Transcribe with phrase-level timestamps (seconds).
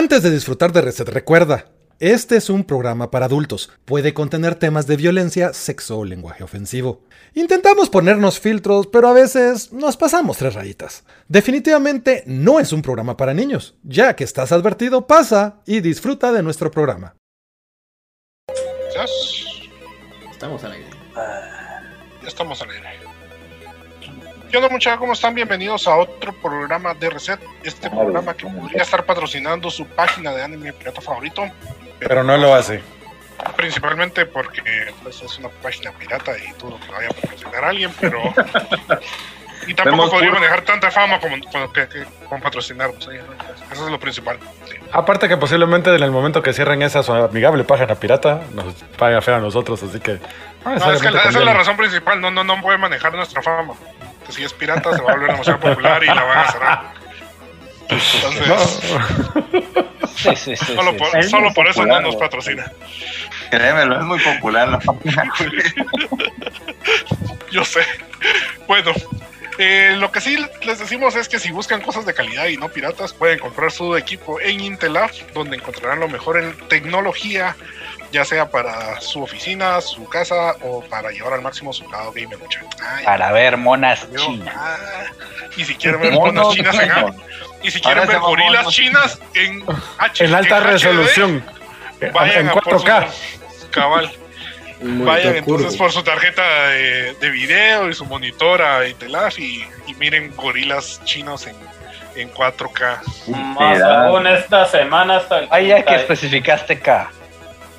[0.00, 1.66] Antes de disfrutar de Reset, recuerda,
[1.98, 3.70] este es un programa para adultos.
[3.84, 7.02] Puede contener temas de violencia, sexo o lenguaje ofensivo.
[7.34, 11.04] Intentamos ponernos filtros, pero a veces nos pasamos tres rayitas.
[11.28, 13.74] Definitivamente no es un programa para niños.
[13.82, 17.14] Ya que estás advertido, pasa y disfruta de nuestro programa.
[20.30, 20.88] Estamos al aire.
[22.22, 22.99] Ya estamos al aire.
[24.50, 24.98] ¿Qué onda muchachos?
[24.98, 25.34] ¿Cómo están?
[25.34, 27.40] Bienvenidos a otro programa de Reset.
[27.62, 31.44] Este programa que podría estar patrocinando su página de anime pirata favorito.
[32.00, 32.82] Pero no lo hace.
[33.56, 34.62] Principalmente porque
[35.02, 38.20] pues, es una página pirata y todo lo que vaya a patrocinar a alguien, pero...
[39.66, 42.00] y tampoco podría manejar tanta fama como, como que, que-.
[42.02, 42.06] ¿eh?
[43.72, 44.38] Eso es lo principal.
[44.68, 44.74] sí.
[44.92, 49.22] Aparte que posiblemente en el momento que cierren esa su amigable página pirata, nos paga
[49.22, 50.18] feo a nosotros, así que...
[50.64, 52.20] No, es que la- esa es la razón principal.
[52.20, 53.74] No, no, no puede manejar nuestra fama.
[54.30, 56.92] Que si es pirata se va a volver demasiado popular y la van a cerrar.
[57.88, 58.80] Entonces,
[60.14, 60.74] Sí, sí, sí.
[60.76, 61.18] solo por.
[61.18, 62.70] Es solo por eso no nos patrocina.
[63.50, 65.32] Créemelo, es muy popular la página.
[67.50, 67.80] Yo sé.
[68.68, 68.92] Bueno,
[69.58, 72.68] eh, lo que sí les decimos es que si buscan cosas de calidad y no
[72.68, 77.56] piratas, pueden comprar su equipo en Intelab, donde encontrarán lo mejor en tecnología,
[78.12, 82.38] ya sea para su oficina, su casa o para llevar al máximo su lado gamer.
[82.38, 82.68] muchachos.
[82.84, 84.54] Ay, Para ver monas chinas.
[84.56, 84.76] ah,
[85.56, 86.90] y si quieren ver monas chinas en
[87.62, 89.62] y si quieren ver gorilas monos chinas en
[89.98, 91.44] H En alta en HD, resolución.
[92.12, 93.08] vayan en a por 4K.
[93.10, 94.10] su- cabal.
[94.82, 99.94] Vayan entonces por su tarjeta de, de video y su monitor a Intelaf y, y
[99.96, 101.54] miren gorilas chinos en,
[102.16, 103.26] en 4K.
[103.28, 107.10] Más aún esta semana hasta el Ay, ya que 30 especificaste K.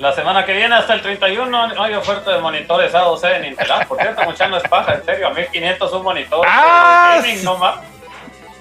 [0.02, 3.68] La semana que viene hasta el 31 hay oferta de monitores A12 en Intel.
[3.88, 5.28] Por cierto, mucha no es paja, en serio.
[5.28, 6.46] A 1500 un monitor.
[6.50, 7.20] ¡Ah!
[7.22, 7.76] gaming, no más.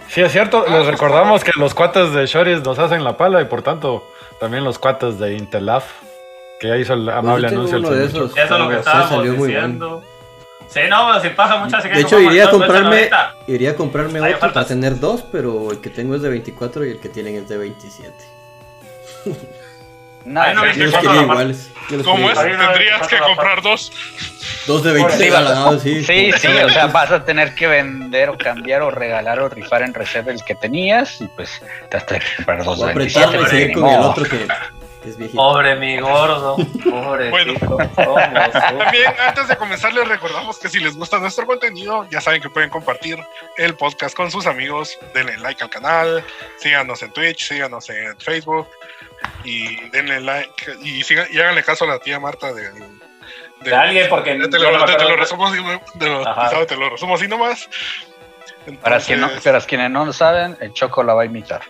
[0.09, 3.47] Sí, es cierto, les recordamos que los cuates de Shoris nos hacen la pala y
[3.47, 4.07] por tanto
[4.39, 5.85] también los cuates de Intelaf,
[6.61, 7.77] que ya hizo el amable Pues yo tengo anuncio.
[7.79, 8.37] el uno de esos.
[8.37, 10.03] Eso es lo que Sí, estábamos diciendo.
[10.69, 13.11] Sí, no, pero si pasa muchas De hecho, iría a comprarme,
[13.47, 14.67] iría a comprarme otro para ofertas.
[14.69, 17.57] tener dos, pero el que tengo es de 24 y el que tienen es de
[17.57, 18.13] 27.
[20.25, 21.71] No, Ay, no, la- iguales.
[22.05, 23.91] Como es, tendrías hay que que comprar dos.
[24.67, 26.05] Dos de 26 al lado, sí.
[26.05, 29.83] Sí, sí, o sea, vas a tener que vender o cambiar o regalar o rifar
[29.83, 32.91] en reserva el que tenías y pues te vas a tener que comprar dos de
[32.91, 34.11] apretarme y 27, seguir ni con el modo.
[34.11, 34.47] otro que,
[35.03, 35.37] que es viejito.
[35.43, 36.57] Pobre mi gordo.
[36.89, 37.55] Pobre Bueno.
[37.97, 42.51] También antes de comenzar les recordamos que si les gusta nuestro contenido, ya saben que
[42.51, 43.19] pueden compartir
[43.57, 46.23] el podcast con sus amigos, denle like al canal,
[46.59, 48.69] síganos en Twitch, síganos en Facebook
[49.45, 52.73] y denle like y, sigan, y háganle caso a la tía Marta del...
[53.63, 55.59] De alguien, porque Te no lo, me te- lo resumo así,
[55.95, 57.69] de lo, te lo resumo así nomás.
[58.83, 61.61] Para, quien no, Entonces, para quienes no lo saben, el Choco la va a imitar.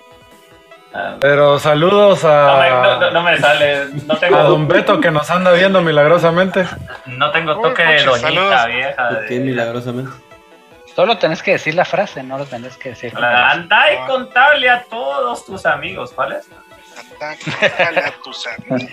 [0.92, 5.00] Ah, Pero saludos No me, no, no- a, no me sale, no a Don Beto
[5.00, 6.64] que nos anda viendo milagrosamente.
[7.06, 8.66] no tengo Uy, toque de doñita saludos.
[8.66, 9.08] vieja.
[9.08, 10.10] ¿Por qué de- milagrosamente?
[10.94, 13.12] Solo tenés que decir la frase, no lo tenés que decir.
[13.16, 16.48] Anda y contable a todos tus amigos, ¿cuál es?
[17.20, 18.90] A tus amigos.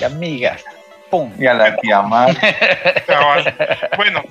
[0.00, 0.64] Y amigas.
[1.10, 1.32] ¡Pum!
[1.38, 2.36] Y a la tía Mar.
[3.96, 4.22] Bueno,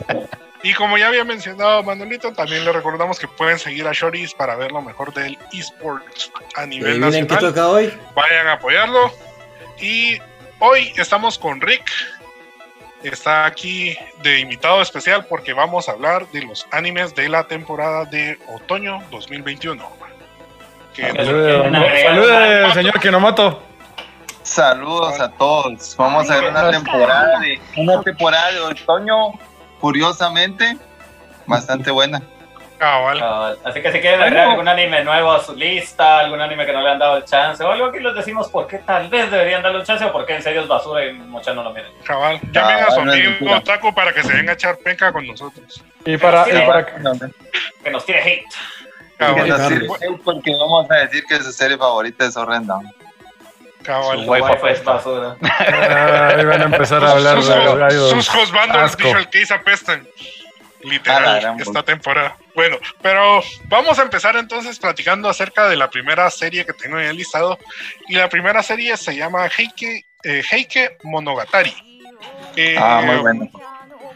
[0.64, 4.56] y como ya había mencionado Manuelito, también le recordamos que pueden seguir a Shoris para
[4.56, 7.40] ver lo mejor del esports a ¿Y nivel nacional.
[7.40, 7.94] toca hoy?
[8.16, 9.12] Vayan a apoyarlo.
[9.80, 10.18] Y
[10.60, 11.90] hoy estamos con Rick.
[13.04, 18.04] Está aquí de invitado especial porque vamos a hablar de los animes de la temporada
[18.04, 20.09] de otoño 2021.
[21.00, 21.18] Que Ok.
[21.18, 21.74] Salude, don-
[22.04, 23.64] salude, señor Kinomoto.
[24.44, 25.96] Saludos a todos.
[25.98, 29.34] Vamos a ver una temporada de una temporada de otoño,
[29.80, 30.78] curiosamente,
[31.46, 32.22] bastante buena.
[32.80, 33.58] cabal.
[33.66, 36.82] Así que si quieren agregar algún anime nuevo a su lista, algún anime que no
[36.82, 39.62] le han dado el chance o algo aquí les decimos por qué tal vez deberían
[39.62, 41.92] darle un chance o por qué en serio es basura y muchas no lo miren.
[42.06, 42.40] Cabal.
[42.54, 43.62] Llamen a su no amigo.
[43.66, 45.84] Taco para que se venga a echar penca con nosotros.
[46.06, 46.86] Y para, y para
[47.84, 48.46] Que nos tire hate.
[49.20, 49.68] Cabal.
[49.68, 49.88] Sirve
[50.24, 52.80] porque vamos a decir que su serie favorita es horrenda.
[53.84, 54.24] Cabal.
[54.24, 55.36] Su waifu Wi-Fi es basura.
[55.42, 58.26] Ahí van a empezar a hablar sus, de sus, idols.
[58.26, 59.04] sus husbandos Asco.
[59.04, 60.08] dijo el que hizo apestan.
[60.82, 62.38] Literal, gran esta temporada.
[62.56, 67.08] Bueno, pero vamos a empezar entonces platicando acerca de la primera serie que tengo en
[67.08, 67.60] el listado.
[68.08, 71.74] Y la primera serie se llama Heike, eh, Heike Monogatari.
[72.56, 73.50] Eh, Ah, muy bueno.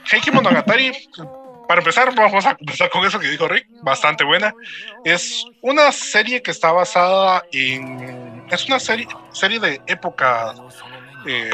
[0.10, 0.92] Heike Monogatari,
[1.68, 4.54] para empezar, vamos a empezar con eso que dijo Rick, bastante buena.
[5.04, 8.46] Es una serie que está basada en.
[8.52, 10.54] Es una serie, serie de época.
[11.28, 11.50] eh.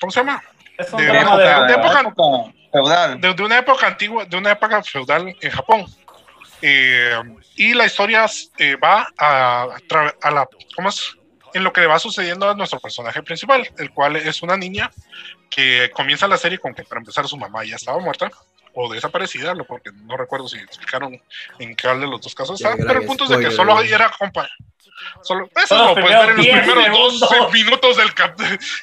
[0.00, 0.42] ¿Cómo se llama?
[0.78, 1.72] Es De drama época- de...
[1.74, 3.20] época- feudal.
[3.20, 5.84] De, de una época antigua, de una época feudal en Japón.
[6.62, 7.16] Eh,
[7.56, 8.26] y la historia
[8.58, 9.66] eh, va a,
[10.22, 11.16] a la, ¿cómo es?
[11.52, 14.90] En lo que le va sucediendo a nuestro personaje principal, el cual es una niña
[15.50, 18.30] que comienza la serie con que para empezar su mamá ya estaba muerta
[18.74, 21.20] o desaparecida, lo porque no recuerdo si explicaron
[21.58, 24.06] en qué de los dos casos está, pero el punto es de que solo era
[24.06, 24.54] acompañado.
[25.22, 27.52] Solo, eso lo puedes ver en los primeros 10 primeros dos segundos.
[27.52, 28.14] minutos del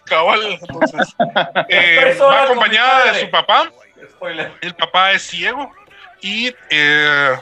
[0.05, 0.59] cabal.
[0.61, 1.15] Entonces,
[1.69, 3.71] eh, va acompañada de su papá,
[4.11, 4.53] Spoiler.
[4.61, 5.71] el papá es ciego
[6.21, 7.35] y eh,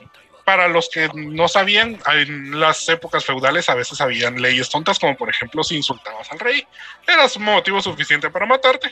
[0.43, 5.17] para los que no sabían, en las épocas feudales a veces habían leyes tontas, como
[5.17, 6.65] por ejemplo si insultabas al rey,
[7.07, 8.91] eras motivo suficiente para matarte.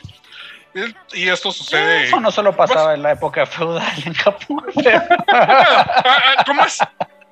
[0.74, 2.04] El- Y esto sucede...
[2.04, 4.64] Eso no solo pasaba en la época feudal en Japón.
[4.82, 6.04] pero- Ah,
[6.38, 6.78] ah, ¿Cómo es?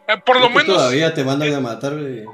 [0.09, 0.67] Eh, Por lo menos...
[0.77, 2.25] Todavía te mandan a matar, güey.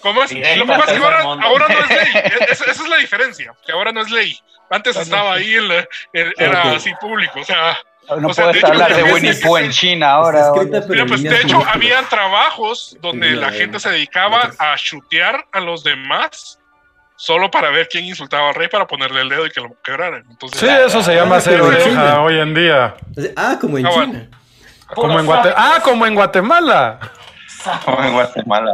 [0.00, 0.32] ¿Cómo es?
[0.32, 2.12] Lo que pasa es que ahora, ahora no es ley.
[2.14, 4.38] E- Esa, es la diferencia, que ahora no es ley.
[4.70, 7.76] Antes estaba ahí, en la- en- era así público, o sea...
[8.18, 10.40] No O sea, puedes de hecho, hablar de Winnie Pooh en China ahora.
[10.48, 14.76] Escrita, pero Mira, pues de hecho habían trabajos donde la gente eh, se dedicaba a
[14.76, 16.58] chutear a los demás
[17.22, 20.24] solo para ver quién insultaba al rey para ponerle el dedo y que lo quebraran.
[20.28, 22.20] Entonces, Sí, eso se llama en oreja China.
[22.22, 22.96] hoy en día.
[23.36, 24.12] Ah, como en Ah, bueno.
[24.12, 24.28] China.
[24.92, 26.98] Como en Guate- ah, como en Guatemala.
[27.84, 28.72] Como en Guatemala.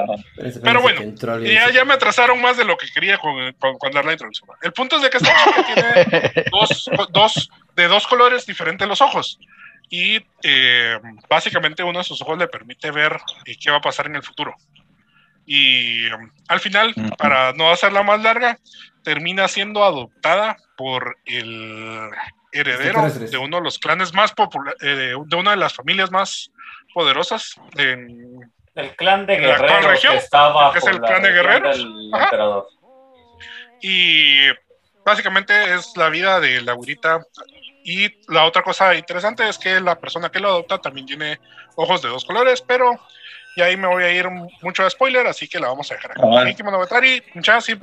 [0.65, 1.00] Pero bueno,
[1.45, 4.49] ya, ya me atrasaron más de lo que quería con, con, con dar la introducción.
[4.62, 9.03] El punto es de que esta chica tiene dos, dos, de dos colores diferentes los
[9.03, 9.39] ojos.
[9.91, 10.99] Y eh,
[11.29, 14.23] básicamente uno de sus ojos le permite ver eh, qué va a pasar en el
[14.23, 14.55] futuro.
[15.50, 16.11] Y eh,
[16.49, 17.09] al final, Ujú.
[17.17, 18.59] para no hacerla más larga,
[19.03, 22.11] termina siendo adoptada por el
[22.53, 26.50] heredero de uno de los clanes más populares, de una de las familias más
[26.93, 30.12] poderosas en, El clan de ¿La cual guerreros región?
[30.12, 31.87] que está bajo ¿Que es el la clan de guerreros?
[33.81, 34.49] Y
[35.06, 37.21] básicamente es la vida de la güerita.
[37.85, 41.41] Y la otra cosa interesante es que la persona que lo adopta también tiene
[41.77, 43.01] ojos de dos colores, pero
[43.58, 44.28] y ahí me voy a ir
[44.62, 46.20] mucho de spoiler, así que la vamos a dejar aquí.
[46.20, 46.44] Cabal.
[46.44, 47.75] Miki Monogatari, muchas sí,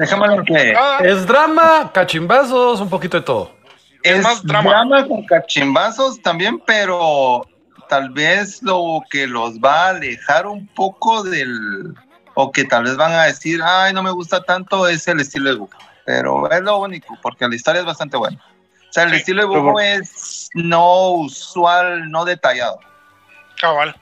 [1.03, 3.51] Es drama, cachimbazos, un poquito de todo.
[4.01, 5.05] Es Es más drama.
[5.05, 7.45] con cachimbazos también, pero
[7.89, 11.93] tal vez lo que los va a alejar un poco del.
[12.35, 15.49] O que tal vez van a decir, ay, no me gusta tanto, es el estilo
[15.49, 15.77] de Goku.
[16.05, 18.37] Pero es lo único, porque la historia es bastante buena.
[18.89, 19.15] O sea, el Sí.
[19.17, 22.79] estilo de Goku es no usual, no detallado.
[23.59, 23.95] cabal.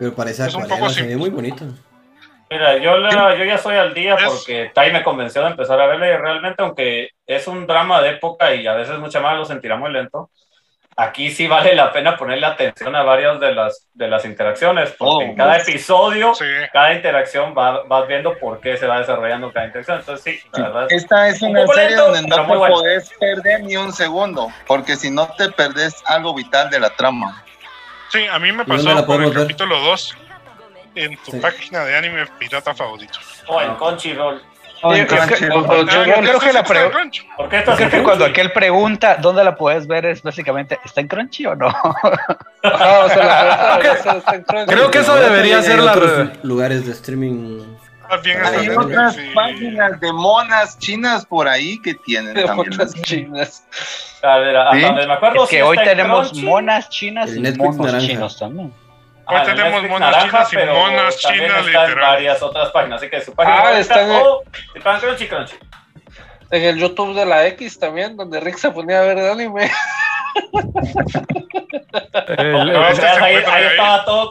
[0.00, 1.66] Pero parece Es un acuarela, se ve muy bonito.
[2.50, 5.86] Mira, yo, la- yo ya estoy al día porque Tai me convenció de empezar a
[5.86, 9.44] verla y realmente, aunque es un drama de época y a veces mucha más lo
[9.44, 10.30] sentirá muy lento,
[10.96, 15.12] aquí sí vale la pena ponerle atención a varias de las, de las interacciones, porque
[15.14, 16.46] Oh, en cada episodio, Sí.
[16.72, 19.98] cada interacción va, vas viendo por qué se va desarrollando cada interacción.
[20.00, 20.86] Entonces, sí, la verdad.
[20.88, 22.74] Esta es Un una poco serie lento, donde no te bueno.
[22.74, 27.44] podés perder ni un segundo, porque si no te perdés algo vital de la trama.
[28.10, 29.42] Sí, a mí me ¿Y dónde pasó la con el ver?
[29.42, 30.16] capítulo 2
[30.96, 31.38] en tu Sí.
[31.38, 33.18] página de anime pirata favorito.
[33.46, 34.42] O en Crunchyroll.
[34.82, 35.64] Oh, en Yo creo que- Crunchyroll.
[35.66, 36.64] o- yo- creo que la.
[36.64, 36.76] ¿Por
[37.58, 41.46] estás creo que cuando aquel pregunta dónde la puedes ver es básicamente, ¿está en Crunchy
[41.46, 41.68] o no?
[44.66, 45.94] Creo que eso debería ser la
[46.42, 47.76] lugares de streaming.
[48.10, 49.30] Más bien Hay otras sí.
[49.34, 52.70] páginas de monas chinas por ahí que tienen De también.
[52.70, 53.64] monas chinas.
[54.22, 54.82] A ver, hasta ¿Sí?
[54.82, 56.46] donde me acuerdo, Es que hoy tenemos Crunchy.
[56.46, 58.06] monas chinas El y Netflix monos naranja.
[58.06, 58.72] chinos también.
[59.26, 61.94] Hoy Ajá, en tenemos monas naranja, chinas y pero monas también chinas, literal.
[62.00, 64.42] varias otras páginas, así que su página Ah, está en el- o
[64.74, 65.54] si pagan Crunchy, Crunchy.
[66.50, 69.70] En el YouTube de la X también, donde Rick se ponía a ver anime.
[72.38, 73.34] El, No, ahí, encuentra ahí
[73.64, 73.70] ahí.
[73.70, 74.30] estaba todo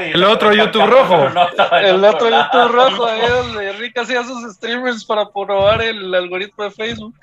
[0.00, 1.28] y El otro YouTube rojo.
[1.30, 2.50] No, estaba en El otro lado.
[2.52, 7.14] YouTube rojo, ahí donde Rick hacía sus streamers para probar el algoritmo de Facebook.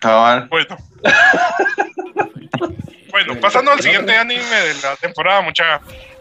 [0.00, 0.48] Cabal.
[0.48, 0.76] Bueno.
[3.10, 5.80] bueno, pasando al siguiente anime de la temporada, mucha.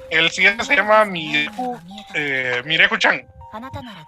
[0.10, 1.80] El siguiente se llama Mireku,
[2.14, 3.26] eh, Mireku-chan.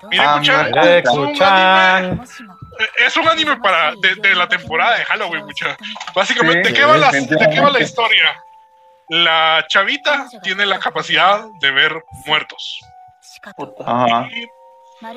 [0.10, 2.24] Mireku-chan Ah, es, un anime,
[2.80, 5.78] eh, es un anime para, de, de la temporada de Halloween, mucha.
[6.14, 8.44] Básicamente, Sí, ¿de, qué va la, ¿de qué va la historia?
[9.10, 12.80] La chavita tiene la capacidad de ver muertos.
[13.56, 13.84] Puta.
[13.86, 14.28] Ajá.
[14.32, 14.46] Y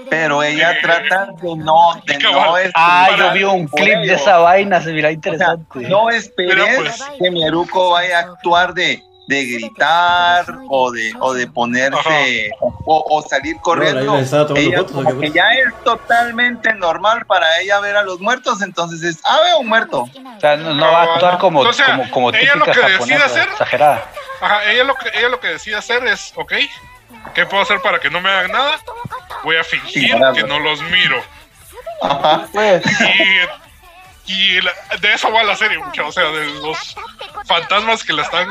[0.09, 2.55] Pero ella Eh, trata de no, de no.
[2.75, 5.81] Ah, esperar yo vi un clip de esa vaina, se mira O sea, interesante.
[5.89, 11.47] no esperes pues, que Mieruko vaya a actuar de, de gritar o de, o de
[11.47, 14.05] ponerse o, o salir corriendo.
[14.05, 18.21] No, ella fotos, ¿o como que ya es totalmente normal para ella ver a los
[18.21, 20.03] muertos, entonces es, ah, veo un muerto.
[20.03, 22.87] O sea, no, no va a actuar como, O sea, como, como ella lo típica
[22.87, 24.05] que decide japonesa, hacer- exagerada.
[24.41, 26.53] Ajá, ella lo que ella lo que decide hacer es, ok,
[27.35, 28.79] ¿qué puedo hacer para que no me hagan nada?
[29.45, 30.35] Voy a fingir Ignorarlo.
[30.35, 31.23] que no los miro.
[32.03, 32.49] Ajá.
[32.53, 33.25] Pues, Y,
[34.27, 36.95] y la- de eso va la serie, mucha, o sea, de los
[37.47, 38.49] fantasmas que la están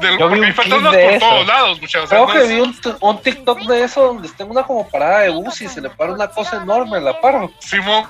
[0.00, 1.28] Del, Yo vi porque hay un clip fantasmas de por eso.
[1.28, 2.10] todos lados, muchachos.
[2.10, 5.30] Creo que vi un, un TikTok de eso donde está en una como parada de
[5.30, 7.48] bus y se le para una cosa enorme en la par.
[7.60, 8.04] Simón,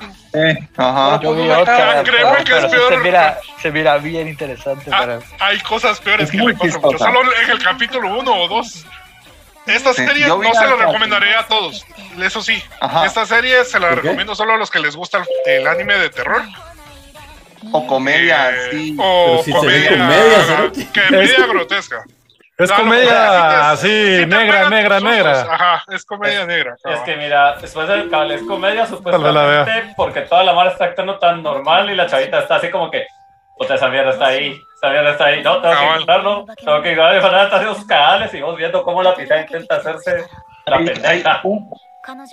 [0.77, 1.21] Ajá.
[1.23, 2.89] Yo vi otra, cara, créeme que es peor.
[2.93, 4.91] se mira, se mira bien interesante.
[4.93, 6.71] ah, para- hay cosas peores Es que le pasan.
[6.73, 6.99] chistosa.
[6.99, 8.85] Solo en el capítulo 1 o 2.
[9.67, 11.87] Esta serie no se la recomendaré a todos.
[12.21, 13.07] Eso sí, Ajá.
[13.07, 16.11] esta serie se la recomiendo solo a los que les gusta el, el anime de
[16.11, 16.43] terror.
[17.73, 18.97] O comedia, Eh, sí.
[18.99, 22.05] O Pero si se ve comedia, comedia, comedia grotesca.
[22.57, 25.41] Es comedia así, negra, negra, negra.
[25.43, 26.77] Ajá, es comedia negra.
[26.85, 31.19] Es que mira, después del cabal es comedia supuestamente porque toda la mara está actuando
[31.19, 33.07] tan normal y la chavita está así como que,
[33.59, 36.95] puta, esa mierda está ahí, esa mierda está ahí, no, tengo que ignorarlo, tengo que
[36.95, 40.25] van a haciendo sus cagales y vos viendo cómo la pizza intenta hacerse
[40.67, 41.41] la pendeja.
[41.43, 41.71] un,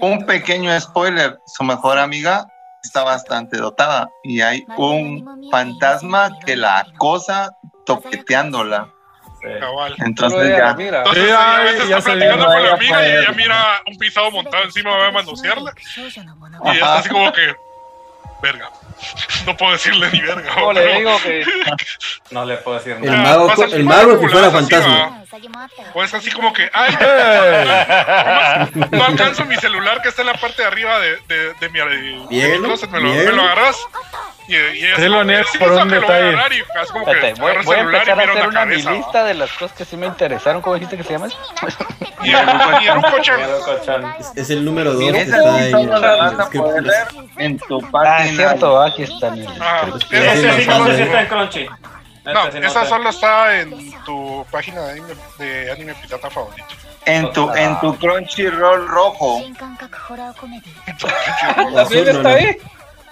[0.02, 1.40] un pequeño spoiler.
[1.48, 2.46] Su mejor amiga
[2.84, 8.90] está bastante dotada y hay un fantasma que la acosa toqueteándola.
[9.42, 9.48] Sí.
[9.60, 9.96] Cabal.
[10.06, 10.70] Entonces ya.
[10.70, 13.32] Entonces Sí, ella a ay, veces ya está platicando con la Ya amiga y ella
[13.32, 15.74] mira un pisado montado encima, va a manosearla.
[15.76, 17.00] Y está Ajá.
[17.00, 17.56] así como que,
[18.44, 18.70] verga.
[19.46, 20.52] No puedo decirle ni verga.
[20.54, 21.44] Pero- le digo que
[22.32, 23.24] No le puedo decir El nada.
[23.24, 25.24] mago, pasa- el mago que fuera así, fantasma.
[25.94, 26.96] O es así como que, ay,
[28.92, 31.80] no alcanzo mi celular que está en la parte de arriba de, de, de mi,
[32.92, 33.26] me lo, bien.
[33.26, 33.78] me lo agarras.
[34.52, 36.36] Y, y Sí lo sí, por un detalle.
[37.40, 38.92] voy, voy a empezar a hacer una una mi cabeza.
[38.92, 40.62] lista de las cosas que sí me interesaron.
[40.62, 41.28] ¿Cómo dijiste que se llama?
[42.24, 42.32] Y.
[44.20, 45.72] Es, es el número 2 que está ahí.
[45.72, 45.90] en
[47.38, 48.26] en tu Ah, página.
[48.30, 49.28] es cierto, aquí está.
[49.28, 49.46] en
[52.24, 56.68] no en esa solo está en tu página de anime, de anime pirata favorito.
[57.06, 59.42] En tu, en tu Crunchyroll rojo.
[61.78, 62.58] Azul, también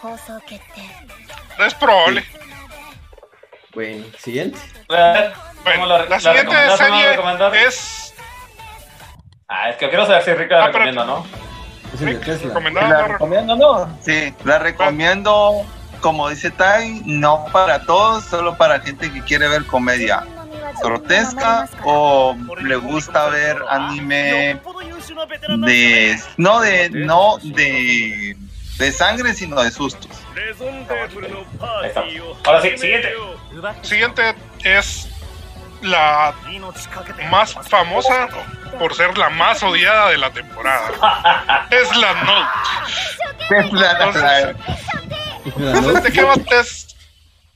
[0.03, 1.08] no, está
[1.59, 1.65] no.
[1.65, 2.23] Es probable.
[3.73, 4.57] Bueno, siguiente.
[4.89, 5.31] Eh,
[5.63, 7.13] Bueno, ¿cómo la- la la siguiente la serie
[7.67, 8.13] es
[9.47, 11.25] Ah, es que quiero saber si Rica la Ah, recomienda, ¿no?
[11.99, 12.89] Recomendada.
[12.89, 13.97] ¿La recomiendo no?
[14.03, 15.65] Sí, la recomiendo,
[16.01, 20.23] como dice Tai, no para todos, solo para gente que quiere ver comedia
[20.83, 24.59] grotesca o le gusta ver anime
[25.65, 28.37] de no de no de
[28.77, 30.18] de sangre sino de sustos.
[32.45, 33.13] Ahora sí, siguiente.
[33.81, 35.07] Siguiente es
[35.81, 36.33] la
[37.29, 38.27] más famosa
[38.77, 41.67] por ser la más odiada de la temporada.
[41.71, 42.50] Es la Note.
[43.57, 44.53] Es la-
[46.01, 46.33] ¿de qué va?
[46.51, 46.95] Es...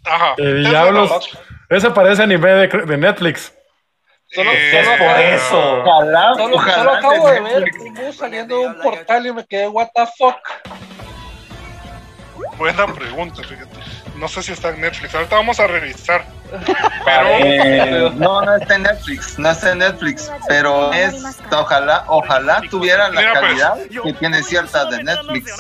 [0.06, 0.34] Ajá.
[0.38, 1.10] Eh, es diablos.
[1.10, 1.28] Note.
[1.70, 3.54] Ese parece anime de, de Netflix.
[4.34, 5.82] Solo, Eh, solo- por eso.
[5.84, 9.46] Ojalá, Solo, ojalá solo acabo de ver un bus saliendo de un portal y me
[9.46, 10.38] quedé, what the fuck.
[12.58, 13.70] Buena pregunta, fíjate.
[14.16, 15.14] No sé si está en Netflix.
[15.16, 16.26] Ahorita vamos a revisar.
[17.06, 21.16] Pero Eh, no, no está en Netflix, no está en Netflix, pero es,
[21.52, 23.44] ojalá, ojalá tuviera la Mira, pues.
[23.44, 23.74] calidad
[24.04, 25.56] que tiene ciertas de Netflix.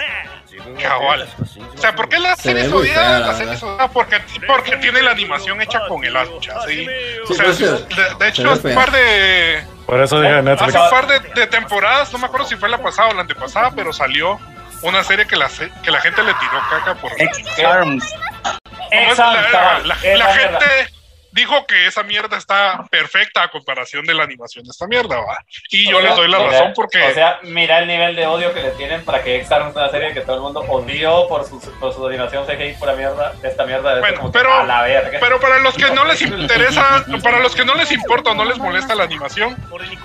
[0.82, 1.28] cabal.
[1.76, 3.20] O sea, ¿por qué la Se serie odiada?
[3.20, 6.88] La serie odiada porque, porque tiene la animación hecha con el hacha, ¿sí?
[7.28, 9.66] O sea, pues, de, hecho, ve un par de...
[9.88, 10.76] Por eso dije Netflix.
[10.76, 13.22] Hace un par de, de temporadas, no me acuerdo si fue la pasada o la
[13.22, 14.40] antepasada, pero salió
[14.84, 17.12] una serie que la, se- que la gente le tiró caca por...
[17.20, 18.14] X-Arms.
[18.14, 18.58] ¿Cómo
[18.92, 19.10] es?
[19.10, 19.58] Exacto.
[19.88, 20.93] La, la- gente
[21.34, 25.38] dijo que esa mierda está perfecta a comparación de la animación de esta mierda, ¿va?
[25.70, 27.02] Y yo sea, les doy la razón porque...
[27.04, 29.90] O sea, mira el nivel de odio que le tienen para que X-Arms es una
[29.90, 33.34] serie que todo el mundo odió por su, por su animación CGI pura mierda.
[33.44, 35.18] Esta mierda es Bueno, como que pero- a la verga.
[35.20, 38.46] Pero para los que no les interesa, para los que no les importa o no
[38.46, 39.58] les molesta la animación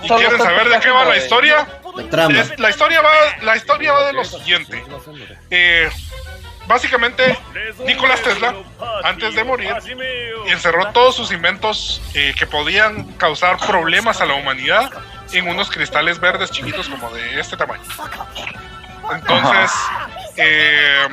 [0.03, 2.39] y Solo quieren saber de qué va la historia, La trama.
[2.41, 3.11] es- la historia va,
[3.43, 4.83] la historia va de lo siguiente.
[5.51, 5.89] Eh,
[6.69, 7.35] básicamente,
[7.83, 8.55] Nicolás Tesla,
[9.03, 9.73] antes de morir,
[10.45, 14.91] encerró todos sus inventos eh, que podían causar problemas a la humanidad
[15.33, 17.83] en unos cristales verdes chiquitos como de este tamaño.
[19.11, 19.71] Entonces,
[20.37, 21.07] eh,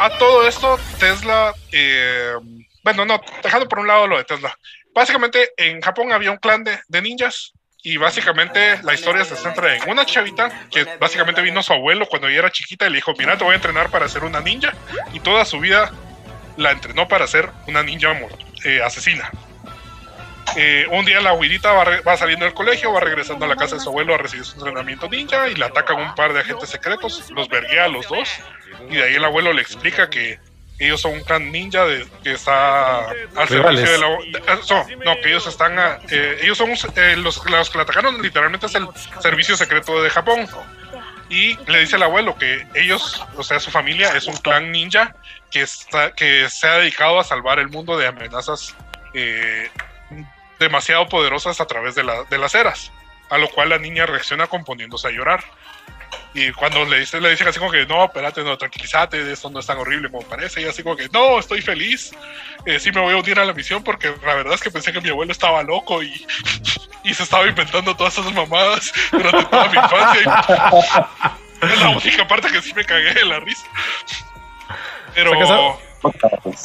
[0.00, 2.32] a todo esto, Tesla, eh,
[2.82, 4.58] bueno, no, dejando por un lado lo de Tesla.
[4.94, 9.76] Básicamente, en Japón había un clan de, de ninjas y básicamente la historia se centra
[9.76, 13.12] en una chavita que básicamente vino su abuelo cuando ella era chiquita y le dijo,
[13.16, 14.72] mira, te voy a entrenar para ser una ninja
[15.12, 15.92] y toda su vida
[16.56, 18.18] la entrenó para ser una ninja
[18.64, 19.30] eh, asesina.
[20.56, 23.80] Eh, un día la abuelita va, saliendo del colegio, va regresando a la casa de
[23.80, 27.30] su abuelo a recibir su entrenamiento ninja y le atacan un par de agentes secretos,
[27.30, 28.28] los verguea a los dos
[28.90, 30.40] y de ahí el abuelo le explica que
[30.78, 33.80] ellos son un clan ninja de, que está al Rivales.
[33.80, 34.08] servicio de la...
[34.54, 35.78] eh, no, no, que ellos están...
[35.78, 38.86] a- eh, ellos son eh, los, los que la atacaron, literalmente es el
[39.20, 40.46] servicio secreto de Japón.
[41.30, 45.14] Y le dice el abuelo que ellos, o sea, su familia es un clan ninja
[45.50, 48.74] que, está, que se ha dedicado a salvar el mundo de amenazas
[49.14, 49.68] eh,
[50.58, 52.92] demasiado poderosas a través de, la- de las eras,
[53.30, 55.44] a lo cual la niña reacciona componiéndose a llorar.
[56.34, 59.60] Y cuando le, dice, le dicen así como que, no, espérate, no, tranquilízate, esto no
[59.60, 62.12] es tan horrible como parece, y así como que, no, estoy feliz,
[62.66, 64.92] eh, sí me voy a unir a la misión porque la verdad es que pensé
[64.92, 66.26] que mi abuelo estaba loco y,
[67.02, 70.44] y se estaba inventando todas esas mamadas durante toda mi infancia.
[71.62, 73.66] y es la única parte que sí me cagué de la risa.
[75.14, 75.32] Pero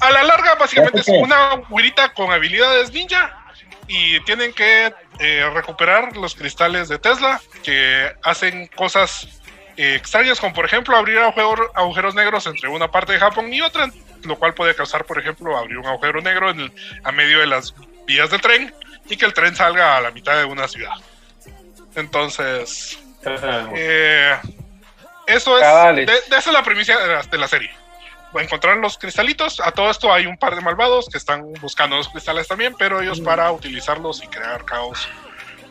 [0.02, 3.40] a la larga, básicamente es una güirita con habilidades ninja
[3.88, 9.42] y tienen que eh, recuperar los cristales de Tesla que hacen cosas
[9.78, 13.62] eh, extrañas, como por ejemplo abrir agujero- agujeros negros entre una parte de Japón y
[13.62, 13.90] otra,
[14.24, 17.48] lo cual puede causar, por ejemplo, abrir un agujero negro en el- a medio de
[17.48, 17.74] las
[18.06, 18.74] vías del tren
[19.10, 20.94] y que el tren salga a la mitad de una ciudad.
[21.96, 23.00] Entonces,
[23.76, 24.38] eh,
[25.28, 25.64] eso es.
[26.06, 27.72] De, de esa es la primicia de la, de la serie.
[28.36, 29.60] Encontrar los cristalitos.
[29.60, 33.00] A todo esto hay un par de malvados que están buscando los cristales también, pero
[33.00, 35.08] ellos para utilizarlos y crear caos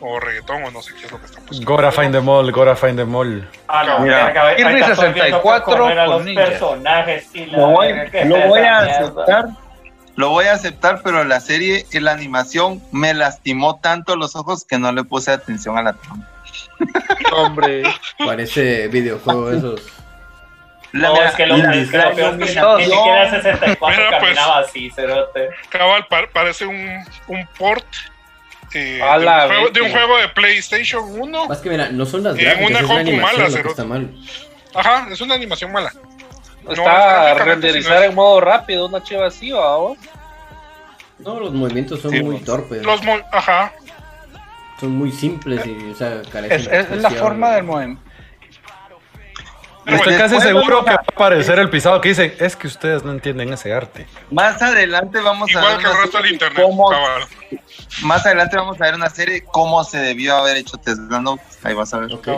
[0.01, 1.71] o reggaetón o no sé qué es lo que están buscando.
[1.71, 3.49] Gora find them all, Gora find them all.
[3.67, 4.29] Ah, no, Mira.
[4.51, 6.45] estoy viendo 64 cómo eran con los ninja.
[6.45, 8.99] personajes y la Lo voy, verga, ¿qué lo voy a mierda?
[8.99, 9.45] aceptar.
[10.15, 14.63] Lo voy a aceptar, pero la serie, en la animación, me lastimó tanto los ojos
[14.63, 16.29] que no le puse atención a la trama.
[17.35, 17.83] Hombre.
[18.23, 19.81] Parece videojuego esos.
[20.91, 23.29] La- No, es que lo, la- es que lo peor es que no, ni siquiera
[23.31, 24.21] 64 Mira, pues.
[24.21, 25.49] caminaba así, cerote.
[25.69, 27.83] Cabal, pa- parece un, un port
[28.79, 29.91] eh, de, un juego, de un bestia.
[29.91, 31.47] juego de PlayStation 1.
[31.47, 34.09] Más que mira, no son las En gráficas, una es compu mala, está mal.
[34.75, 35.93] Ajá, es una animación mala.
[36.69, 38.09] Está renderizar no es.
[38.09, 39.97] en modo rápido, una chiva así, vamos.
[41.19, 42.83] No, los movimientos son Sí, muy torpes.
[42.83, 43.73] Los mo- ajá.
[44.79, 48.01] Son muy simples y, o sea, carecen Es, de es la forma del movimiento.
[49.85, 53.11] Estoy casi seguro que va a aparecer el pisado que dice, es que ustedes no
[53.11, 54.07] entienden ese arte.
[54.31, 55.77] Más adelante vamos a ver...
[55.77, 56.67] Que el internet,
[58.03, 61.73] Más adelante vamos a ver una serie cómo se debió haber hecho Tesla no, Ahí
[61.73, 62.13] vas a ver.
[62.13, 62.33] Okay.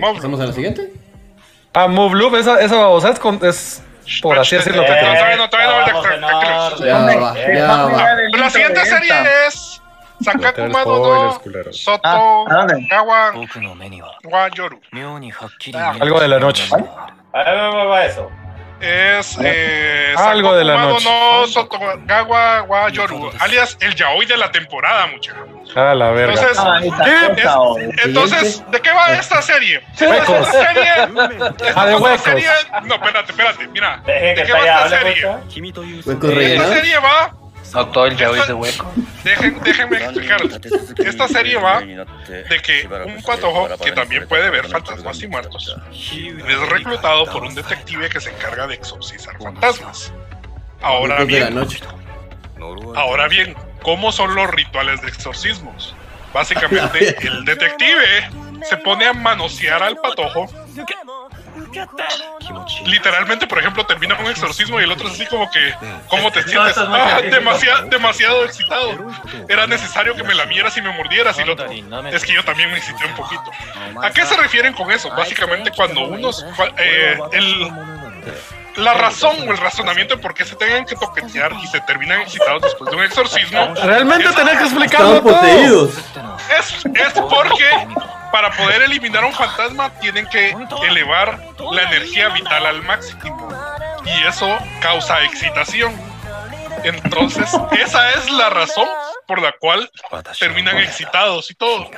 [0.00, 0.92] ¿Pasamos a la siguiente?
[1.74, 3.82] Ah, Move Loop, esa, esa babosa es
[4.20, 4.82] por así decirlo.
[4.82, 7.64] Eh, no, todavía no, todavía no, eh, no, eh,
[14.23, 14.79] wa Yoru.
[14.91, 16.63] 妙にはっきり Algo de la noche.
[17.33, 18.29] A ver, va, va, va, eso.
[18.79, 21.51] Es eh, Algo Sakoku de la Madono noche.
[21.51, 25.41] Soto Gawa wa Yoru, alias el yaoi de la temporada, muchachos.
[25.75, 26.33] Ah, la verga.
[26.33, 27.41] Entonces, Ah, esa ¿qué?
[27.41, 27.91] cosa, Es- oye.
[28.05, 29.81] entonces, ¿de qué va esta serie?
[29.99, 30.47] Huecos.
[30.47, 32.21] Esta serie, Ah, de esta huecos.
[32.21, 32.49] serie-
[32.83, 34.01] no, espérate, espérate, mira.
[34.05, 35.25] Deje ¿De que qué va está esta ya, serie?
[35.27, 36.73] hable,君という Huecos 存在 Esta rellenados.
[36.75, 37.31] serie va
[37.74, 38.92] no todo el yaoi de hueco.
[39.24, 40.60] Dejen, déjenme explicarles.
[40.98, 46.68] Esta serie va de que un patojo que también puede ver fantasmas y muertos es
[46.68, 50.12] reclutado por un detective que se encarga de exorcizar fantasmas.
[50.80, 51.56] Ahora bien,
[52.96, 55.94] ahora bien, ¿cómo son los rituales de exorcismos?
[56.32, 58.30] Básicamente, el detective
[58.68, 60.50] se pone a manosear al patojo.
[62.86, 65.74] Literalmente, por ejemplo, termina un exorcismo y el otro es así como que,
[66.08, 66.76] ¿cómo te sientes?
[66.78, 68.98] Ah, demasiado, demasiado excitado.
[69.48, 71.66] Era necesario que me lamieras y me mordieras y el otro.
[72.10, 73.50] Es que yo también me excité un poquito.
[74.02, 75.10] ¿A qué se refieren con eso?
[75.10, 76.44] Básicamente cuando unos...
[76.78, 77.70] eh, el,
[78.76, 82.22] la razón o el razonamiento de por qué se tengan que toquetear y se terminan
[82.22, 85.34] excitados después de un exorcismo Realmente es, tenés que explicarlo todo.
[85.34, 85.90] poseídos.
[86.58, 87.68] es, es porque
[88.32, 90.56] para poder eliminar a un fantasma tienen que
[90.86, 91.38] elevar
[91.72, 93.48] la energía vital al máximo
[94.04, 95.94] y eso causa excitación.
[96.84, 98.88] Entonces, esa es la razón
[99.26, 99.88] por la cual
[100.38, 101.88] terminan excitados y todo.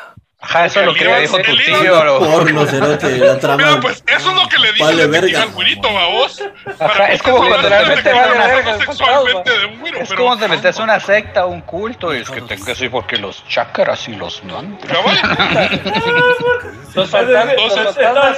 [0.45, 2.19] Ajá, eso es lo que le dijo tu El tío.
[2.19, 3.57] Porno, cerote, la trama.
[3.57, 5.43] Mira, pues eso es lo que le dije Vale, al detective verga.
[5.49, 6.43] al güirito, babos.
[6.81, 10.37] Ajá, es como cuando realmente vale verga el sexualmente de un güiro, Es pero como
[10.39, 13.47] te metes a una secta, un culto, y es que tengo que soy porque los
[13.49, 14.93] chakras y los mantras.
[14.99, 15.81] cabal.
[16.95, 17.57] Los fantasmas,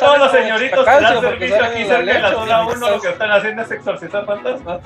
[0.00, 3.00] todos los señoritos que dan servicio aquí cerca de la leche, zona tienen 1, lo
[3.02, 4.80] que están haciendo es exorcizar fantasmas.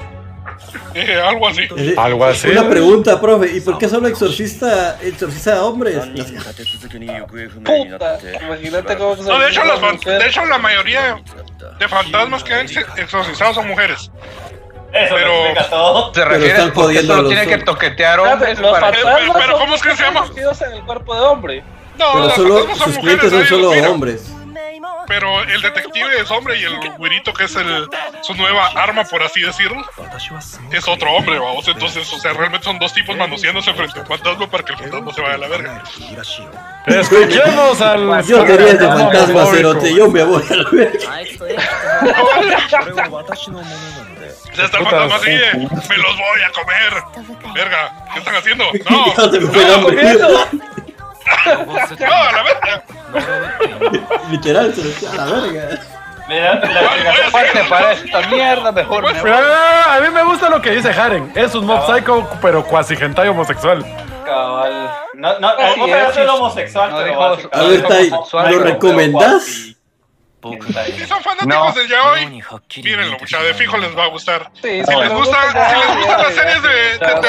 [1.24, 1.68] Algo así.
[1.96, 2.48] Algo así.
[2.48, 3.56] Una pregunta, profe.
[3.56, 5.96] ¿Y por qué solo exorcista, exorcista de hombres?
[5.96, 6.12] No,
[9.38, 9.62] de, hecho,
[10.04, 11.22] de hecho, la mayoría
[11.78, 14.10] de fantasmas que han exorcizado son mujeres.
[14.92, 16.10] Pero, explica todo.
[16.10, 18.58] ¿Te refieres pero que toquetear hombres?
[18.58, 20.24] Pero, ¿cómo es que se llama?
[20.36, 21.64] en el cuerpo de hombre.
[21.98, 24.32] No, pero sus clientes son solo hombres
[25.06, 27.88] pero el detective es hombre y el güirito que es el,
[28.22, 29.84] su nueva arma, por así decirlo,
[30.70, 31.66] es otro hombre, vamos.
[31.68, 34.78] Entonces, o sea, realmente son dos tipos manoseándose frente a un fantasma para que el
[34.78, 35.82] fantasma se vaya a la verga.
[36.86, 38.24] Escuchemos al.
[38.24, 39.94] Yo quería ese fantasma, Cerote.
[39.94, 40.98] Yo me voy a la verga.
[44.52, 47.02] O sea, está el fantasma así de, me los voy a comer.
[47.54, 48.64] Verga, ¿qué están haciendo?
[48.88, 49.14] No,
[50.00, 50.50] Ya
[51.56, 52.84] no, a la verga.
[54.30, 55.80] Literal, se lo a la verga.
[56.28, 59.04] Mira, la Parte para esta mierda, mejor.
[59.26, 61.32] Ah, a mí me gusta lo que dice Haren.
[61.34, 63.84] Es un mob psycho, pero cuasi hentai homosexual.
[64.24, 64.90] cabal.
[65.14, 68.10] No, no, Así no puede es, homosexual, pero A ver, Tai,
[68.52, 69.42] ¿lo recomendás?
[69.42, 72.42] Si son fanáticos del yaoi,
[72.82, 74.50] mírenlo, mucha de fijo les va a gustar.
[74.54, 77.20] Sí, Si les gusta, si les gustan las series de, ya,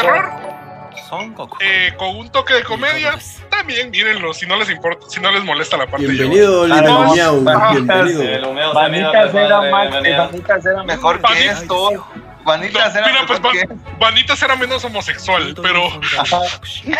[0.95, 1.04] ya.
[1.10, 3.17] terror, eh, con un toque de comedia,
[3.49, 6.67] también mírenlo, si no les importa, si no les molesta la parte de Bienvenido.
[7.13, 7.49] Miau.
[7.49, 7.71] Ajá.
[7.71, 8.73] Bienvenido.
[8.73, 9.91] Vanitas era más.
[9.91, 12.06] Vanitas era mejor que esto.
[12.43, 15.88] Vanitas No, era mira, pues mejor Va- que Vanitas era menos homosexual, pero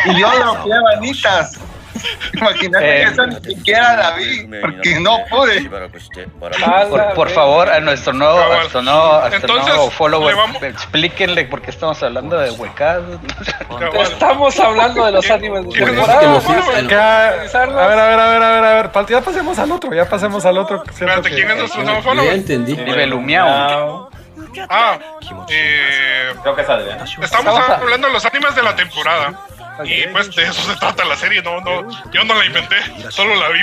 [0.06, 1.60] Y yo dropeé a Vanitas.
[2.33, 3.05] Imagínate Eh.
[3.05, 5.69] que esa ni siquiera la vi, porque no pude.
[6.39, 10.63] Por, por favor, a nuestro nuevo, a nuestro nuevo, a nuestro Entonces, nuevo follower, vamos-
[10.63, 13.19] explíquenle por qué estamos hablando de cabal.
[14.01, 15.69] Estamos hablando de los animes a,
[17.87, 18.89] ver, a ver, a ver, a ver, a ver.
[19.09, 20.83] Ya pasemos al otro, ya pasemos al otro.
[20.89, 22.33] Espérate, ¿quién es nuestro nuevo Ya follower?
[22.33, 22.75] entendí.
[22.75, 24.09] Vive Lumiao.
[24.69, 24.97] Ah,
[25.49, 26.83] eh, Creo que sale.
[27.21, 29.33] estamos hablando de los animes de la temporada.
[29.84, 32.75] Y pues de eso se trata la serie, no, no, yo no la inventé,
[33.10, 33.62] solo la vi.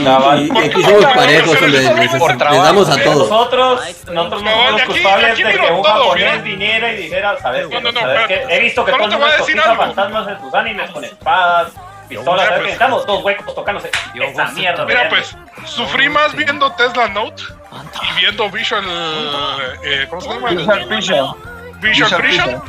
[0.00, 0.48] Y, Cabal.
[0.52, 1.68] y aquí somos parejos, hombre.
[1.68, 1.84] Les,
[2.40, 3.28] damos a todos.
[3.30, 6.96] Nosotros, nosotros no No, somos de aquí- culpables aquí de que un japonés viniera y
[6.96, 7.80] dijera, ¿sabes qué?
[7.80, 8.00] No, no.
[8.00, 9.82] He visto que Solo todo el te voy mundo a decir cotiza algo.
[9.84, 11.68] fantasmas en sus animes con espadas,
[12.08, 12.60] pistolas, pues.
[12.62, 13.90] Necesitamos dos huecos tocándose.
[14.14, 14.84] Esa mierda.
[14.84, 15.36] Mira pues,
[15.66, 17.42] sufrí más viendo Tesla Note
[18.10, 18.84] y viendo Visual,
[19.84, 20.50] eh, ¿cómo se llama?
[20.50, 21.34] Visual Vision.
[21.80, 22.62] Visual Visual Vision Vision.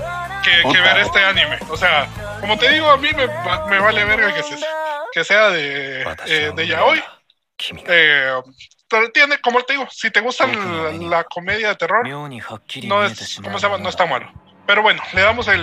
[0.43, 1.57] Que, que ver este anime.
[1.69, 2.07] O sea,
[2.39, 3.27] como te digo, a mí me,
[3.69, 4.65] me vale verga que, se-
[5.13, 7.01] que sea de, eh, de yaoi.
[7.87, 8.33] Eh,
[8.89, 13.39] pero tiene, como te digo, si te gusta la, la comedia de terror, no es,
[13.43, 13.77] ¿cómo se llama?
[13.79, 14.31] No está malo.
[14.65, 15.61] Pero bueno, le damos el,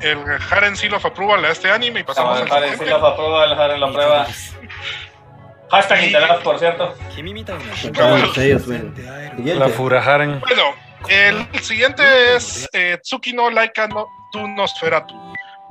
[0.00, 0.18] el
[0.50, 2.86] Haren Seal of Approval a este anime y pasamos al siguiente.
[2.86, 4.26] los aprueba, el Jaren la prueba.
[5.70, 6.94] Hashtag Internet, por cierto.
[6.98, 7.10] La
[8.34, 9.68] Siguiente.
[9.70, 10.40] fura Haren.
[10.40, 10.62] Bueno,
[11.08, 12.02] el siguiente
[12.36, 15.14] es eh, Tsuki no Laika no Tu Nosferatu.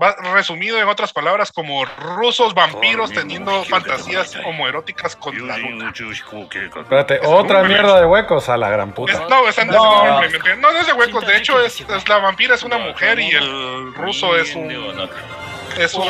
[0.01, 5.91] Va- resumido en otras palabras como rusos vampiros teniendo fantasías homoeróticas con la luna.
[5.91, 9.13] Espérate, Es otra mierda de huecos a la gran puta.
[9.13, 9.47] no, no, No.
[9.49, 11.25] es simplemente- no, no es de huecos.
[11.25, 14.69] De hecho, es, es la vampira es una mujer y el ruso es un
[15.83, 16.03] es un,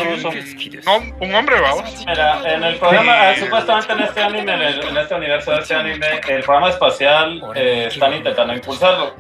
[0.86, 2.06] no, un hombre, vamos.
[2.06, 5.60] Mira, en el programa, eh, supuestamente en este anime, en, el- en este universo de
[5.60, 9.14] este anime, el programa espacial eh, están intentando impulsarlo.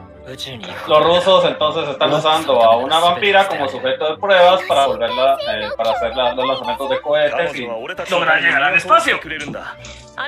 [0.87, 5.69] Los rusos entonces están usando a una vampira como sujeto de pruebas para volverla, eh,
[5.77, 7.65] para hacer la- los lanzamientos de cohetes y
[8.11, 9.19] lograr llegar al espacio.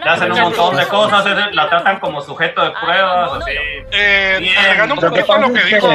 [0.04, 3.52] Le hacen un montón de cosas, eh, la tratan como sujeto de pruebas, así.
[3.92, 4.58] Eh, Bien.
[4.60, 5.88] agregando un Lo que poquito a lo que es dijo.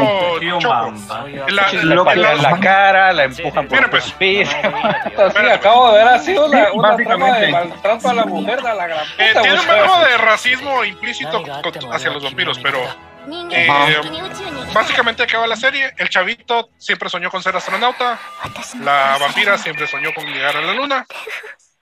[1.48, 4.48] La- Le Lo que- patean la cara, la empujan por los pies.
[4.50, 7.52] Sí, acabo de ver, ha sido una, una trama de Básicamente.
[7.52, 9.42] maltrato a la mujer de la gran Eh, puta.
[9.42, 11.44] tiene un poco de racismo implícito
[11.92, 12.78] hacia los vampiros, pero
[13.52, 13.68] eh,
[14.72, 15.92] básicamente acaba la serie.
[15.98, 18.18] El chavito siempre soñó con ser astronauta.
[18.82, 21.06] La vampira siempre soñó con llegar a la luna.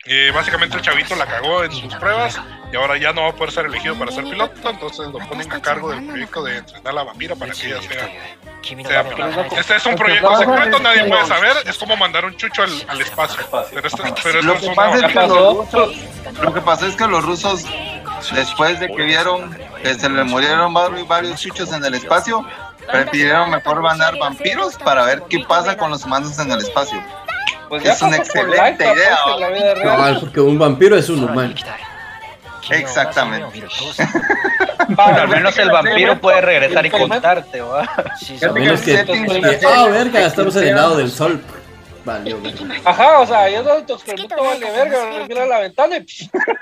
[0.05, 2.41] Eh, básicamente el chavito la cagó en sus pruebas
[2.73, 5.53] y ahora ya no va a poder ser elegido para ser piloto, entonces lo ponen
[5.53, 8.11] a cargo del proyecto de entrenar a la vampira para que ella sea,
[8.85, 9.57] sea piloto.
[9.57, 13.01] Este es un proyecto secreto, nadie puede saber, es como mandar un chucho al, al
[13.01, 13.47] espacio.
[13.73, 15.97] Pero esto, pero esto Lo es que una pasa es ¿Qué que los rusos,
[16.41, 17.65] lo que pasó es que los rusos,
[18.33, 22.45] después de que vieron que se le murieron varios, varios chuchos en el espacio,
[22.91, 27.01] prefirieron mejor mandar vampiros para ver qué pasa con los humanos en el espacio.
[27.73, 29.97] Pues es una excelente idea, pues, la vida real.
[29.97, 31.55] Cabal, porque un vampiro es un humano.
[32.69, 33.65] Exactamente.
[34.89, 37.83] Bueno, al menos el vampiro puede regresar y contarte, ¿va?
[37.83, 38.99] A menos que.
[39.67, 41.41] Ah, verga, estamos en el lado del sol.
[42.05, 42.75] Valió, verga.
[42.85, 46.05] Ajá, o sea, yo no tu experimento vale verga, mira la ventana y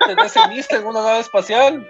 [0.07, 1.85] tenés semista en una nave espacial.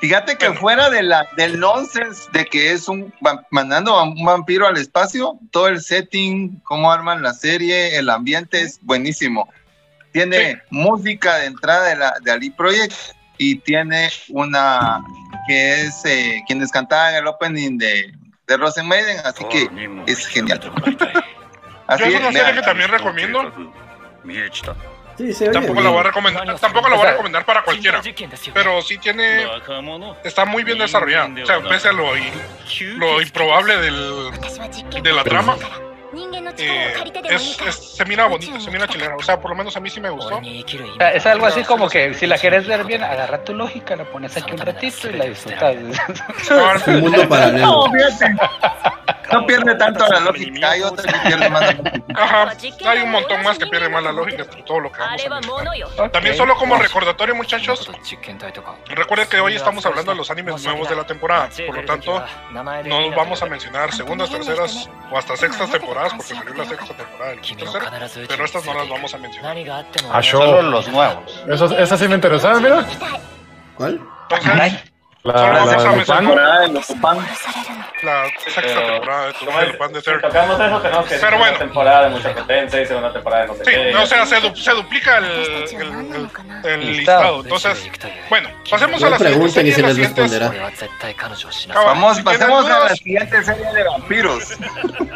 [0.00, 3.12] Fíjate que fuera de la, del nonsense de que es un
[3.50, 8.60] mandando a un vampiro al espacio, todo el setting, cómo arman la serie, el ambiente
[8.62, 9.48] es buenísimo.
[10.12, 12.94] Tiene música de entrada de, la, de Ali Project
[13.38, 15.04] y tiene una
[15.48, 18.12] que es eh, quienes cantaban el opening de,
[18.46, 19.68] de Rosen Maiden, así que
[20.06, 20.60] es genial.
[20.60, 20.72] Yo
[21.88, 23.52] Así es una serie que también recomiendo.
[25.18, 25.84] Sí, se oye Tampoco bien.
[25.84, 28.00] la voy a recomendar, tampoco la voy a recomendar para cualquiera.
[28.54, 29.46] Pero sí tiene,
[30.24, 31.28] está muy bien desarrollada.
[31.42, 32.12] O sea, pese a lo,
[32.96, 34.30] lo improbable del,
[35.02, 35.56] de la trama,
[36.56, 36.94] eh,
[37.30, 39.16] es, es- se mira bonita, se mira chilena.
[39.16, 40.36] O sea, por lo menos a mí sí me gustó.
[40.38, 40.42] O
[40.98, 44.04] sea, es algo así como que si la quieres ver bien, agarra tu lógica, la
[44.04, 45.76] pones aquí un ratito y la disfrutas.
[46.86, 47.84] Un mundo paralelo.
[49.32, 50.70] No, pierde tanto la lógica.
[50.70, 52.02] Hay otra que pierde más la lógica.
[52.14, 52.52] Ajá,
[52.86, 55.22] hay un montón más que pierde más la lógica por todo lo que vamos
[55.96, 56.08] a.
[56.10, 57.90] También solo como recordatorio, muchachos,
[58.86, 61.48] recuerden que hoy estamos hablando de los animes nuevos de la temporada.
[61.66, 62.24] Por lo tanto,
[62.84, 67.30] no vamos a mencionar segundas, terceras o hasta sextas temporadas, porque salió la sexta temporada
[67.30, 67.84] del tercero,
[68.28, 69.56] pero estas no las vamos a mencionar.
[70.10, 71.44] Ah, Solo los nuevos.
[71.48, 72.84] Eso, esa sí me interesaba, mira.
[73.76, 74.00] ¿Cuál?
[74.30, 74.84] Entonces,
[75.24, 75.32] La.
[75.34, 76.88] Temporada de los
[78.02, 80.20] la sexta Pero, temporada de el Pan de Third.
[80.20, 81.58] tocamos eso, tenemos que decir Pero bueno.
[81.58, 83.92] temporada de mucha potencia y segunda temporada de no sé Sí, qué.
[83.92, 86.30] no, o sea, se, du- se duplica el, el,
[86.64, 87.40] el- el Listado.
[87.42, 87.90] Entonces,
[88.30, 90.52] bueno, pasemos a la siguiente y se les responderá.
[91.74, 94.44] Vamos, pasemos a la siguiente serie de vampiros.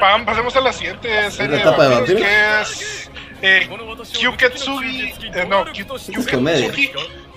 [0.00, 3.10] Pam, pasemos a la siguiente serie de vampiros, que es
[3.42, 3.68] eh,
[4.18, 5.64] Kyuketsugi, eh, no.
[5.72, 6.92] Kyuketsugi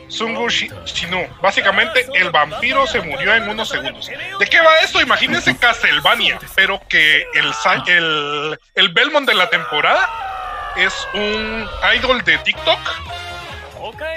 [0.08, 1.28] Sungu Shi- Shinu.
[1.42, 4.10] Básicamente, el vampiro se murió en unos segundos.
[4.40, 5.02] ¿De qué va esto?
[5.02, 7.52] Imagínense Castlevania, pero que el,
[7.88, 10.10] el, el Belmont de la temporada
[10.78, 12.80] es un idol de TikTok.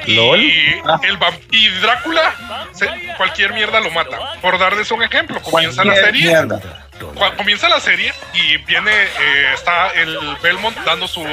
[0.07, 0.41] Y, ¿Lol?
[0.41, 1.19] el
[1.51, 2.35] y Drácula,
[2.73, 4.35] se- cualquier mierda lo mata.
[4.41, 6.23] Por darles un ejemplo, comienza la serie.
[6.29, 6.88] mierda.
[7.37, 11.25] Comienza la serie y viene, eh, está el Belmont dando su,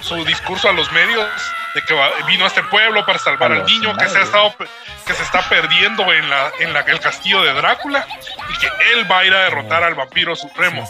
[0.00, 1.26] su discurso a los medios
[1.74, 4.54] de que va- vino a este pueblo para salvar al niño que se ha estado
[5.06, 8.06] que se está perdiendo en la en la, el castillo de Drácula
[8.54, 10.88] y que él va a ir a derrotar al vampiro supremo.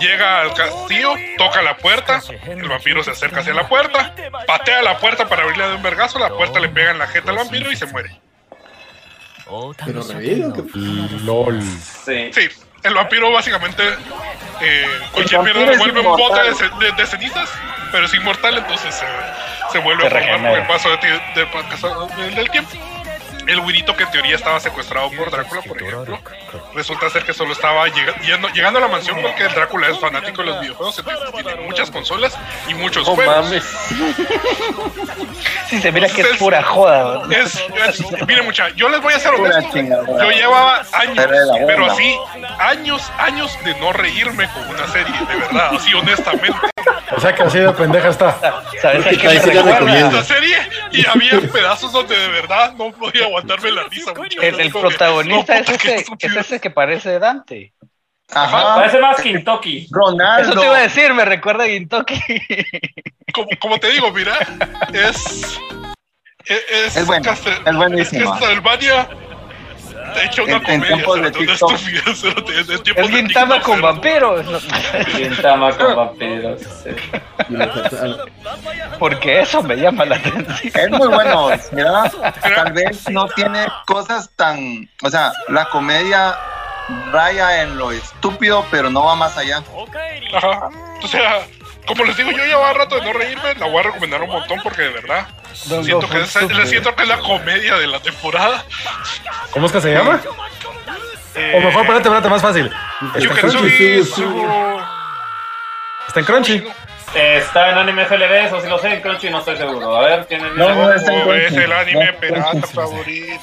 [0.00, 4.14] Llega al castillo, toca la puerta, el vampiro se acerca hacia la puerta,
[4.46, 7.30] patea la puerta para abrirle de un vergazo, la puerta le pega en la jeta
[7.30, 8.18] al vampiro y se muere.
[9.84, 10.46] Pero revive.
[10.46, 10.62] ¿o qué?
[11.24, 11.62] LOL.
[11.62, 12.30] Sí.
[12.32, 12.48] Sí,
[12.84, 13.82] el vampiro básicamente
[14.60, 16.40] eh, cualquier vampiro mierda lo es vuelve un bote
[16.96, 17.50] de, cenizas,
[17.90, 19.06] pero es inmortal, entonces se,
[19.72, 22.93] se vuelve Se a formar con el paso de del tiempo.
[23.46, 26.18] El güirito que en teoría estaba secuestrado por Drácula, por ejemplo,
[26.74, 29.98] resulta ser que solo estaba llega- yendo- llegando a la mansión porque el Drácula es
[29.98, 32.36] fanático de los videojuegos, entonces tiene muchas consolas
[32.68, 33.44] y muchos No juegos.
[33.44, 33.64] mames.
[35.68, 37.24] Sí, se mira que es pura joda.
[37.26, 37.30] ¿no?
[37.32, 37.54] Es,
[37.88, 39.76] es- mire mucha, yo les voy a Pura honesto.
[39.76, 41.26] Yo llevaba años,
[41.66, 42.16] pero así,
[42.58, 46.52] años, años de no reírme con una serie, de verdad, así honestamente.
[47.16, 48.38] O sea que así de pendeja está.
[48.82, 49.72] ¿Sabes la recuerda?
[49.78, 50.18] recomiendo.
[50.20, 50.56] Esta serie
[50.92, 54.12] y había pedazos donde de verdad no podía aguantarme la risa.
[54.14, 54.42] muchachos.
[54.42, 57.72] El, el que, protagonista no, es, ese, es ese que parece Dante.
[58.32, 58.76] Ajá.
[58.76, 59.86] Parece más Kintoki.
[59.90, 60.50] Ronaldo.
[60.50, 62.14] Eso te iba a decir, me recuerda a Gintoki.
[63.32, 64.38] Como, como te digo, mira,
[64.92, 65.58] es.
[66.44, 68.24] Es, es, Es bueno, Castel- es buenísimo.
[68.34, 69.08] Es Castlevania.
[70.14, 71.72] De hecho, una En- tiempos de TikTok.
[72.96, 74.44] Es Gintama con vampiros.
[75.12, 76.60] Gintama con vampiros.
[78.98, 80.72] Porque eso me llama la atención.
[80.74, 82.10] Es muy bueno, mira,
[82.54, 86.36] tal vez no tiene cosas tan, o sea, la comedia
[87.12, 89.62] raya en lo estúpido, pero no va más allá.
[90.34, 90.68] Ajá.
[91.02, 91.40] O sea,
[91.86, 94.58] como les digo, yo llevaba rato de no reírme, la voy a recomendar un montón
[94.62, 98.64] porque de verdad siento que es, le siento que es la comedia de la temporada.
[99.50, 100.20] ¿Cómo es que se llama?
[101.34, 102.70] Eh, O mejor, espérate, espérate, más fácil.
[103.16, 103.98] Está en Crunchy.
[106.06, 106.64] Está en Crunchy.
[107.16, 109.96] Eh, Está en Anime FLV, eso sí lo sé, en Crunchy no estoy seguro.
[109.96, 112.72] A ver, ¿tienen No, no, está en Oh, es el anime No, pirata Crunchy.
[112.74, 113.40] favorito.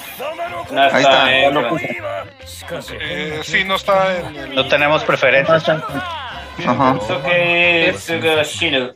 [0.71, 1.57] No Ahí está en.
[2.99, 4.55] Eh, sí, no está en el.
[4.55, 5.63] No tenemos preferencias.
[6.67, 6.97] Ajá.
[7.97, 8.93] Tsugashinu.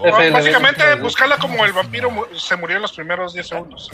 [0.00, 0.30] Ah, FLB.
[0.32, 3.90] Básicamente, buscarla como el vampiro mu- se murió en los primeros 10 segundos.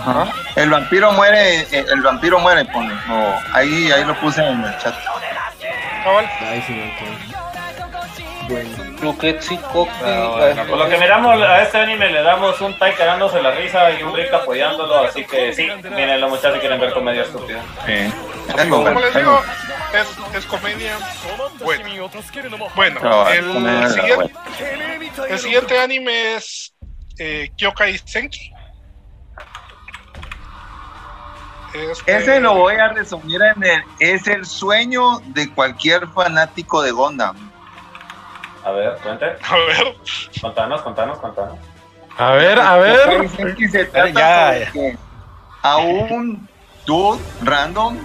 [0.00, 0.32] Ajá.
[0.54, 2.92] El vampiro muere, eh, el vampiro muere, pone.
[3.10, 4.94] O ahí, ahí lo puse en el chat.
[6.04, 6.30] Cabal.
[6.40, 7.33] Ay, sí, no,
[8.48, 8.68] Bueno.
[9.00, 9.34] Coqui,
[10.02, 13.50] Ah, bueno, Por lo que miramos a este anime le damos un Tai cagándose la
[13.52, 17.62] risa y un Rick apoyándolo, así que sí, mírenlo muchachos si quieren ver comedia estúpida.
[17.86, 19.42] Es muy Como les digo,
[19.94, 20.98] es, es comedia.
[21.60, 22.04] Bueno,
[22.74, 24.34] bueno No, es el, comedia, siguiente,
[25.28, 26.74] el siguiente anime es
[27.18, 28.52] eh, Kyokai Senki.
[31.74, 36.92] Este- Ese lo voy a resumir en el, es el sueño de cualquier fanático de
[36.92, 37.53] Gundam.
[38.64, 39.94] A ver, cuente, A ver,
[40.40, 41.58] contanos, contanos, contanos.
[42.16, 43.20] A ver, a ver.
[43.22, 44.72] Dicen que se trata Ya, sobre ya.
[44.72, 44.96] que
[45.62, 46.48] a un
[46.86, 47.96] dude random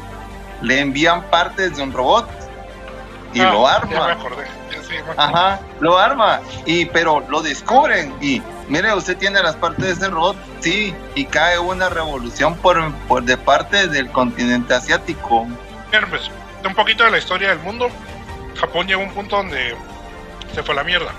[0.62, 2.28] le envían partes de un robot
[3.34, 4.12] y ah, lo Ya me arma.
[4.14, 4.46] acordé.
[4.72, 5.14] ya se llama.
[5.18, 10.08] Ajá, lo arma, y pero lo descubren y mire, usted tiene las partes de ese
[10.10, 15.46] robot, sí, y cae una revolución por, por de parte del continente asiático.
[15.92, 16.30] Bien, pues,
[16.66, 17.90] un poquito de la historia del mundo,
[18.60, 19.76] Japón llegó a un punto donde
[20.54, 21.12] se fue a la mierda.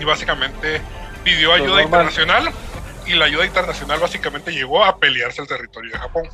[0.00, 0.80] Y básicamente
[1.22, 2.50] pidió Lo ayuda internacional.
[3.06, 6.28] Y la ayuda internacional básicamente llegó a pelearse el territorio de Japón.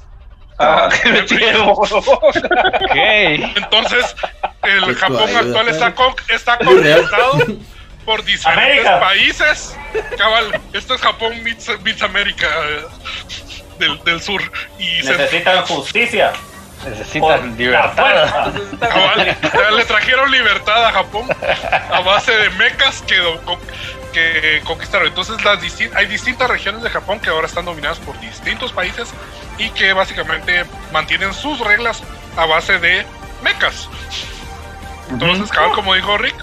[0.59, 1.73] Ah, qué metido.
[1.73, 2.95] Ok.
[2.95, 4.15] Entonces,
[4.63, 7.39] el Japón ayuda, actual está, con- está conquistado
[8.05, 9.01] por diferentes América.
[9.01, 9.77] países.
[10.17, 12.85] Cabal, esto es Japón meets, meets América eh,
[13.79, 14.41] del, del sur.
[14.79, 16.33] Y se, Necesitan justicia.
[16.89, 18.53] Necesitan Por libertad.
[19.77, 21.27] le trajeron libertad a Japón
[21.93, 25.09] a base de mecas que, conquistaron.
[25.09, 29.11] Entonces, las distin- hay distintas regiones de Japón que ahora están dominadas por distintos países
[29.59, 32.03] y que básicamente mantienen sus reglas
[32.37, 33.05] a base de
[33.43, 33.89] mecas.
[35.11, 36.37] Entonces, cabal, como dijo Rick,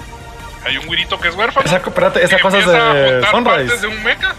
[0.65, 1.65] hay un güirito que es huérfano.
[1.65, 3.77] Esa, espérate, esa cosa es de Sunrise.
[3.77, 4.35] de un mecha.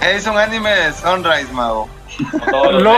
[0.00, 1.88] Es un anime de Sunrise, mago.
[2.18, 2.96] Los No,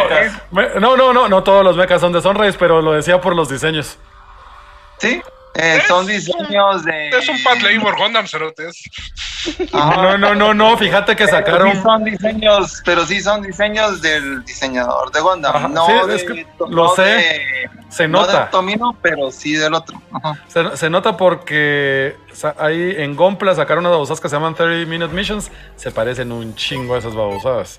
[0.80, 3.48] no, no, no, no todos los mechas son de Sunrise, pero lo decía por los
[3.48, 3.98] diseños.
[4.98, 5.20] Sí,
[5.54, 7.10] eh, son diseños de.
[7.10, 8.82] Es un Pat Labor Gundam, cerotes.
[9.74, 9.96] Ajá.
[10.02, 11.72] No, no, no, no, fíjate que Pero sacaron.
[11.72, 16.14] sí son diseños, pero sí son diseños del diseñador de Gundam, Ajá, no sí, de,
[16.16, 18.46] es que no lo sé, de- Se no nota.
[18.46, 20.00] de Tomino, pero sí del otro.
[20.48, 22.16] Se, se nota porque
[22.58, 25.50] ahí en Gompla sacaron unas babosadas que se llaman 30 Minute Missions.
[25.76, 27.78] Se parecen un chingo a esas babosadas.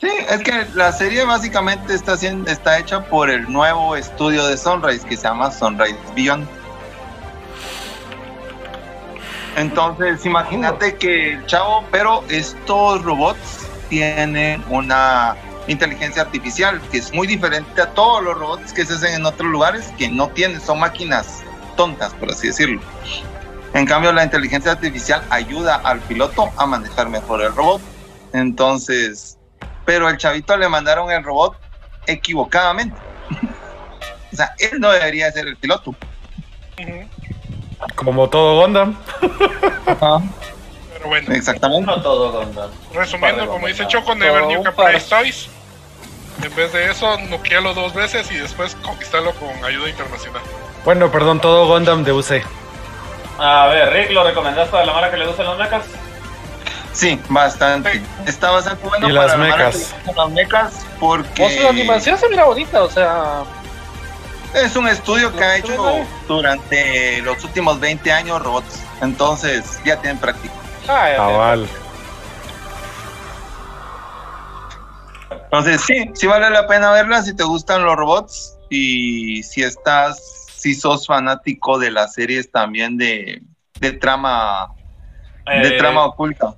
[0.00, 4.58] Sí, es que la serie básicamente está, haciendo, está hecha por el nuevo estudio de
[4.58, 6.46] Sunrise que se llama Sunrise Beyond.
[9.56, 15.34] Entonces, imagínate que el chavo, pero estos robots tienen una
[15.66, 19.50] inteligencia artificial que es muy diferente a todos los robots que se hacen en otros
[19.50, 21.42] lugares que no tienen, son máquinas
[21.74, 22.82] tontas, por así decirlo.
[23.72, 27.80] En cambio, la inteligencia artificial ayuda al piloto a manejar mejor el robot.
[28.34, 29.35] Entonces,
[29.86, 31.56] pero el chavito le mandaron el robot
[32.06, 32.96] equivocadamente.
[34.32, 35.94] o sea, él no debería ser el piloto.
[37.94, 38.96] Como todo Gundam.
[39.86, 41.86] Pero bueno, Exactamente.
[41.86, 42.70] No todo Gundam.
[42.92, 43.86] resumiendo, como dice.
[43.86, 44.90] Choco, Never par.
[44.90, 45.48] Price Toys.
[46.42, 50.42] En vez de eso, noquealo dos veces y después conquistarlo con ayuda internacional.
[50.84, 52.42] Bueno, perdón, todo Gundam de UC.
[53.38, 55.84] A ver, Rick, ¿lo recomendás para la mara que le gustan los mechas?
[56.96, 58.00] Sí, bastante.
[58.26, 59.94] Está bastante bueno Y para las mecas.
[60.16, 63.42] Las mecas porque Pues la animación se mira bonita, o sea.
[64.54, 68.82] es un estudio que ha hecho durante los últimos 20 años robots.
[69.02, 70.54] Entonces, ya tienen práctica.
[70.88, 71.68] ah, ya, Cabal.
[75.44, 80.46] Entonces, sí, sí vale la pena verla si te gustan los robots y si estás,
[80.54, 83.42] si sos fanático de las series también de,
[83.80, 84.68] de trama,
[85.46, 86.54] de Eh, trama oculta.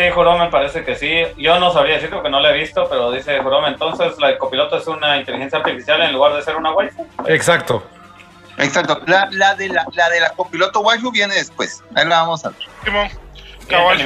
[0.00, 1.24] Sí, Juró me parece que sí.
[1.36, 4.78] Yo no sabría decir porque no lo he visto, pero dice Jurome, entonces la copiloto
[4.78, 7.06] es una inteligencia artificial en lugar de ser una waifu.
[7.26, 7.82] Exacto.
[8.56, 9.00] Exacto.
[9.06, 11.82] La, la de la, la de la copiloto waifu viene después.
[11.94, 12.58] Ahí la vamos a ver.
[12.82, 13.08] Simón,
[13.68, 14.00] cabal,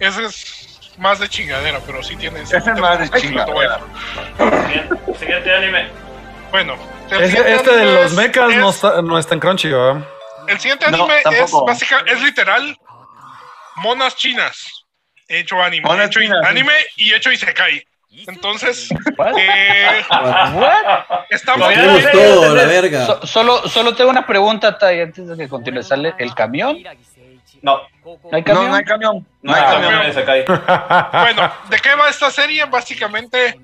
[0.00, 2.42] ese es más de chingadera, pero sí tiene.
[2.42, 3.78] Ese es más de chingadera.
[4.68, 4.88] Bien,
[5.18, 5.88] siguiente anime.
[6.50, 6.74] Bueno,
[7.10, 10.02] este de los es- mechas no es- está, no está en Crunchy, ¿verdad?
[10.46, 12.76] El siguiente No, anime es, básica, es literal
[13.76, 14.84] monas chinas.
[15.28, 15.86] Hecho anime.
[15.88, 16.44] Monas hecho chinas.
[16.46, 17.82] anime y hecho Isekai.
[18.26, 18.88] Entonces,
[19.38, 20.04] eh,
[21.30, 21.72] estamos.
[22.12, 22.66] Todo, la mira.
[22.66, 23.06] verga.
[23.06, 25.82] So- solo, solo tengo una pregunta, Tai, antes de que continúe.
[25.82, 26.78] ¿Sale el camión?
[27.62, 28.68] No, ¿No hay No, camión?
[28.70, 29.26] no hay camión.
[29.42, 29.92] no No hay hay camión.
[29.92, 30.44] camión de Isekai.
[31.22, 32.64] Bueno, ¿de qué va esta serie?
[32.66, 33.58] Básicamente,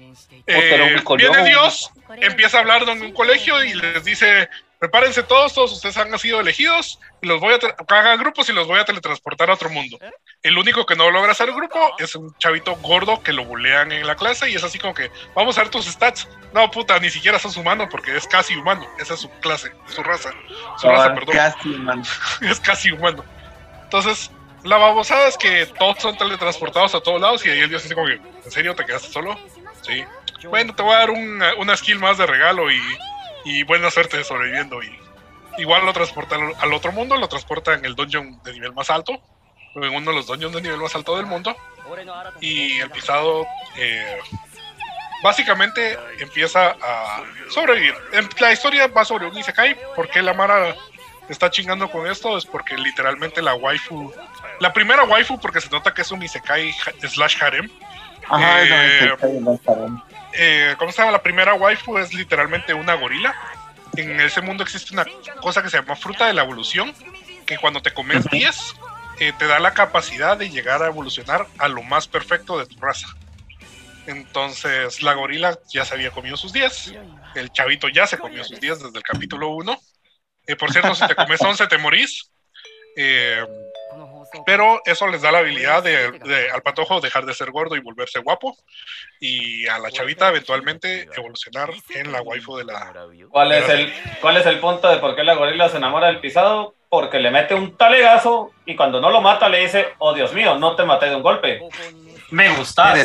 [0.47, 5.55] pero eh, viene Dios, empieza a hablar en un colegio y les dice: prepárense todos,
[5.55, 8.85] todos ustedes han sido elegidos y los voy a hagan grupos y los voy a
[8.85, 9.99] teletransportar a otro mundo.
[10.43, 14.07] El único que no logra hacer grupo es un chavito gordo que lo bulean en
[14.07, 16.29] la clase y es así como que vamos a ver tus stats.
[16.53, 18.87] No, puta, ni siquiera sos humano porque es casi humano.
[18.99, 20.31] Esa es su clase, su raza.
[20.79, 21.35] Su raza, Ah, perdón.
[21.35, 22.03] casi, man.
[22.43, 23.25] es casi humano.
[23.83, 24.31] Entonces,
[24.63, 27.95] la babosada es que todos son teletransportados a todos lados y ahí el dios dice
[27.95, 28.15] como que,
[28.45, 29.39] ¿en serio te quedaste solo?
[29.83, 30.05] Sí.
[30.49, 32.81] Bueno, te voy a dar una, una skill más de regalo y,
[33.49, 34.83] y buena suerte sobreviviendo.
[34.83, 34.99] Y
[35.59, 39.21] igual lo transporta al, otro mundo, lo transporta en el dungeon de nivel más alto,
[39.75, 41.57] en uno de los dungeons de nivel más alto del mundo.
[42.41, 44.19] Y el pisado eh,
[45.23, 47.95] básicamente empieza a sobrevivir.
[48.13, 50.75] En- La historia va sobre un Isekai, porque la Mara
[51.29, 54.13] está chingando con esto es porque literalmente la waifu,
[54.61, 56.73] la primera waifu, porque se nota que es un Isekai
[57.09, 57.69] slash harem.
[58.29, 59.99] Ajá, Eh, es el-
[60.33, 61.13] eh, ¿Cómo se llama?
[61.13, 63.35] La primera waifu es literalmente una gorila.
[63.97, 65.07] en ese mundo existe una
[65.41, 66.95] cosa que se llama fruta de la evolución,
[67.47, 68.75] que cuando te comes 10,
[69.21, 72.79] eh, te da la capacidad de llegar a evolucionar a lo más perfecto de tu
[72.79, 73.09] raza.
[74.07, 76.95] Entonces la gorila ya se había comido sus 10,
[77.35, 79.79] el chavito ya se comió sus 10 desde el capítulo 1.
[80.47, 82.31] Eh, por cierto, si te comes 11 te morís.
[82.97, 83.45] Eh,
[84.47, 87.81] pero eso les da la habilidad de, de- al patojo dejar de ser gordo y
[87.81, 88.57] volverse guapo.
[89.21, 92.93] Y a la chavita eventualmente evolucionar en la waifu de la...
[93.31, 96.21] ¿Cuál es, el, ¿Cuál es el punto de por qué la gorila se enamora del
[96.21, 96.75] pisado?
[96.89, 100.57] Porque le mete un talegazo y cuando no lo mata le dice, oh Dios mío,
[100.59, 101.61] no te maté de un golpe.
[102.31, 102.49] Me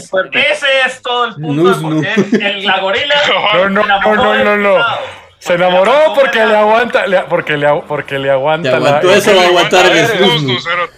[0.01, 0.51] fuerte.
[0.51, 3.15] Ese es todo el punto de por qué el- la gorila
[3.53, 4.75] No, no, se enamoró no, no, del no, no.
[4.77, 4.99] pisado.
[5.39, 9.15] Se enamoró porque le aguanta, le- porque le, porque le aguanta aguantó la.
[9.17, 10.43] eso, va a aguantar el snus, snus.
[10.53, 10.89] no cero.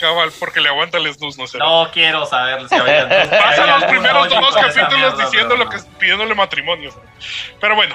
[0.00, 1.58] Cabal, porque le aguanta el snus, no sé.
[1.58, 3.08] No quiero saber si había...
[3.30, 6.90] Pasa los primeros dos capítulos diciendo lo que pidiéndole matrimonio.
[7.60, 7.94] Pero bueno,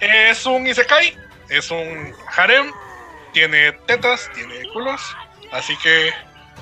[0.00, 1.16] es un Isekai,
[1.50, 2.72] es un harem,
[3.32, 5.00] tiene tetas, tiene culos,
[5.52, 6.12] así que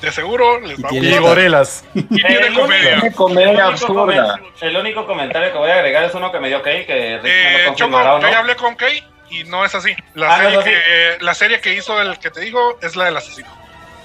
[0.01, 1.29] de seguro les Y va a tiene Y gustar.
[1.29, 1.85] gorelas.
[1.95, 2.99] Y tiene El comedia.
[3.03, 4.41] único- comedia absurda.
[4.61, 7.23] El único comentario que voy a agregar es uno que me dio Kay, que Rick
[7.23, 8.33] me Eh, lo Choco, confirmará o yo no.
[8.33, 9.95] ya hablé con Kay y no es así.
[10.15, 13.05] La, Ah, ¿no serie que, la serie que hizo el que te digo es la
[13.05, 13.49] del asesino.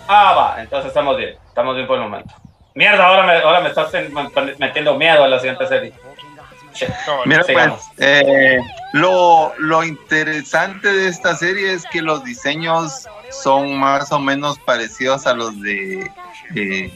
[0.07, 1.35] Ah, va, entonces estamos bien.
[1.47, 2.33] Estamos bien por el momento.
[2.75, 4.13] Mierda, ahora me, ahora me estás en-
[4.59, 5.93] metiendo miedo a la siguiente serie.
[7.25, 7.81] Mira, Sigamos.
[7.95, 8.59] pues, eh,
[8.93, 15.25] lo, lo interesante de esta serie es que los diseños son más o menos parecidos
[15.25, 16.11] a los de.
[16.55, 16.91] eh,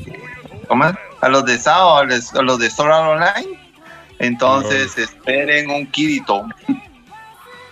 [0.68, 0.94] ¿Cómo es?
[1.22, 3.60] A los de SAO, a los, a los de Sword Art Online.
[4.20, 6.46] Entonces, esperen un Kirito.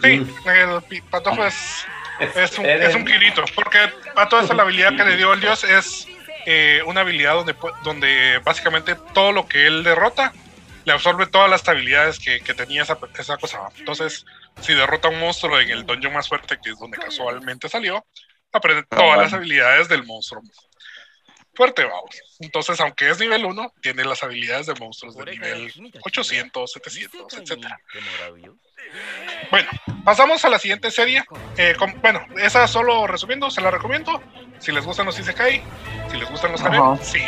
[0.02, 1.86] Sí, el pi- patojo es,
[2.20, 3.78] es, un, es un Kirito, porque
[4.16, 6.08] a todo eso la habilidad que le dio el dios es
[6.46, 10.34] eh, una habilidad donde, donde básicamente todo lo que él derrota
[10.86, 13.60] le absorbe todas las habilidades que, que tenía esa, esa cosa.
[13.78, 14.26] Entonces,
[14.62, 18.06] si derrota a un monstruo en el dungeon más fuerte, que es donde casualmente salió,
[18.52, 19.22] aprende Ah, todas bueno.
[19.24, 20.42] las habilidades del monstruo.
[21.54, 22.22] Fuerte, vamos.
[22.40, 25.72] Entonces, aunque es nivel 1, tiene las habilidades de monstruos de nivel
[26.04, 27.80] 800, 700, etcétera.
[29.52, 29.70] Bueno,
[30.04, 31.24] pasamos a la siguiente serie.
[31.58, 34.22] Eh, bueno, esa solo resumiendo, se la recomiendo.
[34.60, 35.62] Si les gustan los Isekai,
[36.12, 36.98] si les gustan los harem, Ajá.
[37.02, 37.22] sí.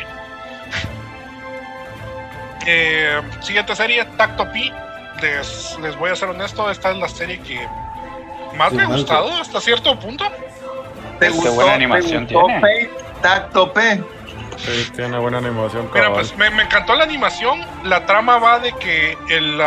[2.67, 4.71] Eh, siguiente serie, Tacto Pi.
[5.21, 7.67] Les, les voy a ser honesto, esta es la serie que
[8.55, 10.25] más me ha gustado hasta cierto punto.
[11.19, 12.61] ¿Te Qué buena animación te gustó tiene.
[12.61, 12.91] Fate
[13.21, 14.03] Tacto P.
[14.65, 15.89] Sí, tiene buena animación.
[15.93, 16.19] Mira, cabal.
[16.21, 17.65] pues me, me encantó la animación.
[17.83, 19.61] La trama va de que el,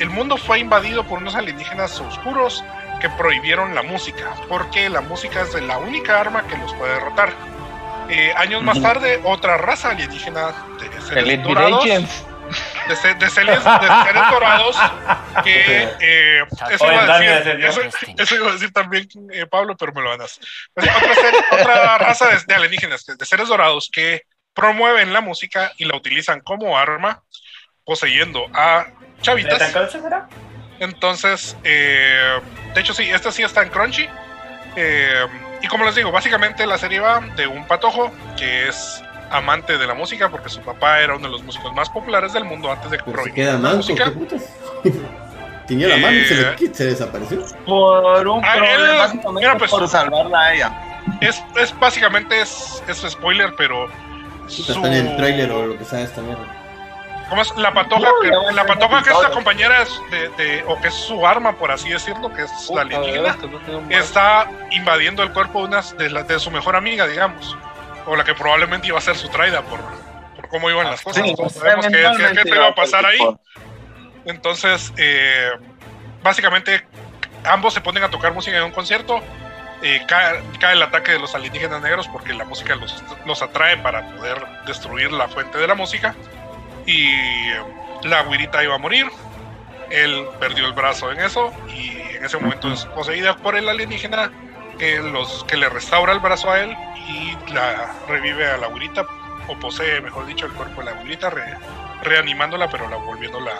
[0.00, 2.64] el mundo fue invadido por unos alienígenas oscuros
[3.00, 7.32] que prohibieron la música, porque la música es la única arma que los puede derrotar.
[8.10, 12.24] Eh, años más tarde, otra raza alienígena de seres Elite dorados, Agents.
[12.88, 14.76] De, se- de dorados,
[15.44, 17.54] que eh, eso, iba a decir,
[18.18, 20.44] eso, iba a decir también eh, Pablo, pero me lo van a hacer.
[20.74, 24.22] Pues, otra, serie- otra raza de, de alienígenas, de seres dorados, que
[24.54, 27.22] promueven la música y la utilizan como arma,
[27.84, 28.86] poseyendo a
[29.22, 29.58] chavitas.
[30.80, 32.40] Entonces, eh,
[32.74, 34.08] de hecho sí, esta sí está en Crunchy.
[34.76, 35.26] Eh,
[35.62, 39.86] y como les digo, básicamente la serie va de un patojo que es amante de
[39.86, 42.90] la música porque su papá era uno de los músicos más populares del mundo antes
[42.90, 44.04] de que Pero se queda la manco, música.
[44.04, 44.42] ¿qué putas?
[45.66, 47.44] Tenía la mano y se, Eh, le, se desapareció.
[47.66, 50.72] Por un Ah, problema, él- básicamente mira, pues- por salvarla a ella.
[51.20, 53.86] Es, es básicamente es, es spoiler, pero
[54.46, 56.44] su, Está en el trailer o lo que sea esta mierda.
[57.28, 57.54] ¿cómo es?
[57.58, 60.94] La patoja, que, la patoja que es la compañera es de, de- o que es
[60.94, 63.36] su arma, por así decirlo, que es la alienígena.
[63.90, 67.54] está invadiendo el cuerpo de, unas, de, la- de su mejor amiga, digamos,
[68.08, 69.80] o la que probablemente iba a ser su traida por,
[70.34, 71.24] por cómo iban las cosas.
[71.24, 73.18] Sí, Todos sabemos que, que- que te iba a pasar ahí.
[74.24, 75.50] Entonces, eh,
[76.22, 76.86] básicamente,
[77.44, 79.20] ambos se ponen a tocar música en un concierto.
[79.80, 83.76] eh, cae, cae el ataque de los alienígenas negros porque la música los, los atrae
[83.76, 86.16] para poder destruir la fuente de la música.
[86.84, 87.12] Y
[88.02, 89.06] la güirita iba a morir.
[89.90, 94.30] Él perdió el brazo en eso y en ese momento es poseída por el alienígena
[94.78, 96.76] que, los, que le restaura el brazo a él
[97.08, 99.06] y la revive a la güirita
[99.48, 101.56] o posee, mejor dicho, el cuerpo de la güirita, re-
[102.02, 103.52] reanimándola, pero la volviéndola.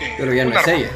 [0.00, 0.72] eh, Pero ya no es arma.
[0.78, 0.90] ella.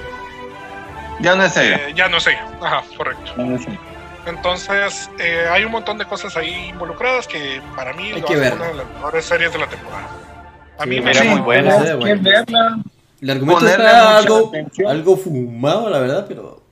[1.20, 1.76] Ya no es ella.
[1.88, 3.32] Eh, ya no sé, ajá, correcto.
[3.36, 3.78] No es ella.
[4.26, 8.34] Entonces, eh, hay un montón de cosas ahí involucradas que para mí Hay lo que
[8.34, 8.56] hacen verla.
[8.56, 10.08] una de las mejores series de la temporada.
[10.78, 11.76] A mí Sí, me Era Sí, muy buena.
[11.96, 12.22] Bueno.
[12.22, 12.78] verla.
[13.22, 14.90] El argumento Ponerle está algo, atención.
[14.90, 16.62] algo fumado, la verdad, pero,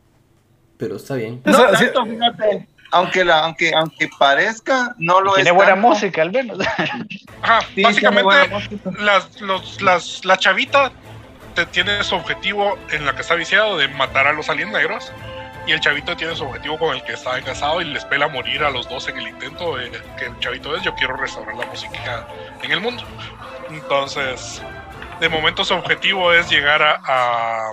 [0.79, 1.41] pero está bien.
[1.45, 2.69] No sí- tanto, fíjate.
[2.91, 5.57] Aunque, la, aunque, aunque parezca, no lo Tiene es.
[5.57, 5.89] buena tanto.
[5.89, 6.59] música, al menos.
[7.43, 10.93] Ajá, Sí, básicamente tiene buena las, los, las, la chavita
[11.55, 15.13] te- tiene su objetivo en la que está viciado de matar a los aliens negros
[15.67, 18.63] y el chavito tiene su objetivo con el que está casado y les pela morir
[18.65, 19.79] a los dos en el intento.
[19.79, 22.27] eh, que el chavito es: Yo quiero restaurar la música
[22.63, 23.03] en el mundo.
[23.69, 24.63] Entonces,
[25.21, 27.73] de momento su objetivo es llegar a, a,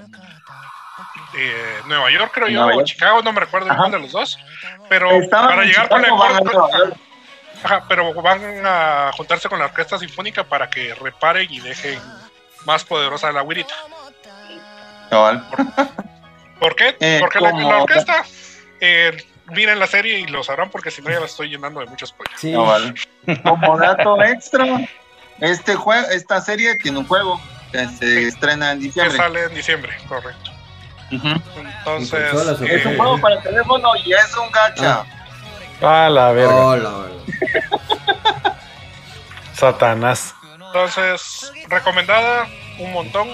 [1.33, 2.83] eh, Nueva York, creo yo, o.
[2.83, 4.37] Chicago, no me recuerdo cuál de los dos.
[4.89, 6.97] Pero Estaban para llegar con Chicago, York.
[7.63, 11.99] Ajá, pero van a juntarse con la orquesta sinfónica para que reparen y dejen
[12.65, 13.73] más poderosa la güirita.
[15.09, 15.43] Cabal.
[16.59, 16.95] ¿Por qué?
[16.99, 17.49] Eh, Porque la,
[17.79, 18.23] orquesta,
[18.79, 19.17] eh,
[19.47, 22.09] miren la serie y lo sabrán porque si no ya la estoy llenando de muchos
[22.09, 22.39] spoilers.
[22.39, 22.53] Sí.
[23.43, 24.65] Como dato extra,
[25.39, 29.17] este juego, esta serie tiene un juego que se estrena en Que diciembre.
[29.17, 30.51] sale en diciembre, correcto.
[31.11, 32.75] Entonces, consolas, ¿o eh?
[32.75, 35.05] Es un juego para teléfono y es un gacha.
[35.81, 36.55] A la verga.
[36.55, 36.91] Hola.
[39.53, 40.35] Satanás.
[40.67, 42.47] entonces, recomendada
[42.79, 43.27] un montón.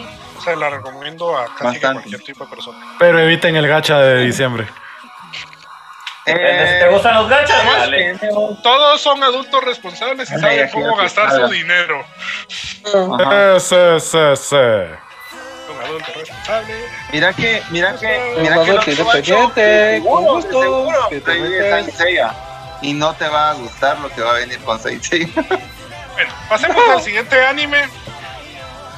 [0.43, 2.95] Se la recomiendo a casi que cualquier tipo de persona.
[2.97, 4.67] Pero eviten el gacha de diciembre.
[6.25, 8.17] Eh, te gustan los gachas, dale.
[8.63, 12.03] Todos son adultos responsables y saben cómo gastar su dinero.
[12.85, 14.55] Eh, sí, sí, sí.
[15.79, 16.73] Adulto responsable.
[17.11, 19.53] Mira que, mira que, Un mira que que seguro,
[20.03, 22.25] con gusto, que te.
[22.81, 25.29] Y no te va a gustar lo que va a venir con Saint Seiya.
[26.13, 27.83] Bueno, pasemos al siguiente anime.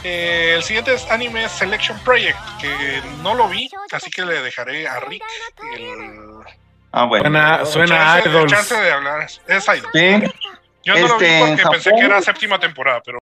[0.04, 4.88] Eh, el siguiente es anime Selection Project, que no lo vi, así que le dejaré
[4.88, 5.24] a Rick
[5.78, 6.44] el,
[6.92, 7.24] Ah, bueno.
[7.24, 8.52] Suena, suena chance, el idols.
[8.52, 9.28] chance de hablar.
[9.48, 9.90] Es Idol.
[9.94, 10.34] Sí.
[10.84, 13.18] Yo no lo vi Este, porque pensé que era séptima temporada, pero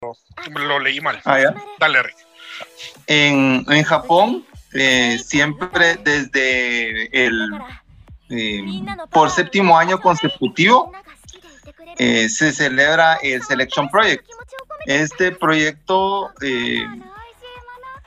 [0.49, 1.21] lo leí mal.
[1.25, 1.55] Ah, ya.
[1.79, 2.17] Dale, Rick.
[3.07, 7.51] En, en Japón, eh, siempre desde el
[8.29, 8.63] eh,
[9.11, 10.93] por séptimo año consecutivo
[11.99, 14.25] eh, se celebra el Selection Project.
[14.87, 16.31] Este proyecto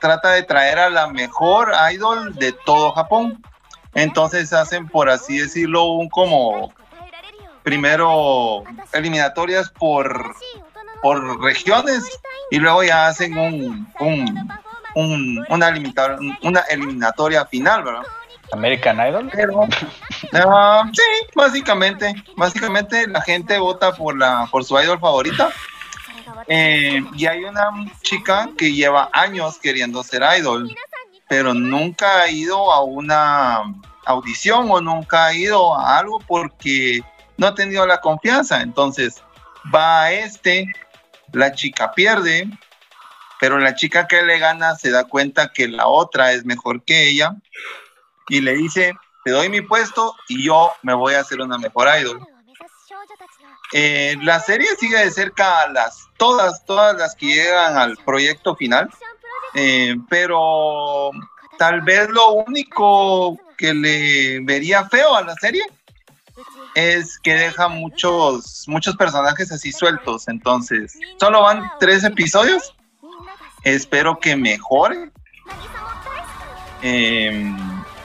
[0.00, 3.42] trata de traer a la mejor idol de todo Japón.
[3.94, 6.72] Entonces hacen, por así decirlo, un como
[7.62, 10.34] primero eliminatorias por,
[11.04, 12.02] por regiones
[12.50, 14.48] y luego ya hacen un, un,
[14.94, 15.68] un- una,
[16.42, 18.04] una eliminatoria final, ¿verdad?
[18.52, 19.30] American Idol.
[19.30, 19.68] Pero,
[20.94, 21.02] sí,
[21.34, 25.50] básicamente, básicamente la gente vota por la por su idol favorita.
[26.46, 27.68] Eh, y hay una
[28.02, 30.74] chica que lleva años queriendo ser idol,
[31.28, 33.60] pero nunca ha ido a una
[34.06, 37.02] audición o nunca ha ido a algo porque
[37.36, 38.62] no ha tenido la confianza.
[38.62, 39.22] Entonces
[39.74, 40.66] va a este,
[41.34, 42.48] la chica pierde,
[43.40, 47.08] pero la chica que le gana se da cuenta que la otra es mejor que
[47.08, 47.34] ella
[48.28, 51.88] y le dice, te doy mi puesto y yo me voy a hacer una mejor
[52.00, 52.26] idol.
[53.72, 58.54] Eh, la serie sigue de cerca a las todas, todas las que llegan al proyecto
[58.54, 58.88] final,
[59.54, 61.10] eh, pero
[61.58, 65.64] tal vez lo único que le vería feo a la serie
[66.74, 72.74] es que deja muchos, muchos personajes así sueltos, entonces solo van tres episodios,
[73.62, 75.10] espero que mejore.
[76.82, 77.56] Eh,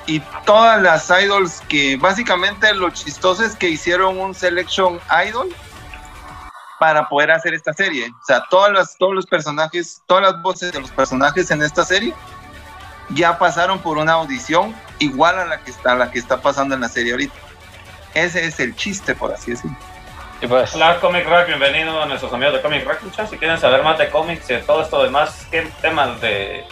[0.07, 5.53] y todas las idols que básicamente lo chistoso es que hicieron un selection idol
[6.79, 8.09] para poder hacer esta serie.
[8.09, 11.83] O sea, todas las, todos los personajes, todas las voces de los personajes en esta
[11.83, 12.13] serie
[13.09, 16.81] ya pasaron por una audición igual a la que está, la que está pasando en
[16.81, 17.35] la serie ahorita.
[18.13, 19.77] Ese es el chiste, por así decirlo.
[20.41, 23.03] Y pues, Hola Comic Rack, bienvenido a nuestros amigos de Comic Rack.
[23.03, 26.63] Muchachos, si quieren saber más de cómics y de todo esto demás, qué temas de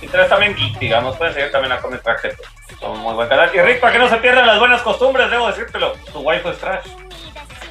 [0.00, 3.50] interés también digamos, pueden seguir también a Comic Rack, que son muy buen canal.
[3.54, 6.58] Y Rick, para que no se pierdan las buenas costumbres, debo decírtelo, tu waifu es
[6.58, 6.86] trash.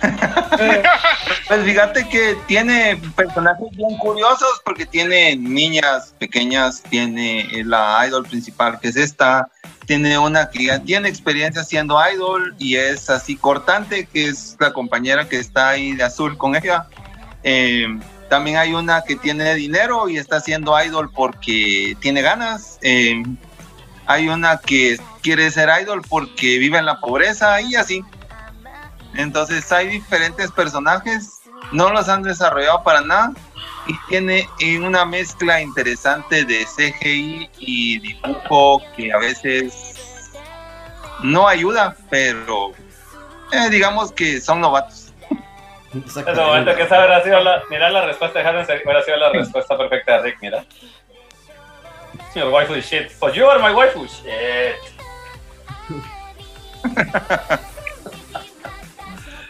[1.47, 8.77] Pues fíjate que tiene personajes bien curiosos porque tiene niñas pequeñas, tiene la idol principal
[8.81, 9.49] que es esta,
[9.85, 14.73] tiene una que ya tiene experiencia siendo idol y es así cortante, que es la
[14.73, 16.87] compañera que está ahí de azul con ella.
[17.43, 17.87] Eh,
[18.29, 22.77] también hay una que tiene dinero y está siendo idol porque tiene ganas.
[22.81, 23.23] Eh,
[24.05, 28.03] hay una que quiere ser idol porque vive en la pobreza y así.
[29.15, 31.41] Entonces hay diferentes personajes,
[31.71, 33.33] no los han desarrollado para nada
[33.87, 34.47] y tiene
[34.85, 40.31] una mezcla interesante de CGI y dibujo que a veces
[41.23, 42.71] no ayuda, pero
[43.51, 45.13] eh, digamos que son novatos.
[45.93, 49.17] En ese momento que esa habrá sido la, mira la respuesta de Harren, hubiera sido
[49.17, 50.65] la respuesta perfecta de Rick, mira.
[52.35, 53.11] Your waifu is shit.
[53.19, 54.07] But you are my waifu.
[54.07, 54.75] Shit.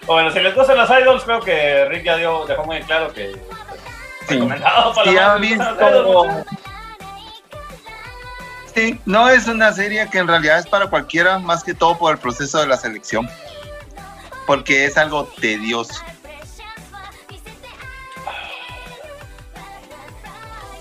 [0.07, 3.13] bueno, si les gustan las idols, creo que Rick ya dio, dejó muy en claro
[3.13, 3.33] que
[4.27, 4.35] Sí.
[4.35, 6.45] recomendado para han idols, visto.
[8.73, 12.13] Sí, no es una serie que en realidad es para cualquiera, más que todo por
[12.13, 13.29] el proceso de la selección.
[14.45, 16.03] Porque es algo tedioso.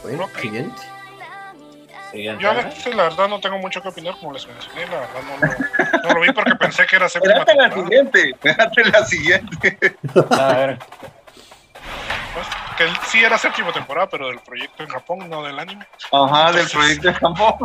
[0.03, 0.83] Bueno, siguiente.
[2.17, 2.43] Siguiente.
[2.43, 6.09] Yo la verdad no tengo mucho que opinar, como les mencioné, la verdad no lo,
[6.09, 9.97] no lo vi porque pensé que era séptima Espérate la siguiente, espérate la siguiente.
[10.31, 10.79] A ver.
[12.37, 12.47] Pues,
[12.77, 15.87] que sí era séptima temporada, pero del proyecto en Japón, no del anime.
[16.13, 17.59] Ajá, del proyecto campo.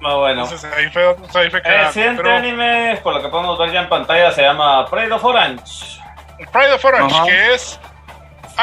[0.00, 0.42] No, bueno.
[0.42, 3.82] Entonces ahí fue, ahí fue El siguiente Pero anime, por lo que podemos ver ya
[3.82, 6.00] en pantalla, se llama Pride of Orange.
[6.52, 7.24] Pride of Orange, Ajá.
[7.24, 7.80] que es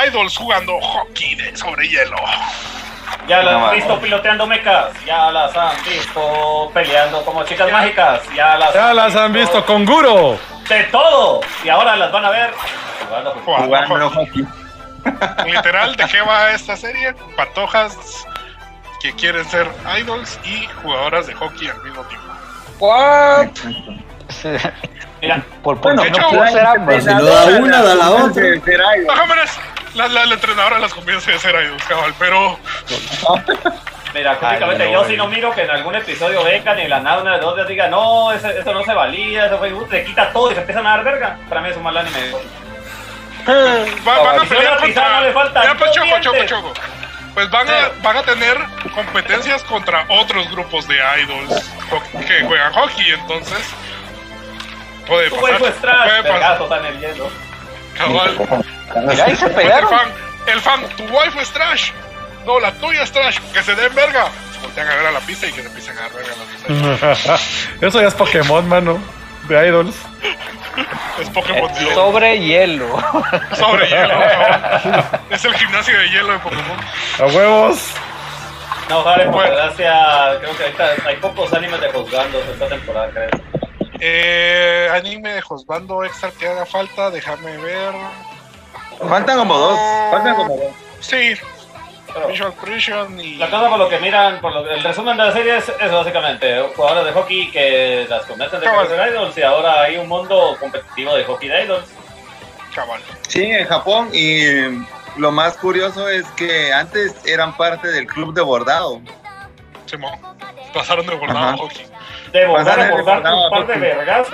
[0.08, 2.18] idols jugando hockey de sobre hielo.
[3.32, 8.22] Ya las No, han visto piloteando mecas, ya las han visto peleando como chicas mágicas,
[8.36, 10.38] ya las, Ya las han visto con Guro.
[10.68, 11.40] de todo.
[11.64, 12.54] Y ahora las van a ver
[13.46, 14.46] jugando hockey.
[15.46, 17.14] Literal, ¿de qué va esta serie?
[17.38, 17.96] Patojas
[19.02, 19.66] que quieren ser
[19.98, 22.28] idols y jugadoras de hockey al mismo tiempo.
[22.80, 23.48] What?
[25.22, 27.04] Mira, Por por Bueno, qué de no hecho, pudo ser ambas.
[27.04, 28.44] Si no da una, da la otra.
[29.96, 32.58] La, la, la entrenadora las convence de ser idols, cabal, pero
[34.14, 37.22] mira, prácticamente Ay, yo si no miro que en algún episodio vengan y la nada
[37.22, 40.32] una de dos días diga, no, ese- eso no se valía, eso fue, le quita
[40.32, 41.38] todo y se empiezan a dar verga.
[41.50, 42.32] Para mí es un mal anime.
[44.08, 45.20] va- van a Si pelear una pisada contra...
[45.20, 46.50] no le faltan Ya, pues, dos choco, choco, dientes.
[46.58, 46.74] choco.
[47.34, 48.58] Pues van a, van a tener
[48.94, 51.72] competencias contra otros grupos de idols
[52.28, 53.60] que juegan hockey, entonces
[55.08, 55.58] puede pasar.
[55.60, 57.30] Puede pasar, vergazos en el hielo.
[57.98, 58.66] Cabal.
[59.08, 59.90] Mira, ahí se Pues el pegaron.
[59.90, 60.08] fan,
[60.48, 61.92] el fan, tu wife es trash.
[62.46, 63.38] No, la tuya es trash.
[63.54, 64.26] Que se den verga.
[64.54, 67.08] Se voltean a ver a la pista y que se empiecen a dar verga a
[67.08, 67.42] dos.
[67.82, 69.00] Eso ya es Pokémon, mano.
[69.48, 69.96] De Idols.
[71.20, 71.94] Es Pokémon hielo.
[71.96, 72.88] Sobre hielo.
[73.58, 74.10] sobre hielo.
[74.20, 75.06] cabrón.
[75.30, 76.78] Es el gimnasio de hielo de Pokémon.
[77.20, 77.80] A huevos.
[78.90, 79.94] No, Jare, por desgracia,
[80.42, 83.30] creo que ahorita hay pocos animes de juzgando esta temporada, creo.
[84.04, 87.94] Eh, anime de Josbando extra que haga falta, déjame ver.
[89.08, 89.80] Faltan como dos.
[90.10, 90.74] Faltan como dos.
[91.00, 91.34] Sí,
[92.14, 93.36] Pero Visual Prison y.
[93.36, 95.72] la cosa por lo que miran, por lo que- el resumen de la serie es,
[95.80, 98.88] es básicamente jugadores de hockey que las convencen de Cabal.
[98.88, 101.86] ser idols y ahora hay un mundo competitivo de hockey de idols.
[102.76, 103.02] Cabal.
[103.30, 104.10] Sí, en Japón.
[104.14, 104.44] Y
[105.18, 109.00] lo más curioso es que antes eran parte del club de bordado.
[109.86, 110.14] Simón.
[110.74, 111.54] Pasaron de bordado Ajá.
[111.54, 111.86] a hockey.
[112.34, 114.34] A de bordar bordado un par de vergazos.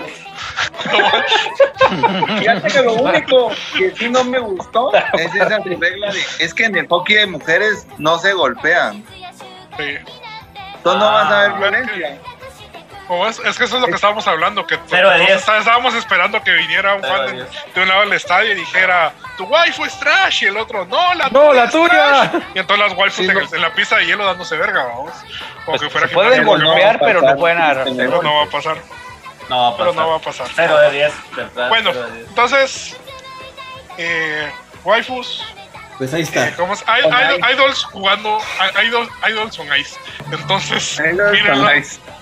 [2.39, 6.19] Fíjate que lo único que sí no me gustó es esa regla de.
[6.39, 9.03] Es que en el hockey de mujeres no se golpean.
[9.77, 9.95] Sí.
[10.75, 11.57] Entonces no vas a ver Ah.
[11.59, 12.17] violencia.
[13.29, 17.01] Es, es que eso es lo que estábamos hablando, que estábamos esperando que viniera un
[17.03, 17.37] fan
[17.73, 21.13] de un lado del estadio y dijera, tu waifu es trash, y el otro, no,
[21.13, 22.29] la No, la tuya.
[22.31, 22.41] trash".
[22.53, 23.39] Y entonces las waifus Sí, en, no.
[23.55, 25.11] en la pista de hielo dándose verga, vamos.
[25.65, 27.37] Como Pues, que fuera se pueden golpear, no va a pero no pasar.
[27.37, 28.77] pueden no, Pero no va a pasar,
[29.49, 30.01] No, pero pasa.
[30.01, 30.47] no va a pasar.
[30.53, 31.13] 0 de 10.
[31.35, 32.27] de verdad, Bueno, cero de 10.
[32.29, 32.97] entonces,
[33.97, 34.51] eh,
[34.83, 35.45] waifus,
[35.97, 36.49] Pues ahí está.
[36.49, 36.81] eh, ¿cómo es?
[36.83, 39.97] I- idols jugando, i- idols, idols on ice.
[40.31, 40.99] Entonces,
[41.31, 41.69] mírenlo.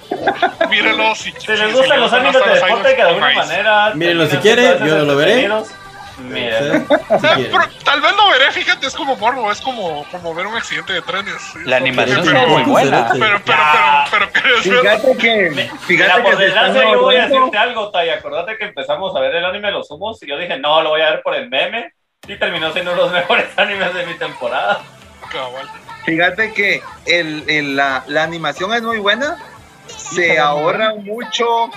[0.70, 3.92] mírenlo si, Si les gustan los animes de deporte que de alguna manera.
[3.96, 5.36] Mírenlo si quiere, yo no lo veré.
[6.18, 6.88] Miren.
[6.88, 7.52] Si Eh, quieren.
[7.52, 10.94] pero tal vez lo veré, fíjate, es como morbo, es como, como ver un accidente
[10.94, 11.36] de trenes.
[11.66, 13.10] La animación pero, es muy pero, buena.
[13.12, 13.60] pero, pero,
[14.12, 14.58] pero, pero.
[14.62, 15.50] Fíjate que.
[15.52, 18.10] Mira, Fíjate por que se están desgracia yo voy a decirte algo, Tai.
[18.12, 20.92] Acordate que empezamos a ver el anime de los humos y yo dije, no, lo
[20.92, 21.92] voy a ver por el meme.
[22.28, 24.82] Y terminó siendo uno de los mejores animes de mi temporada.
[25.30, 25.68] Cabal.
[26.06, 29.38] Fíjate que el, el- la, la animación es muy buena.
[30.10, 31.70] Se ahorra mucho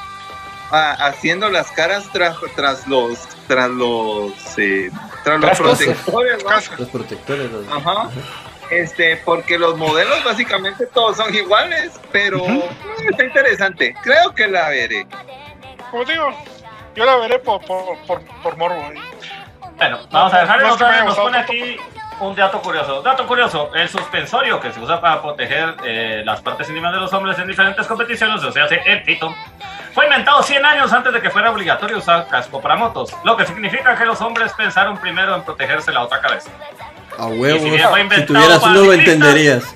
[0.70, 4.90] ah, haciendo las caras tras, tras los tras los eh,
[5.24, 6.44] tras los protectores.
[6.78, 7.50] Los protectores.
[7.50, 8.10] los- Ajá.
[8.70, 12.70] Este, porque los modelos básicamente todos son iguales, pero eh,
[13.10, 13.94] está interesante.
[14.02, 15.06] Creo que la veré.
[15.90, 16.28] Como te digo,
[16.94, 18.82] yo la veré por, por, por, por morbo.
[18.84, 19.00] ahí.
[19.76, 21.76] Bueno, vamos a dejar nos pone aquí
[22.20, 23.02] un dato curioso.
[23.02, 27.12] Dato curioso, el suspensorio que se usa para proteger eh, las partes íntimas de los
[27.12, 29.34] hombres en diferentes competiciones, o sea, el pito,
[29.94, 33.46] fue inventado 100 años antes de que fuera obligatorio usar casco para motos, lo que
[33.46, 36.50] significa que los hombres pensaron primero en protegerse la otra cabeza.
[37.18, 39.74] A Y si tuvieras uno lo entenderías.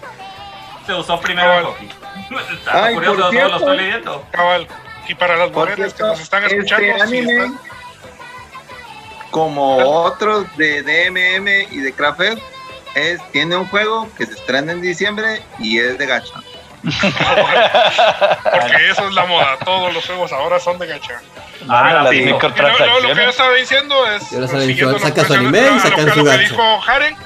[0.86, 1.88] Se usó primero el hockey.
[2.64, 4.26] Dato Ay, curioso, por todo lo estoy leyendo.
[4.30, 4.68] Cabal.
[5.09, 7.59] Y para las mujeres que nos están escuchando, este si anime, están-
[9.33, 12.20] como otros de DMM y de Craft
[12.95, 16.35] es tiene un juego que se estrena en diciembre y es de gacha.
[16.83, 19.57] porque eso es la moda.
[19.64, 21.20] Todos los juegos ahora son de gacha.
[21.68, 22.24] Ah, las sí.
[22.24, 24.33] Lo, lo- lo que yo estaba diciendo es.
[24.33, 26.18] Y ahora saben, siguiendo lo saca que su anime y lo- sacan lo que- su
[26.18, 26.43] Lo que gacha.
[26.43, 27.16] dijo Haren,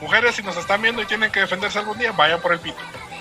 [0.00, 2.76] mujeres, si nos están viendo y tienen que defenderse algún día, vayan por el pito.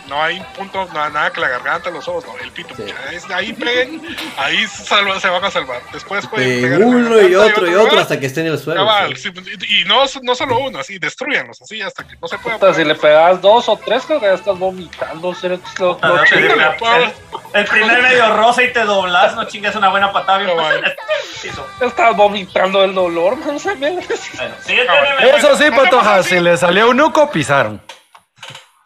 [0.07, 2.75] No hay punto, nada, nada que la garganta, los ojos, no, el pito.
[2.77, 2.93] mucha.
[3.11, 4.01] Es- ahí peguen,
[4.37, 5.81] ahí salva- se van a salvar.
[5.91, 7.99] Después pueden De pegar uno y otro y otro lugar.
[8.03, 8.85] hasta que esté en el suelo.
[8.85, 9.31] Cabal, sí.
[9.33, 12.59] sí, y y no, no solo uno, así, destruyanlos, así hasta que no se pueda.
[12.59, 15.31] Puta, si le pegas dos o tres, creo que ya estás vomitando.
[15.31, 15.43] pues.
[17.53, 20.83] El primer medio rosa y te doblas, no chingues una buena patada bien pues.
[21.81, 23.55] Estás vomitando el dolor, man.
[23.57, 27.81] Eso sí, Patoja, si le salió un nuco, pisaron.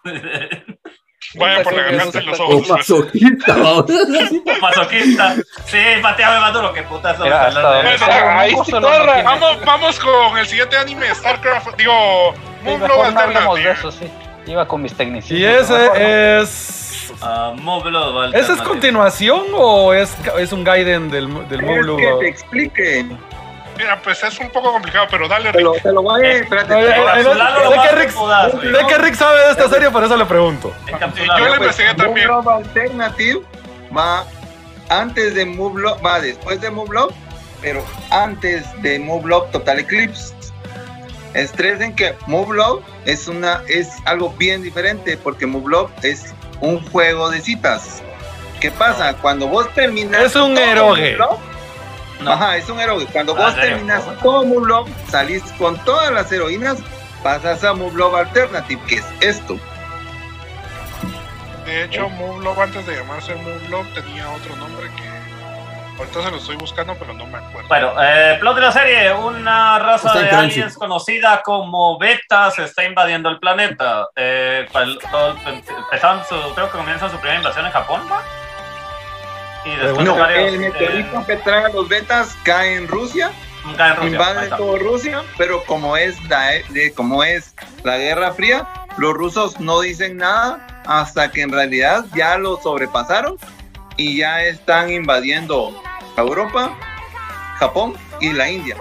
[1.36, 2.58] Vayan por la garganta y los O ojos.
[2.68, 2.90] después.
[2.90, 3.56] masoquista.
[4.62, 5.36] Masoquista.
[5.66, 6.84] Sí, pateame más duro que
[7.98, 8.54] sea ahí
[9.24, 13.72] Vamos, vamos con el siguiente anime, StarCraft, digo, Moon Global de Alternative.
[13.72, 14.10] eso, sí.
[14.48, 15.30] Iba con mis técnicos.
[15.30, 15.90] Y ese
[16.32, 17.14] es.
[17.22, 17.54] Ah,
[18.34, 21.98] ¿Esa es continuación o es, es un Gaiden del, del módulo?
[21.98, 23.06] que te explique.
[23.80, 25.84] Mira, pues es un poco complicado, pero dale, Te lo, Rick.
[25.84, 26.32] te lo voy a.
[26.34, 26.74] Espérate.
[26.74, 30.74] Eh, eh, eh, sé que Rick- sabe de esta serie, por eso le pregunto.
[31.40, 32.28] Yo le investigué Move también.
[32.28, 33.40] Love Alternative
[33.98, 34.26] va
[34.90, 37.14] antes de Move Love, va después de Move Love,
[37.62, 40.34] pero antes de Move Love Total Eclipse.
[41.34, 46.84] Estresen que Move Love es una es algo bien diferente porque Move Love es un
[46.90, 48.02] juego de citas.
[48.60, 49.14] ¿Qué pasa?
[49.14, 51.16] Cuando vos terminas Es un eroge.
[51.16, 51.40] Move Love,
[52.28, 53.06] Ajá, es un eroge.
[53.08, 56.78] Cuando Ah, vos terminas todo Move Love, salís con todas las heroínas,
[57.24, 59.58] pasas a Move Love Alternative, que es esto.
[61.66, 62.10] De hecho,
[62.44, 65.20] Love, antes de llamarse Move Love, tenía otro nombre que
[66.00, 67.68] ahorita se lo estoy buscando, pero no me acuerdo.
[67.68, 72.84] Bueno, eh, plot de la serie, una raza Está de aliens conocida como betas está
[72.86, 74.08] invadiendo el planeta.
[74.16, 75.36] Eh, todo-
[76.28, 78.22] su, creo que comienzan su primera invasión en Japón, ¿va?
[79.66, 83.32] Y después No, varios, el meteorito que trae a los betas cae en Rusia,
[83.70, 87.54] eh, cae en Rusia, invade todo Rusia, pero como es la e- de, como es
[87.84, 93.38] la Guerra Fría, los rusos no dicen nada hasta que en realidad ya lo sobrepasaron
[93.98, 95.82] y ya están invadiendo
[96.18, 96.72] Europa,
[97.58, 98.76] Japón y la India.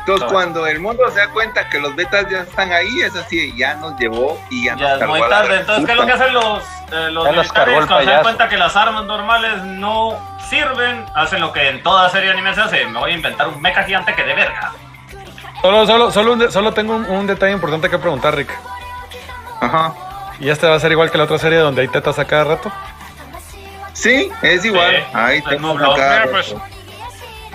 [0.00, 0.32] Entonces, Claro.
[0.32, 3.74] cuando el mundo se da cuenta que los betas ya están ahí, es así, ya
[3.76, 5.56] nos llevó y ya, Ya nos es muy tarde.
[5.60, 6.62] Entonces, ¿qué es lo que hacen los,
[6.94, 7.74] eh, los los militares?
[7.86, 10.18] Cuando se dan cuenta que las armas normales no
[10.48, 12.84] sirven, hacen lo que en toda serie de anime se hace.
[12.86, 14.72] Me voy a inventar un mecha gigante que de verga.
[15.62, 18.50] Solo, solo, solo, un de- solo tengo un, un detalle importante que preguntar, Rick.
[19.60, 19.94] Ajá.
[20.40, 22.44] ¿Y este va a ser igual que la otra serie donde hay tetas a cada
[22.44, 22.70] rato?
[23.92, 24.96] Sí, es igual.
[24.96, 25.94] Sí, Ahí es te muy blog.
[25.94, 26.54] Mira, pues,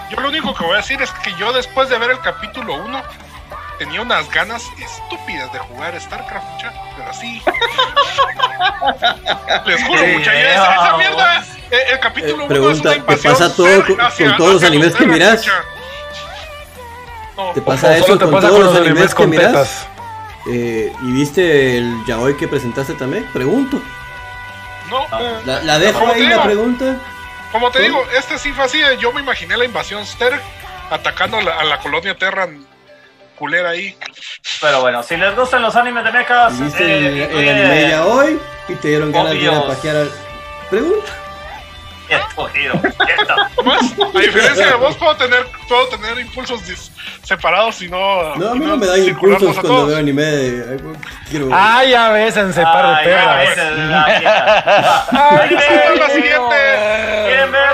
[0.10, 2.76] yo lo único que voy a decir es que yo después de ver el capítulo
[2.76, 3.02] 1
[3.80, 7.42] tenía unas ganas estúpidas de jugar StarCraft, mucha, pero así.
[9.66, 10.98] Les juro, Sí, mucha, yo esa, esa vamos.
[11.00, 14.64] mierda, eh, el capítulo 1 Eh, es ¿te pasa todo con- hacia- con todos los
[14.64, 15.46] animes que miras?
[17.38, 19.88] No, ¿Te ¿O pasa eso te con pasa todos con los animes que miras?
[20.52, 23.26] Eh, ¿Y viste el yaoi que presentaste también?
[23.34, 23.82] Pregunto.
[24.90, 25.06] no.
[25.46, 26.96] La, la dejo ¿Cómo ahí la pregunta.
[27.52, 27.86] Como te ¿Sí?
[27.86, 30.40] digo, este sí fue así, yo me imaginé la invasión Ster
[30.92, 32.66] atacando a la, a la colonia Terran
[33.40, 33.98] culera ahí.
[34.62, 38.40] Pero bueno, si les gustan los animes de mechas, viste eh, el, el anime yaoi
[38.68, 40.12] y te dieron ganas de ir a pajear al...
[40.70, 41.12] Pregunta.
[43.66, 43.82] Más,
[44.16, 46.92] a diferencia de vos, puedo tener, puedo tener impulsos dis-
[47.24, 48.36] separados y no.
[48.36, 49.88] No, a mí no me dan impulsos cuando todos.
[49.88, 50.72] veo anime de...
[50.72, 50.80] ay,
[51.30, 51.50] Quiero...
[51.52, 53.58] Ah, ya ves, en par de Ay, perras.
[55.12, 55.98] Ay, ¿quieren ver?
[55.98, 57.26] la siguiente.
[57.28, 57.70] ¿Quieren ver?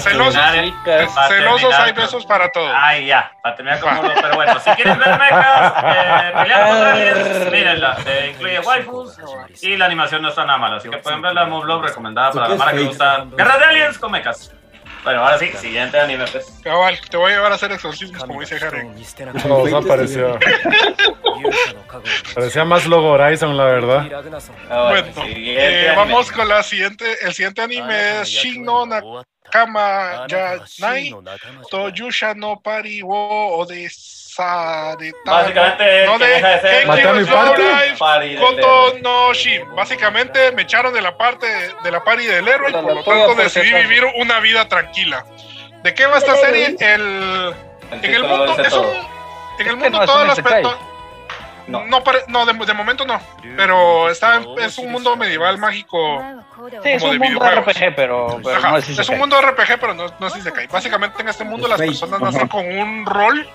[0.00, 0.36] Celosos.
[0.36, 2.72] A Celosos hay besos para todos.
[2.76, 6.92] Ay, ya, para terminar con uno, pero bueno, si quieren ver mechas, eh, pelear contra
[6.92, 9.16] aliens, mírenla, eh, incluye waifus
[9.62, 12.48] y la animación no está nada mala, así que pueden ver la Moblog recomendada para
[12.48, 14.52] la mara que gusta guerras de aliens con mechas.
[15.02, 16.60] Bueno, ahora sí, siguiente anime, pues.
[16.62, 18.88] Cabal, te voy a llevar a hacer exorcismos, como dice Harry.
[19.46, 20.38] No, no pareció.
[22.34, 24.42] Parecía más Logo Horizon, la verdad.
[24.68, 27.04] Ah, Bueno, siguiente eh, vamos con la siguiente.
[27.22, 31.14] El siguiente anime es Shin no Nakama ya Nai
[31.70, 33.66] Toyusha no Pari wo
[35.24, 37.32] Básicamente, no de deja de ser Genki ¿Matar no mi Koto.
[39.74, 41.46] Básicamente me echaron de la parte
[41.82, 45.24] de la pari del héroe y por lo tanto decidí vivir una vida tranquila.
[45.82, 46.76] ¿De qué va esta serie?
[46.78, 47.54] El,
[47.90, 48.86] El en el mundo es un,
[49.58, 50.62] en el mundo todas las isekai.
[50.62, 50.68] pe-
[51.66, 51.84] No.
[51.86, 53.20] no, pare- no de, de momento no,
[53.56, 56.22] pero está en- es un mundo medieval mágico.
[56.82, 57.48] Sí, es como un de mundo.
[57.50, 60.66] RPG, pero, pero Ajá, no es, es un mundo RPG, pero no, no es Isekai.
[60.66, 61.90] Básicamente en este mundo Es las fake.
[61.90, 63.48] personas nacen con un rol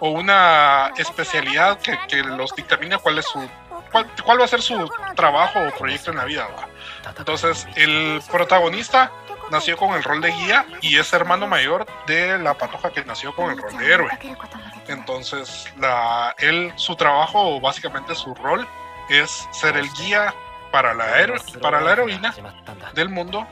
[0.00, 3.48] o una especialidad que, los dictamina cuál es su
[3.90, 6.46] cuál, cuál va a ser su trabajo o proyecto en la vida.
[7.16, 9.10] Entonces, el protagonista
[9.50, 13.34] nació con el rol de guía y es hermano mayor de la patoja que nació
[13.34, 14.10] con el rol de héroe.
[14.88, 18.66] Entonces, la, él, su trabajo, o básicamente su rol,
[19.08, 20.34] es ser el guía
[20.70, 22.34] para la, hero- para la heroína
[22.94, 23.46] del mundo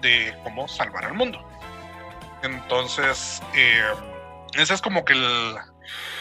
[0.00, 1.44] de cómo salvar al mundo.
[2.42, 3.82] Entonces, eh,
[4.54, 5.56] ese es como que el,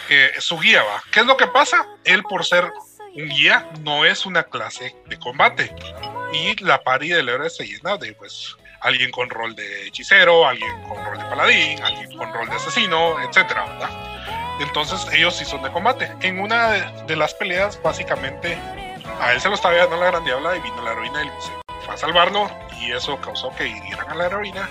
[0.10, 1.02] eh, su guía va.
[1.12, 1.88] ¿Qué es lo que pasa?
[2.04, 2.72] Él por ser
[3.16, 5.74] un guía no es una clase de combate.
[6.34, 10.82] Y la pari del héroe se llena de pues alguien con rol de hechicero, alguien
[10.84, 13.90] con rol de paladín, alguien con rol de asesino, etcétera, ¿verdad?
[14.60, 16.12] Entonces ellos sí son de combate.
[16.22, 18.58] En una de, de las peleas, básicamente,
[19.20, 21.52] a él se lo estaba dando la gran diabla y vino la heroína y se
[21.86, 22.50] fue a salvarlo.
[22.80, 24.70] Y eso causó que hirieran a la heroína.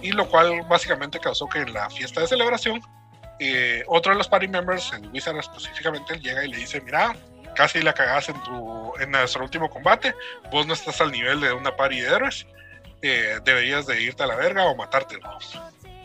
[0.00, 2.80] Y lo cual básicamente causó que en la fiesta de celebración,
[3.48, 7.14] eh, otro de los party members, el Wizard específicamente, él llega y le dice, mira,
[7.54, 10.14] casi la cagas en tu en nuestro último combate,
[10.50, 12.46] vos no estás al nivel de una party de héroes,
[13.02, 15.18] eh, deberías de irte a la verga o matarte.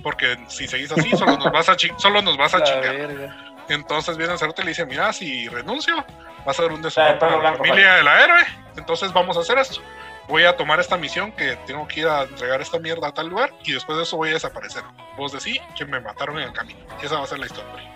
[0.03, 2.95] Porque si seguís así, solo nos vas a, chi- solo nos vas a chingar.
[2.95, 3.43] verga.
[3.69, 7.11] Entonces viene a hacerte y le dice, mira, si renuncio, va a ser un deshonor
[7.11, 8.43] el para la familia de la héroe.
[8.77, 9.81] Entonces vamos a hacer esto.
[10.28, 13.28] Voy a tomar esta misión que tengo que ir a entregar esta mierda a tal
[13.30, 14.84] lugar y después de eso voy a desaparecer.
[15.15, 16.80] Vos decís que me mataron en el camino.
[17.01, 17.95] Esa va a ser la historia.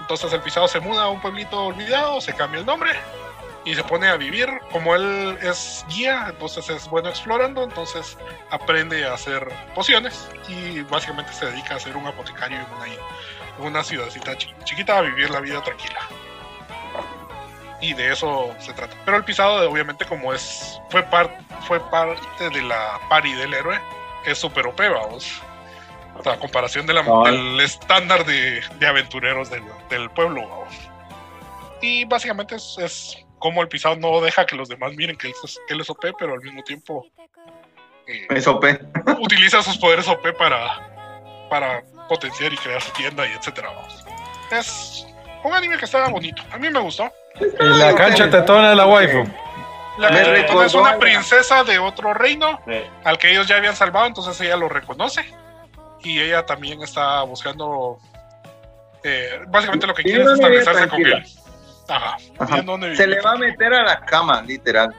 [0.00, 2.90] Entonces el pisado se muda a un pueblito olvidado, se cambia el nombre
[3.64, 4.48] y se pone a vivir.
[4.72, 8.18] Como él es guía, entonces es bueno explorando, entonces
[8.50, 13.64] aprende a hacer pociones y básicamente se dedica a ser un apotecario en una, en
[13.66, 16.00] una ciudadcita chi- chiquita a vivir la vida tranquila.
[17.80, 18.96] Y de eso se trata.
[19.04, 23.78] Pero el pisado, obviamente, como es fue, par- fue parte de la pari del héroe,
[24.24, 25.40] es súper OP, vamos.
[26.18, 27.32] O sea, a comparación de la- Cabal.
[27.32, 30.74] del estándar de, de aventureros del, del pueblo, vamos.
[31.80, 35.34] Y básicamente es, es como el pisado no deja que los demás miren que él
[35.44, 37.06] es, que él es OP, pero al mismo tiempo
[38.08, 38.64] eh, Es OP.
[39.20, 43.70] utiliza sus poderes OP para, para potenciar y crear su tienda y etcétera.
[43.70, 44.04] vamos.
[44.50, 45.06] Es
[45.44, 46.42] un anime que está bonito.
[46.50, 47.12] A mí me gustó.
[47.40, 49.24] Y la cancha tetona es la waifu.
[49.98, 52.80] La que recordó es una la- princesa de otro reino Sí.
[53.04, 55.22] al que ellos ya habían salvado, entonces ella lo reconoce.
[56.00, 57.98] Y ella también está buscando.
[59.04, 61.24] eh, básicamente lo que quiere es establecerse con él.
[61.88, 62.16] Ajá.
[62.96, 64.92] Se le va a meter a la cama, literal.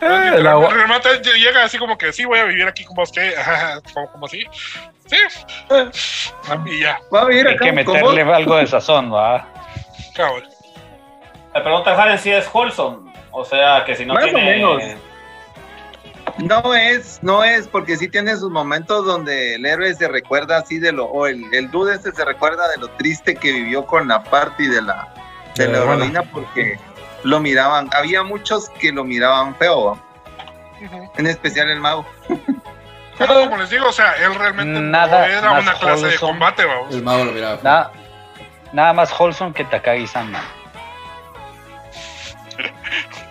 [0.00, 0.06] Eh,
[0.40, 3.36] la El wa- remate llega así como que sí, voy a vivir aquí como usted,
[3.36, 4.44] ajá, como, como así.
[5.06, 5.16] Sí.
[6.66, 8.34] Y ya, Va a vivir Hay acá que con meterle vos.
[8.36, 9.46] algo de sazón, ¿va?
[10.14, 10.44] cabrón.
[11.58, 13.12] La pregunta Haren si es wholesome.
[13.32, 14.44] O sea, que si no Más o tiene.
[14.44, 14.80] menos.
[16.38, 20.78] No es, no es, porque sí tiene sus momentos donde el héroe se recuerda así
[20.78, 24.06] de lo, o el, el dude este se recuerda de lo triste que vivió con
[24.06, 25.12] la party de la,
[25.56, 26.78] de la heroína porque
[27.24, 30.00] lo miraban, había muchos que lo miraban feo,
[31.16, 32.06] en especial el mago.
[33.18, 36.18] Pero como les digo, o sea, él realmente Nada no era más una clase de
[36.18, 36.94] combate, vamos.
[36.94, 37.58] El mago lo miraba.
[37.64, 37.90] Nada,
[38.72, 40.57] nada más wholesome que Takagi-san, man.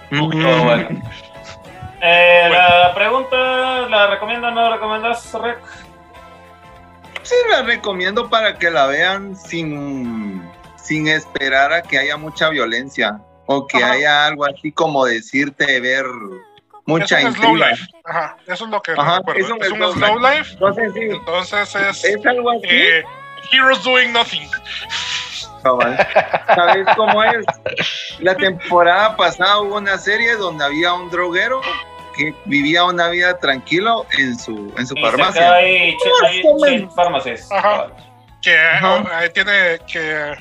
[0.09, 1.01] Todo bueno.
[2.01, 3.35] Eh, La pregunta,
[3.89, 5.57] ¿la recomiendas o no la recomiendas, Rec?
[7.23, 13.19] Sí, la recomiendo para que la vean sin, sin esperar a que haya mucha violencia
[13.47, 13.91] o que Ajá.
[13.93, 16.05] haya algo así como decirte ver
[16.85, 17.85] mucha es un slow life.
[18.05, 19.41] Ajá, eso es lo que Ajá, recuerdo.
[19.41, 22.61] es un Es un slow slow life, Entonces, sí, entonces es, es algo así.
[22.69, 23.03] eh,
[23.51, 24.49] Heroes Doing Nothing.
[25.63, 26.07] Cabal.
[26.55, 27.45] ¿Sabes cómo es?
[28.19, 31.61] La temporada pasada hubo una serie donde había un droguero
[32.15, 35.53] que vivía una vida tranquilo en su, en su Y farmacia.
[35.53, 35.95] Hay,
[36.65, 37.51] hay pharmacies.
[37.51, 37.87] Ajá.
[38.41, 39.23] Que Ajá.
[39.25, 40.35] eh, tiene que.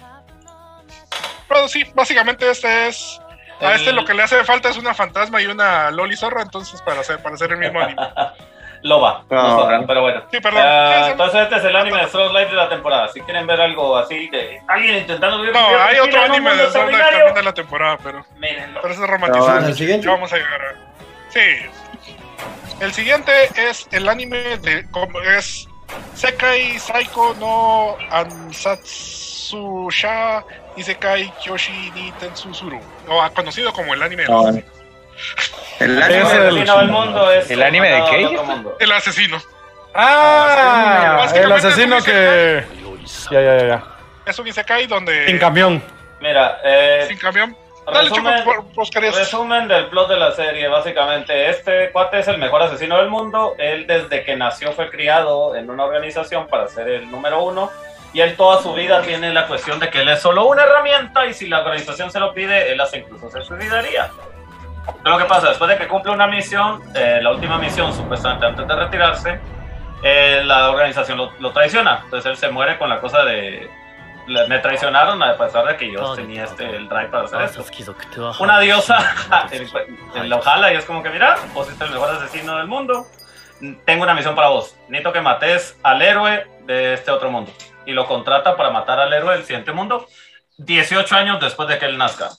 [1.48, 3.20] Pero sí, básicamente este es.
[3.60, 6.82] A este lo que le hace falta es una fantasma y una Loli zorra, entonces
[6.82, 8.02] para hacer, para hacer el mismo anime.
[8.82, 10.22] Loba, Ah, nosotras, pero bueno.
[10.30, 10.62] Sí, perdón.
[10.64, 13.08] Ah, entonces este es el anime de Slow Life de la temporada.
[13.08, 16.66] Si quieren ver algo así de alguien intentando vivir No, hay otro anime de Zelda
[16.66, 18.80] extraordinario, también de la temporada, pero, mírenlo.
[18.82, 19.66] pero ese es romantizado.
[19.66, 20.08] ¿El siguiente?
[20.08, 20.74] Vamos a llegar a...
[21.30, 21.40] Sí.
[22.80, 24.84] El siguiente es el anime de...
[24.90, 25.66] como es
[26.14, 27.96] Sekai Saiko no
[29.06, 30.44] Ansatsusha
[30.76, 32.78] Isekai Kyoshi ni Tensuzuru.
[33.08, 34.66] O conocido como el anime del Ah, asesino.
[35.80, 38.76] El anime el- asesino del mundo es ¿El anime de mundo.
[38.78, 39.38] El asesino.
[39.94, 42.64] Ah, Básicamente el asesino que.
[43.30, 43.84] Ya, ya, ya, ya.
[44.26, 45.26] Es un Isekai donde...
[45.26, 45.82] Sin camión.
[46.20, 47.56] Mira, eh, Sin camión.
[47.86, 48.44] Dale, resumen,
[49.14, 53.54] resumen del plot de la serie, básicamente, este cuate es el mejor asesino del mundo,
[53.58, 57.70] él desde que nació fue criado en una organización para ser el número uno,
[58.12, 61.26] y él toda su vida tiene la cuestión de que él es solo una herramienta,
[61.26, 64.10] y si la organización se lo pide, él hasta incluso se suicidaría.
[65.02, 68.46] Pero lo que pasa, después de que cumple una misión, eh, la última misión, supuestamente
[68.46, 69.40] antes de retirarse,
[70.02, 73.68] eh, la organización lo, lo traiciona, entonces él se muere con la cosa de
[74.26, 77.60] le- me traicionaron a pesar de que yo tenía este, el drive para hacer esto.
[78.42, 78.98] Una diosa
[79.52, 79.68] el-
[80.16, 83.06] el- lo jala y es como que, mira, vos sos el mejor asesino del mundo.
[83.84, 84.76] Tengo una misión para vos.
[84.88, 87.52] Necesito que mates al héroe de este otro mundo.
[87.86, 90.06] Y lo contrata para matar al héroe del siguiente mundo
[90.58, 92.30] 18 años después de que él nazca.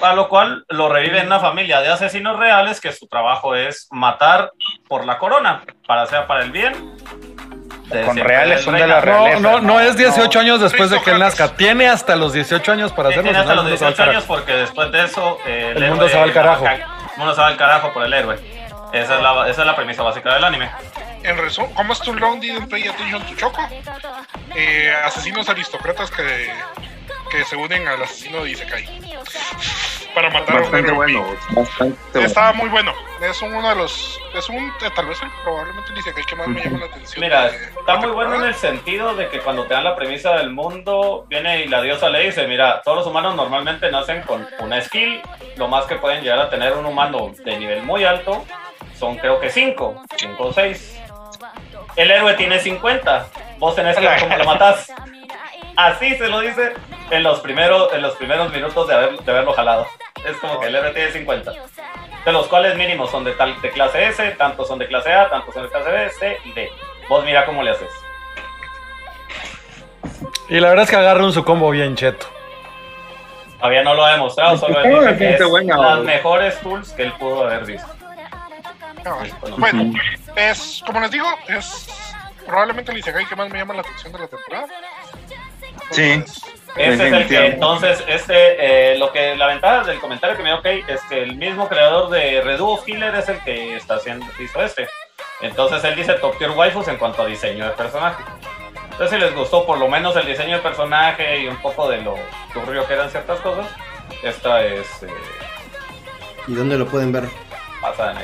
[0.00, 3.88] Para lo cual lo revive en una familia de asesinos reales que su trabajo es
[3.90, 4.50] matar
[4.88, 6.72] por la corona, para sea para el bien.
[8.06, 9.40] Con reales son de la No, realeza.
[9.40, 11.48] no, no es 18 años después de que él nazca.
[11.54, 13.24] Tiene hasta los 18 años para hacerlo.
[13.24, 14.34] tiene hasta no, los el mundo se va al 18 años carajo.
[14.34, 16.66] porque después de eso eh, El mundo se va al carajo.
[16.66, 16.82] El
[17.18, 18.38] mundo se va al carajo por el héroe.
[18.92, 20.70] Esa es la, esa es la premisa básica del anime.
[21.22, 23.60] En resumen, ¿cómo es tu long didn't pay attention to Choco?
[24.54, 26.50] Eh, asesinos aristócratas que,
[27.30, 28.86] que se unen al asesino de Isekai.
[30.14, 32.26] Para matar a un bueno, bastante bueno.
[32.26, 32.92] Está muy bueno.
[33.20, 34.20] Es uno de los.
[34.34, 34.56] Es un.
[34.56, 37.20] eh, Tal vez el, probablemente el Isekai que más me llama la atención.
[37.20, 40.34] Mira, de está muy bueno en el sentido de que cuando te dan la premisa
[40.36, 44.46] del mundo, viene y la diosa le dice, mira, todos los humanos normalmente nacen con
[44.60, 45.20] una skill,
[45.56, 48.44] lo más que pueden llegar a tener un humano de nivel muy alto
[48.96, 51.00] son creo que 5, 5 o 6.
[51.96, 53.26] El héroe tiene 50,
[53.58, 54.92] vos tenés que ver cómo lo matás.
[55.76, 56.72] Así se lo dice
[57.10, 59.86] en los primeros, en los primeros minutos de, haber, de haberlo jalado.
[60.24, 61.52] Es como que el héroe tiene 50.
[62.24, 65.28] De los cuales mínimos son de, tal, de clase S, tantos son de clase A,
[65.28, 66.70] tantos son de clase B, C y D.
[67.08, 67.90] Vos mira cómo le haces.
[70.48, 72.26] Y la verdad es que agarra un su combo bien cheto.
[73.58, 76.92] Todavía no lo ha demostrado, solo él dice que es bastante buena, las mejores tools
[76.92, 77.88] que él pudo haber visto.
[79.58, 79.92] Bueno,
[80.36, 80.82] es.
[80.86, 81.88] Como les digo, es.
[82.46, 84.66] Probablemente el Isekai que más me llama la atención de la temporada.
[85.90, 86.22] Sí.
[86.76, 90.42] Entonces, Ese es el que, entonces, este, eh, lo que, la ventaja del comentario que
[90.42, 93.94] me dio Kate es que el mismo creador de Reduo Killer es el que está
[93.94, 94.88] haciendo, hizo este.
[95.40, 98.24] Entonces él dice top tier waifus en cuanto a diseño de personaje.
[98.90, 102.00] Entonces si les gustó por lo menos el diseño de personaje y un poco de
[102.00, 102.16] lo
[102.52, 103.66] turbio que eran ciertas cosas,
[104.22, 105.08] esta es eh,
[106.46, 107.24] ¿Y dónde lo pueden ver?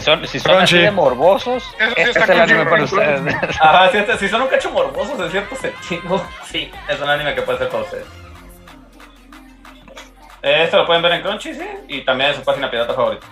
[0.00, 0.76] Son- si son Crunchy.
[0.76, 3.34] así de morbosos, Eso sí este es el anime para ustedes.
[3.60, 7.34] Ajá, si, este- si son un cacho morbosos en cierto sentido, sí, es un anime
[7.34, 8.06] que puede ser para ustedes.
[10.42, 13.26] Esto lo pueden ver en Crunchy, sí, y también en su página pirata favorita.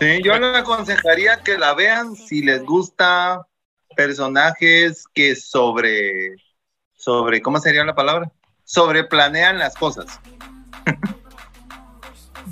[0.00, 3.46] Sí, yo les aconsejaría que la vean si les gusta
[3.94, 6.34] personajes que sobre,
[6.94, 8.28] sobre, ¿cómo sería la palabra?
[8.64, 10.18] Sobre planean las cosas.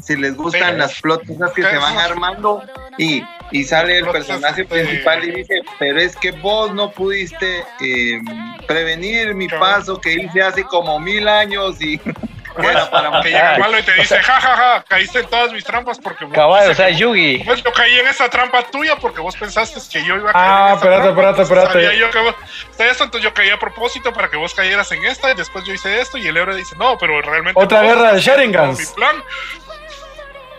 [0.02, 0.78] Si les gustan Sí.
[0.78, 2.62] las plotas que se van armando
[2.98, 7.64] y, y sale el personaje este- principal y dice, pero es que vos no pudiste
[7.80, 8.20] eh,
[8.66, 12.00] prevenir mi paso que hice hace como mil años y
[12.58, 15.52] era para que llega el malo y te dice, ja, ja, ja, caíste en todas
[15.52, 17.42] mis trampas porque vos Cabal, o sea, que- Yugi.
[17.44, 20.46] Pues yo caí en esa trampa tuya porque vos pensaste que yo iba a caer
[20.50, 21.72] Ah, espérate, espérate, espérate.
[21.72, 22.34] sabía yo que vos-
[22.76, 25.64] de esto, entonces yo caí a propósito para que vos cayeras en esta y después
[25.64, 27.60] yo hice esto y el héroe dice, no, pero realmente...
[27.62, 28.78] Otra guerra de Sharingans.
[28.80, 29.16] Mi plan.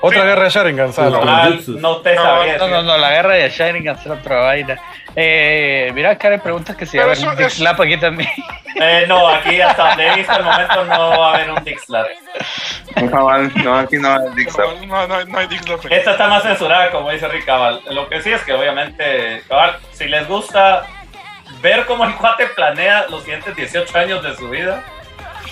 [0.02, 0.26] Otra Sí.
[0.28, 1.14] guerra de Sharingan, ¿sabes?
[1.26, 1.76] Ah, jutsus.
[1.80, 4.80] no te No, sabría No, no, no, la guerra de Sharingan es otra vaina.
[5.16, 8.30] Eh, mira, acá hay preguntas que si va a haber un Dick Slap aquí también.
[8.76, 13.10] Eh, no, aquí hasta donde he visto el momento no va a haber un.
[13.10, 14.68] Cabal, no, aquí no hay Dick Slap.
[14.82, 15.86] No, no, no, no hay Dixlat.
[15.90, 17.82] Esta está más censurada, como dice Rick Cabal.
[17.92, 20.86] Lo que sí es que obviamente, Cabal, si les gusta
[21.62, 24.84] ver cómo el cuate planea los siguientes 18 años de su vida,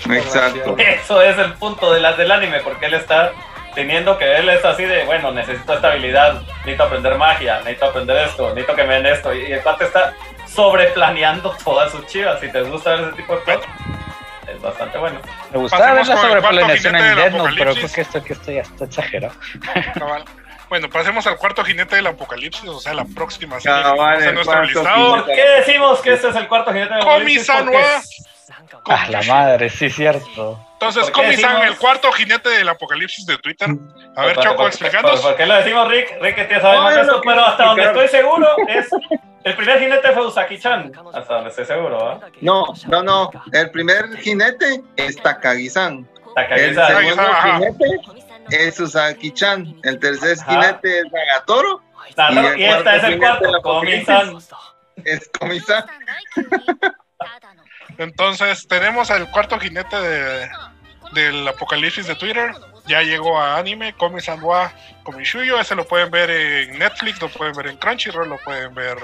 [0.10, 0.76] Exacto.
[0.78, 3.32] eso es el punto de las del anime, porque él está
[3.76, 8.49] teniendo que él es así de, bueno, necesito estabilidad, necesito aprender magia, necesito aprender esto,
[8.49, 10.13] necesito que me den esto, y el cuate está
[10.47, 12.39] sobreplaneando todas sus chivas.
[12.39, 13.61] Si te gusta ver ese tipo de cosas,
[14.47, 15.20] es bastante bueno.
[15.51, 17.95] Me gustaba ver la sobreplaneación jinete en del Death Note, pero creo apocalipsis.
[17.95, 19.34] que esto, que esto ya está exagerado.
[19.97, 20.26] Cabal.
[20.70, 24.24] Bueno, pasemos al cuarto jinete del apocalipsis, o sea, la próxima serie que Cabal, tenemos
[24.24, 25.26] en el nuestro cuarto listado.
[25.26, 28.01] ¿Por qué decimos que este es el cuarto jinete de Komi-san Porque wa-
[28.86, 30.60] Ah, la madre, sí, cierto.
[30.74, 33.70] Entonces, ¿Por qué Komi-san, decimos- el cuarto jinete del apocalipsis de Twitter.
[34.16, 35.20] A ver, ¿Por- Choco, por- explicándonos.
[35.22, 36.18] ¿Por, por qué lo decimos, Rick?
[36.22, 38.88] Rick, que te sabe No, más esto, pero hasta donde estoy seguro es.
[39.43, 40.91] El primer jinete fue Usaki-chan.
[41.14, 42.20] Hasta donde estoy seguro, ¿ah?
[42.41, 43.32] No, no, no.
[43.54, 46.08] El primer jinete es Takagi-san.
[46.26, 46.88] El Takagi-san.
[46.97, 47.58] segundo Ajá.
[47.60, 47.86] jinete
[48.52, 49.76] es Usaki-chan.
[49.84, 50.52] El tercer Ajá.
[50.52, 51.82] jinete es Nagatoro.
[52.32, 54.38] Y el cuarto es el cuarto, la Komi-san.
[55.06, 55.86] Es Komi-san.
[58.00, 60.50] Entonces, tenemos al cuarto jinete de,
[61.12, 62.52] del apocalipsis de Twitter.
[62.88, 64.72] Ya llegó a anime, Komi-san wa
[65.04, 65.60] Komishuyo.
[65.60, 68.97] Ese lo pueden ver en Netflix, lo pueden ver en Crunchyroll, lo pueden ver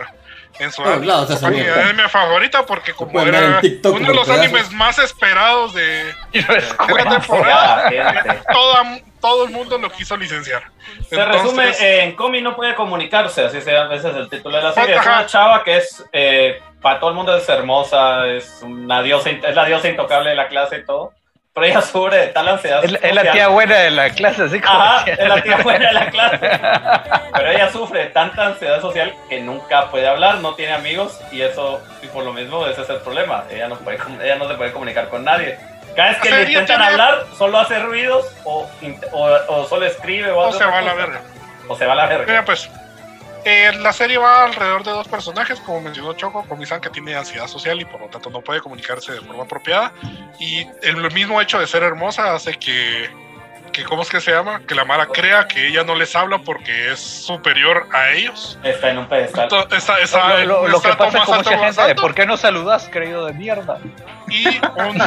[0.60, 1.76] en su, página mierda.
[1.76, 6.56] de anime favorita, porque como era uno de los animes más esperados de, Y no
[6.56, 8.41] es de la temporada, Ya, gente.
[8.52, 10.63] toda- todo el mundo lo quiso licenciar.
[11.09, 14.57] Se resume Entonces, en Komi no puede comunicarse, así se llama, ese es el título
[14.57, 14.93] de la serie.
[14.93, 15.13] Es Ajá.
[15.13, 19.55] una chava que es eh, para todo el mundo es hermosa, es una diosa, es
[19.55, 21.11] la diosa intocable de la clase y todo.
[21.55, 22.84] Pero ella sufre de tal ansiedad.
[22.84, 23.34] Es, es la social.
[23.34, 24.78] tía buena de la clase, así como.
[24.78, 26.38] Ajá, es la tía buena de la clase.
[27.34, 31.41] Pero ella sufre de tanta ansiedad social que nunca puede hablar, no tiene amigos y
[31.41, 33.45] eso, y por lo mismo, ese es el problema.
[33.49, 35.57] Ella no, puede, ella no se puede comunicar con nadie.
[35.96, 39.24] Cada vez que O sea, le intentan tiene- hablar, solo hace ruidos o, int- o,
[39.54, 41.22] o solo escribe o, O se va a la verga.
[41.68, 42.26] O se va a la verga.
[42.28, 42.70] Mira, pues,
[43.46, 47.48] eh, la serie va alrededor de dos personajes, como mencionó Choco, Komi-san que tiene ansiedad
[47.48, 49.94] social y por lo tanto no puede comunicarse de forma apropiada.
[50.40, 53.10] Y el mismo hecho de ser hermosa hace que,
[53.76, 54.61] que ¿cómo es que se llama?
[54.65, 58.57] Que la Mara crea que ella no les habla porque es superior a ellos.
[58.63, 59.43] Está en un pedestal.
[59.43, 61.95] Entonces, está, está Lo, que pasa con mucha gente de.
[61.95, 63.78] ¿por qué no saludas, querido de mierda?
[64.30, 64.97] y un,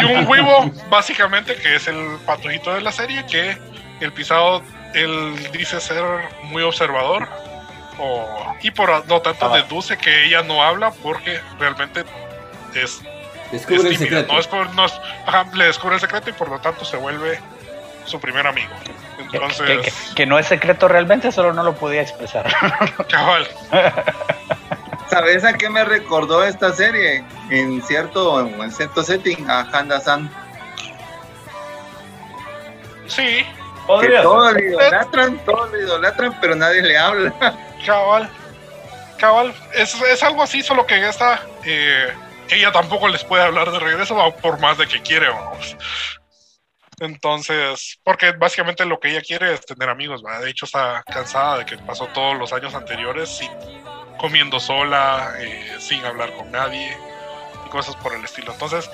[0.00, 3.58] y un huevo, básicamente, que es el patojito de la serie, que
[4.00, 4.62] el pisado,
[4.94, 6.02] él dice ser
[6.44, 7.28] muy observador,
[7.98, 9.56] o, y por lo tanto Ah.
[9.56, 12.04] deduce que ella no habla porque realmente
[12.74, 13.02] es,
[13.52, 14.32] Descubre es el secreto.
[14.32, 16.96] no es por- no es- ajá, le descubre el secreto y por lo tanto se
[16.96, 17.38] vuelve
[18.04, 18.70] su primer amigo.
[19.30, 22.46] Que, Entonces, que- que- que no es secreto realmente, solo no lo podía expresar.
[23.10, 23.46] cabal,
[25.08, 27.24] ¿Sabes a qué me recordó esta serie?
[27.50, 30.30] En cierto, en cierto setting, a Handa-san.
[33.06, 33.46] sí, Que
[33.86, 37.32] Podría todos le idolatran, todos le idolatran, pero nadie le habla.
[37.84, 38.30] Cabal.
[39.18, 39.52] Cabal.
[39.74, 41.40] Es, es algo así, solo que esta.
[41.64, 42.12] eh,
[42.48, 45.76] ella tampoco les puede hablar de regreso, por más de que quiere, vamos.
[47.00, 50.22] Entonces, porque básicamente lo que ella quiere es tener amigos.
[50.42, 53.50] De hecho, está cansada de que pasó todos los años anteriores sin
[54.18, 56.94] comiendo sola, eh, sin hablar con nadie
[57.66, 58.52] y cosas por el estilo.
[58.52, 58.88] Entonces,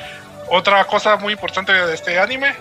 [0.48, 2.54] otra cosa muy importante de este anime,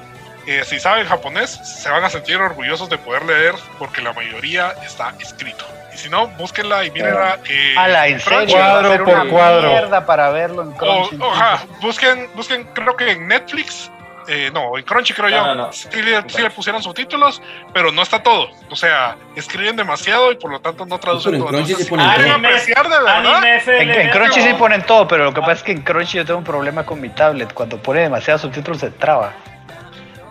[0.47, 4.73] eh, si saben japonés, se van a sentir orgullosos de poder leer porque la mayoría
[4.83, 5.63] está escrito.
[5.93, 7.39] Y si no, búsquenla y mírenla.
[7.47, 9.69] eh, A la en serio, va a Cuadro ser por una cuadro.
[9.69, 11.17] mierda para verlo en O, Crunchy.
[11.21, 13.89] oja, busquen, busquen, creo que en Netflix,
[14.27, 15.73] eh, no, en Crunchy creo No, yo, no, no.
[15.73, 17.41] Sí, le, sí le pusieron subtítulos,
[17.73, 18.47] pero no está todo.
[18.69, 21.49] O sea, escriben demasiado y por lo tanto no traducen en todo.
[21.49, 23.39] Crunchy Entonces, sí ponen todo.
[23.41, 23.81] de.
[23.81, 26.25] En, en Crunchy sí ponen todo, pero lo que pasa es que en Crunchy yo
[26.25, 27.53] tengo un problema con mi tablet.
[27.53, 29.33] Cuando pone demasiados subtítulos se traba.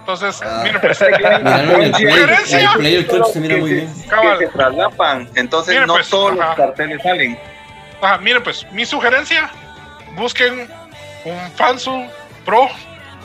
[0.01, 0.61] entonces, Ah.
[0.65, 1.39] miren, pues, se mira
[3.55, 3.95] que, muy se- bien.
[4.09, 4.39] Cabal.
[4.39, 5.29] que se traslapan.
[5.35, 6.47] Entonces Miren, no pues, todos ajá.
[6.49, 7.39] los carteles salen.
[8.03, 9.51] ajá, miren, pues, mi sugerencia,
[10.17, 10.69] busquen
[11.25, 12.05] un fansu
[12.45, 12.69] pro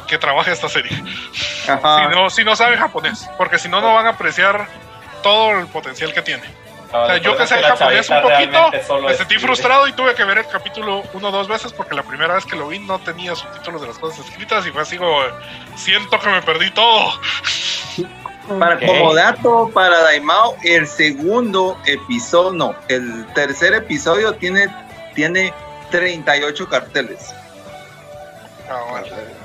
[0.10, 0.92] que trabaje esta serie.
[1.68, 2.10] Ajá.
[2.10, 4.68] Si no, si no saben japonés, porque si no, no van a apreciar
[5.22, 6.44] todo el potencial que tiene.
[6.92, 9.40] O sea, yo que sé japonés un poquito, me sentí escribe.
[9.42, 12.46] frustrado y tuve que ver el capítulo uno o dos veces porque la primera vez
[12.46, 15.20] que lo vi no tenía subtítulos de las cosas escritas y fue así como,
[15.76, 17.14] siento que me perdí todo.
[18.58, 18.80] Para.
[18.80, 24.74] Como dato para Daimao, el segundo episodio, no, el tercer episodio tiene,
[25.14, 25.54] tiene
[25.92, 27.36] 38 carteles.
[28.68, 29.39] Ah, bueno.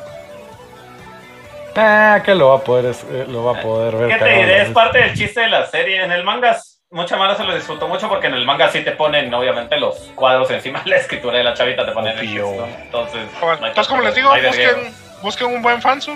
[1.76, 4.08] Ah, que lo va a poder, eh, lo va a poder ver.
[4.18, 4.62] ¿Qué te diré?
[4.62, 6.02] Es parte del chiste de la serie.
[6.02, 6.56] En el manga,
[6.90, 9.96] mucha mala se lo disfrutó mucho porque en el manga sí te ponen, obviamente, los
[10.14, 12.64] cuadros encima de la escritura de la chavita, te ponen el Obvio.
[12.64, 12.82] texto.
[12.82, 13.56] Entonces, bueno.
[13.58, 16.12] no hay Entonces, como les digo, busquen, busquen un buen fansu.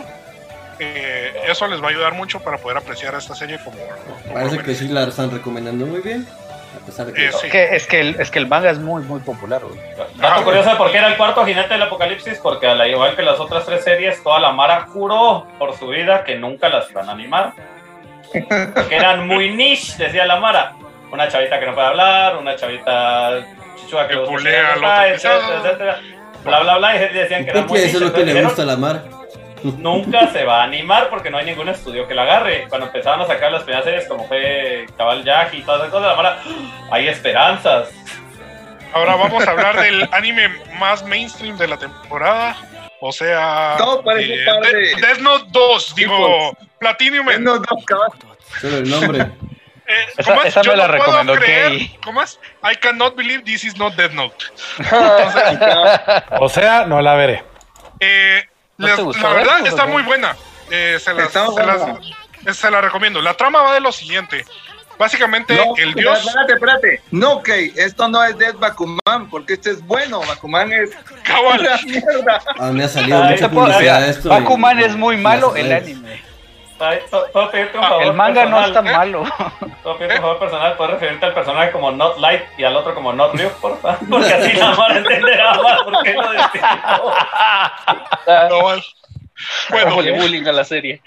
[0.81, 3.77] Eh, eso les va a ayudar mucho para poder apreciar esta serie como...
[3.79, 6.27] como Parece que sí la están recomendando muy bien.
[6.89, 7.27] Pesar de que.
[7.27, 7.47] Eh, sí.
[7.47, 9.61] Es que, es, que el, es que el manga es muy, muy popular.
[9.63, 9.79] güey.
[10.17, 13.23] Dato curioso de por qué era el cuarto jinete del apocalipsis, porque al igual que
[13.23, 17.09] las otras tres series, toda la Mara juró por su vida que nunca las iban
[17.11, 17.53] a animar.
[18.33, 20.73] Porque eran muy niche, decía la Mara.
[21.13, 23.45] Una chavita que no puede hablar, una chavita
[23.77, 24.21] chichua que Que
[24.81, 25.41] papá, pisado.
[25.41, 26.01] etcétera, etcétera.
[26.45, 27.89] Bla, bla, bla, y decían que era ¿Por muy niche.
[27.91, 29.03] eso es lo que le gusta a la Mar?
[29.63, 32.67] Nunca se va a animar porque no hay ningún estudio que la agarre.
[32.69, 36.09] Cuando empezaban a sacar las primeras series, como fue Cabal Jack y todas esas cosas,
[36.09, 36.39] la Mara,
[36.91, 37.89] hay esperanzas.
[38.93, 40.49] Ahora vamos a hablar del anime
[40.79, 42.57] más mainstream de la temporada.
[43.01, 44.47] O sea, parece eh.
[44.97, 47.27] De- Death Note 2, digo, Platinum.
[47.41, 48.11] No, no, cabal.
[48.61, 49.21] Solo el nombre.
[49.91, 51.97] Eh, Esa- esa Yo me la no recomendó creer- Kei.
[52.05, 52.39] ¿Cómo es?
[52.63, 54.45] I cannot believe this is not Death Note.
[56.41, 57.45] O sea, no la veré.
[58.01, 58.43] Eh,
[58.79, 60.37] ¿No les- te gustó, la verdad está muy buena.
[60.71, 62.55] Eh, se, las, Está se, las- buena.
[62.55, 63.21] se la recomiendo.
[63.21, 64.45] La trama va de lo siguiente.
[64.99, 66.19] Básicamente, No, el dios.
[66.27, 67.03] espérate, espérate.
[67.13, 70.21] No, Kei, esto no es Dead Bakuman, porque este es bueno.
[70.27, 70.91] Bakuman es
[71.23, 71.61] Cabal.
[71.61, 72.43] una mierda.
[72.59, 74.29] Ah, me ha salido Ay, mucha puedo- publicidad esto.
[74.29, 76.21] y- Bakuman es muy malo, el anime.
[76.81, 78.03] Ay, ¿Puedo puedo pedirte un favor?
[78.05, 78.85] El manga no es personal?
[78.85, 79.25] tan malo.
[79.83, 82.95] Puedo pedirte un favor personal, puedes referirte al personaje como Not Light y al otro
[82.95, 87.13] como Not Ryuk, por favor, porque así la Mara entenderá más por qué lo distinto.
[88.25, 88.83] Cabal.
[89.71, 91.01] Bueno, bullying a la serie.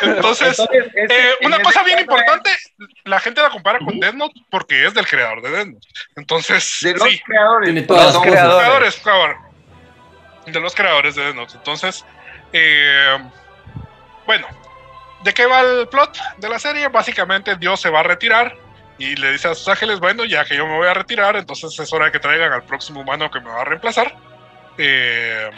[0.00, 2.50] entonces, Entonces, este- eh, en una cosa bien importante,
[3.04, 5.86] la gente la compara con Death Note porque es del creador de Death Note.
[6.16, 7.66] Entonces, es De los sí, creadores.
[7.66, 8.56] Tiene todas Los las de los cosas.
[8.62, 9.36] creadores, cabrón.
[10.46, 11.52] De los creadores de Death Note.
[11.56, 12.06] Entonces,
[12.54, 13.18] eh,
[14.24, 14.46] bueno,
[15.24, 16.88] ¿de qué va el plot de la serie?
[16.88, 18.54] Básicamente, Dios se va a retirar
[18.98, 21.76] y le dice a sus ángeles: Bueno, ya que yo me voy a retirar, entonces
[21.78, 24.14] es hora de que traigan al próximo humano que me va a reemplazar.
[24.78, 25.50] Eh,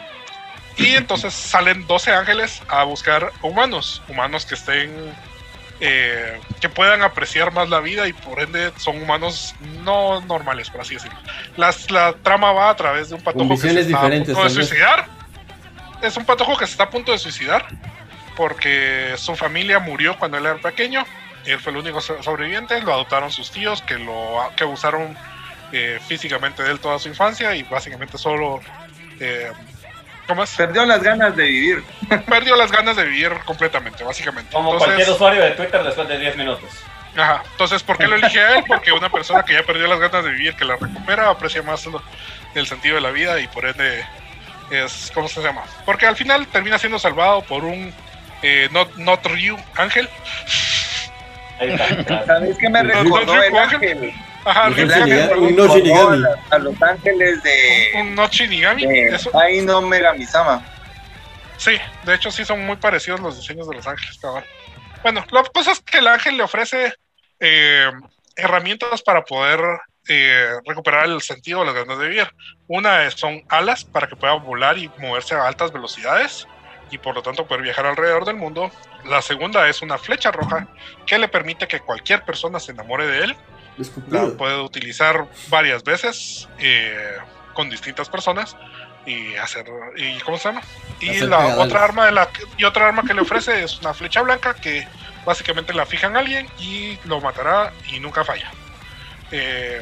[0.77, 5.13] y entonces salen 12 ángeles a buscar humanos, humanos que estén.
[5.79, 9.53] eh, que puedan apreciar más la vida y por ende son humanos
[9.83, 11.19] no normales, por así decirlo.
[11.55, 14.49] Las- la trama va a través de un patojo que se está a punto de
[14.65, 15.05] suicidar.
[16.01, 17.67] Es un patojo que se está a punto de suicidar
[18.37, 21.03] porque su familia murió cuando él era pequeño.
[21.45, 22.79] Él fue el único so- sobreviviente.
[22.81, 25.17] Lo adoptaron sus tíos que lo que abusaron
[25.73, 28.61] eh, físicamente de él toda su infancia y básicamente solo
[29.19, 29.51] eh,
[30.27, 30.51] ¿cómo es?
[30.55, 31.83] Perdió las ganas de vivir.
[32.29, 34.51] perdió las ganas de vivir completamente, básicamente.
[34.53, 36.69] Como Entonces- cualquier usuario de Twitter después de 10 minutos.
[37.15, 37.41] Ajá.
[37.51, 38.63] Entonces, ¿por qué lo elige a él?
[38.67, 41.83] Porque una persona que ya perdió las ganas de vivir, que la recupera, aprecia más
[41.87, 42.03] lo-
[42.53, 44.05] el sentido de la vida y por ende
[44.69, 45.63] es, ¿cómo se llama?
[45.85, 47.91] Porque al final termina siendo salvado por un
[48.41, 50.09] eh, not, not Ryu ángel.
[51.59, 52.25] Ahí está.
[52.25, 54.13] ¿Sabes qué me ¿No- no recordó el Ángel?
[54.45, 56.23] Ajá, Un El ángel, un no Shinigami.
[56.23, 58.85] a, a los ángeles de, un no Shinigami.
[59.33, 60.63] Ai no Megamisama.
[61.57, 64.45] sí, de hecho sí son muy parecidos los diseños de los ángeles, cabal.
[65.03, 66.93] Bueno, la cosa es que el ángel le ofrece
[67.39, 67.91] eh,
[68.35, 69.59] herramientas para poder
[70.07, 72.27] eh, recuperar el sentido de las ganas de vivir.
[72.67, 76.47] Una es- son alas para que pueda volar y moverse a altas velocidades
[76.91, 78.71] y por lo tanto poder viajar alrededor del mundo.
[79.05, 80.67] La segunda es una flecha roja
[81.05, 83.37] que le permite que cualquier persona se enamore de él.
[84.09, 87.17] La puede utilizar varias veces eh,
[87.53, 88.55] con distintas personas
[89.05, 89.65] y hacer
[89.95, 90.61] y cómo se llama
[90.99, 91.65] y Hacer la pegadales.
[91.65, 94.85] otra arma de la y otra arma que le ofrece es una flecha blanca que
[95.25, 98.51] básicamente la fija en alguien y lo matará y nunca falla
[99.31, 99.81] Eh,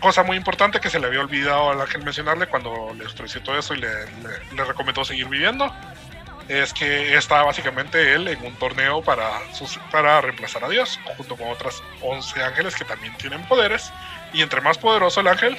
[0.00, 3.58] cosa muy importante que se le había olvidado al ángel mencionarle cuando le ofreció todo
[3.58, 5.72] eso y le, le- le recomendó seguir viviendo
[6.48, 9.30] es que está básicamente él en un torneo para,
[9.90, 13.92] para reemplazar a Dios, junto con otras 11 ángeles que también tienen poderes.
[14.32, 15.58] Y entre más poderoso el ángel,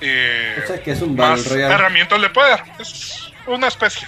[0.00, 2.64] eh, O sea que es un más herramientas le puede dar.
[2.78, 4.06] Es una especie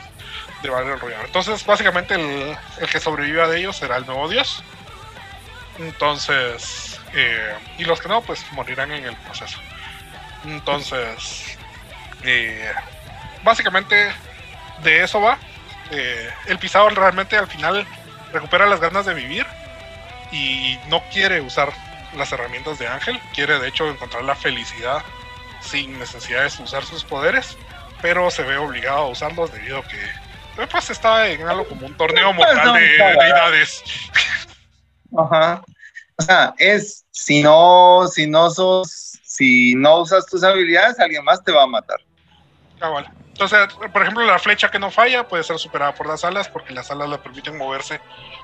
[0.62, 1.24] de Battle Royale.
[1.24, 4.62] Entonces, básicamente, el, el que sobreviva de ellos será el nuevo Dios.
[5.78, 9.58] Entonces, eh, y los que no, pues morirán en el proceso.
[10.44, 11.58] Entonces,
[12.22, 12.70] eh,
[13.42, 14.12] básicamente,
[14.82, 15.38] de eso va.
[15.90, 17.86] Eh, el pisado realmente al final
[18.32, 19.46] recupera las ganas de vivir
[20.32, 21.72] y no quiere usar
[22.16, 25.02] las herramientas de Ángel, quiere de hecho encontrar la felicidad
[25.60, 27.56] sin necesidad de usar sus poderes,
[28.00, 30.02] pero se ve obligado a usarlos debido a que
[30.60, 33.82] eh, pues está en algo como un torneo mortal no, de deidades.
[35.16, 35.62] Ajá.
[36.16, 41.42] O sea, es si no, si no sos, si no usas tus habilidades, alguien más
[41.42, 41.98] te va a matar.
[42.80, 43.08] Cabal.
[43.28, 46.74] Entonces, por ejemplo, la flecha que no falla puede ser superada por las alas porque
[46.74, 48.00] las alas le permiten moverse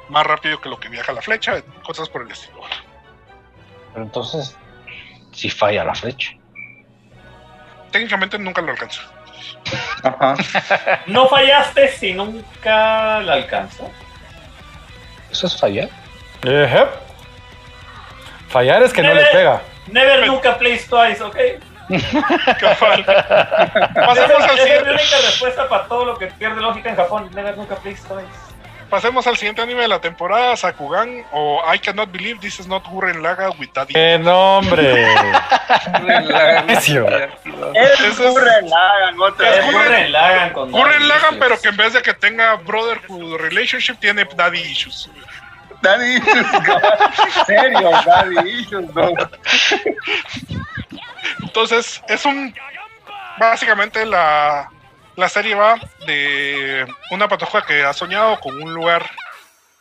[0.09, 2.61] más rápido que lo que viaja la flecha, cosas por el estilo.
[3.93, 4.57] Pero entonces,
[5.33, 6.33] si falla la flecha.
[7.91, 9.03] Técnicamente nunca lo alcanza.
[10.03, 10.37] Ajá.
[11.07, 13.89] No fallaste si nunca la alcanzas.
[15.31, 15.89] ¿Eso es fallar?
[18.49, 19.63] Fallar es que no le pega.
[19.89, 21.37] Never nunca plays twice, ¿ok?
[21.89, 22.93] Pasemos
[24.45, 24.91] al es mi siguiente.
[24.91, 27.31] única respuesta para todo lo que pierde lógica en Japón.
[27.35, 28.27] Never nunca plays twice.
[28.91, 32.87] Pasemos al siguiente anime de la temporada, Sakugan o I Cannot Believe This Is Not
[32.87, 33.95] Gurren Laga with Daddy.
[33.95, 35.09] ¡Qué nombre!
[36.67, 37.05] Necio.
[37.09, 37.31] Es
[38.01, 39.67] Ese es- Gurren Lagann, otra Es vez.
[39.75, 44.25] Gurren Lagan con Gurren Lagan, pero que en vez de que tenga brotherhood relationship, tiene
[44.37, 45.11] daddy issues.
[45.83, 47.45] Daddy issues, no.
[47.45, 49.11] serio, daddy issues, no.
[51.43, 52.55] Entonces, es un.
[53.39, 54.71] Básicamente, la,
[55.17, 59.09] la serie va de una patoja que ha soñado con un lugar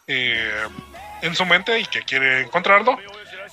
[0.08, 0.64] eh,
[1.22, 2.98] en su mente y que quiere encontrarlo.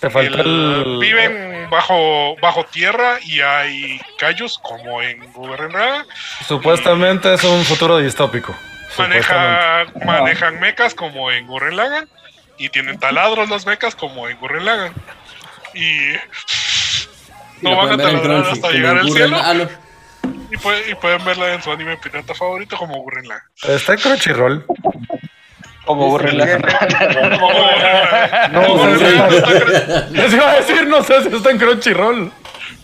[0.00, 0.98] Te faltó El- el.
[0.98, 6.06] Viven bajo, bajo tierra y hay callos como en Gurren Lagann.
[6.48, 8.54] Supuestamente es un futuro distópico.
[8.98, 12.08] Maneja, manejan mecas como en Gurren Lagann
[12.58, 14.92] y tienen taladros los mecas como en Gurren Lagann.
[15.74, 16.12] Y
[17.62, 19.38] no van a Crunchy, hasta llegar al cielo
[20.50, 23.24] y, puede- y pueden verla en su anime pirata favorito como Gurren.
[23.66, 24.66] Está en Crunchyroll.
[25.84, 26.38] Como Gurren.
[27.38, 28.52] Como Gurren.
[28.52, 32.32] No, Les iba a decir, no sé si está en Crunchyroll.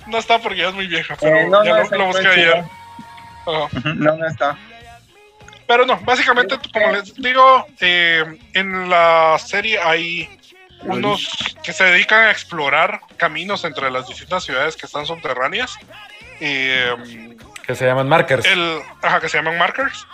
[0.07, 2.65] no está porque ya es muy vieja, pero Eh, no, ya no, lo, busqué ayer.
[3.47, 3.69] No,
[4.17, 4.57] no está.
[5.67, 8.25] Pero no, básicamente, como les digo, eh,
[8.55, 10.29] en la serie hay
[10.83, 11.29] unos
[11.63, 15.77] que se dedican a explorar caminos entre las distintas ciudades que están subterráneas.
[16.41, 17.37] Eh,
[17.67, 18.47] Que se llaman markers.
[18.47, 20.07] el, ajá, que se llaman markers.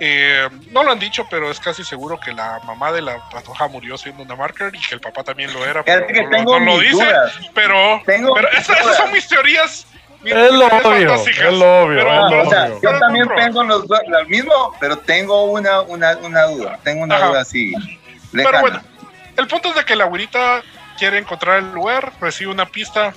[0.00, 3.68] Eh, no lo han dicho, pero es casi seguro que la mamá de la patoja
[3.68, 5.84] murió siendo una marker y que el papá también lo era.
[5.84, 6.92] Pero que no, lo- tengo no lo dice.
[7.04, 7.32] dudas.
[7.54, 9.86] Pero, Tengo pero esas, esas son mis teorías.
[10.22, 12.80] mis Es lo obvio, es lo obvio, pero- es lo pero- O sea, obvio.
[12.82, 16.78] yo también tengo los, lo mismo, pero tengo una, una, una duda.
[16.82, 17.26] Tengo una Ajá.
[17.26, 17.72] duda así.
[18.32, 18.80] Pero bueno,
[19.36, 20.62] el punto es de que la güerita
[20.98, 23.14] quiere encontrar el lugar, recibe una pista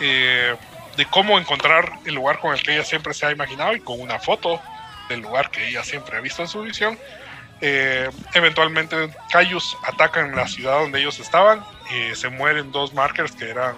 [0.00, 0.54] eh,
[0.96, 4.00] de cómo encontrar el lugar con el que ella siempre se ha imaginado y con
[4.00, 4.60] una foto
[5.08, 6.98] del lugar que ella siempre ha visto en su visión.
[7.60, 8.96] Eh, eventualmente,
[9.30, 11.62] Cayus atacan la ciudad donde ellos estaban.
[11.92, 13.74] eh, se mueren dos markers que eran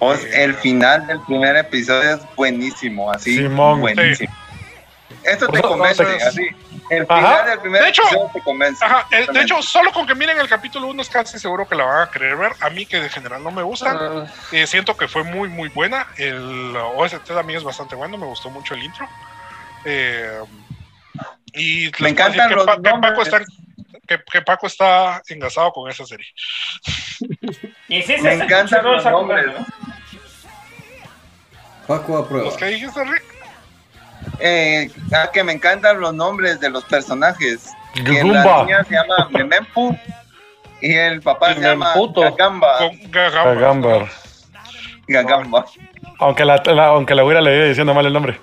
[0.00, 3.36] O sea, el final del primer episodio es buenísimo, así.
[3.36, 3.80] Simón.
[3.80, 4.34] buenísimo.
[5.30, 6.48] Esto te convence, entonces- así.
[6.90, 7.16] El Ajá.
[7.16, 8.82] final del primer De hecho- episodio te convence.
[8.84, 11.84] Ajá, de hecho, solo con que miren el capítulo 1 es casi seguro que la
[11.84, 12.52] van a querer ver.
[12.60, 15.68] A mí, que de general no me gustan, Ah, Eh, siento que fue muy, muy
[15.68, 16.06] buena.
[16.16, 18.16] El OST también es bastante bueno.
[18.16, 19.06] Me gustó mucho el intro.
[19.84, 20.40] Eh,
[21.52, 23.40] y puedo encantan que, los Pa- que Paco está,
[24.06, 26.26] que, que Paco está engasado con esa serie.
[27.88, 29.46] Y sí, Me encantan los nombres.
[31.86, 32.46] Paco aprueba.
[32.46, 33.22] ¿Los que dijiste, Rick?
[34.40, 37.70] Eh, ah, que me encantan los nombres de los personajes.
[37.94, 39.96] Que la niña se llama Memempu
[40.80, 41.92] y el papá se llama.
[42.14, 42.78] Gagamba.
[43.08, 44.08] Gagamba.
[45.06, 45.64] Gagamba.
[46.20, 48.38] Aunque la, la- aunque la güera le iba diciendo mal el nombre.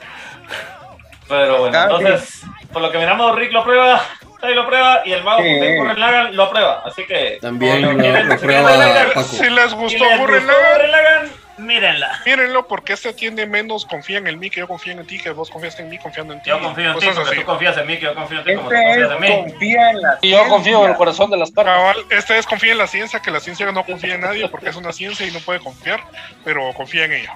[1.28, 2.42] Pero bueno, Ah, entonces,
[2.72, 4.02] por lo que miramos, Rick lo prueba,
[4.42, 5.48] Tai lo prueba y el mago Sí.
[5.60, 6.84] de Gurren Lagann lo aprueba.
[6.86, 7.40] Así que.
[7.42, 9.24] También lo- lo si prueba.
[9.24, 12.22] Si les si gustó les Lagann, Gurren Lagann, mírenla.
[12.26, 15.50] mírenlo porque este tiene menos confían en mí que yo confío en ti, que vos
[15.50, 16.50] confías en mí confiando en ti.
[16.50, 17.40] Yo confío en ti Cosas porque así.
[17.42, 19.52] tú confías en mí, que yo confío en ti como tú Este confías en mí.
[19.52, 21.52] confía en la Y yo confío en el corazón de las.
[21.52, 24.70] Cabal, este es confía en la ciencia, que la ciencia no confía en nadie porque
[24.70, 26.02] es una ciencia y no puede confiar,
[26.44, 27.36] pero confía en ella.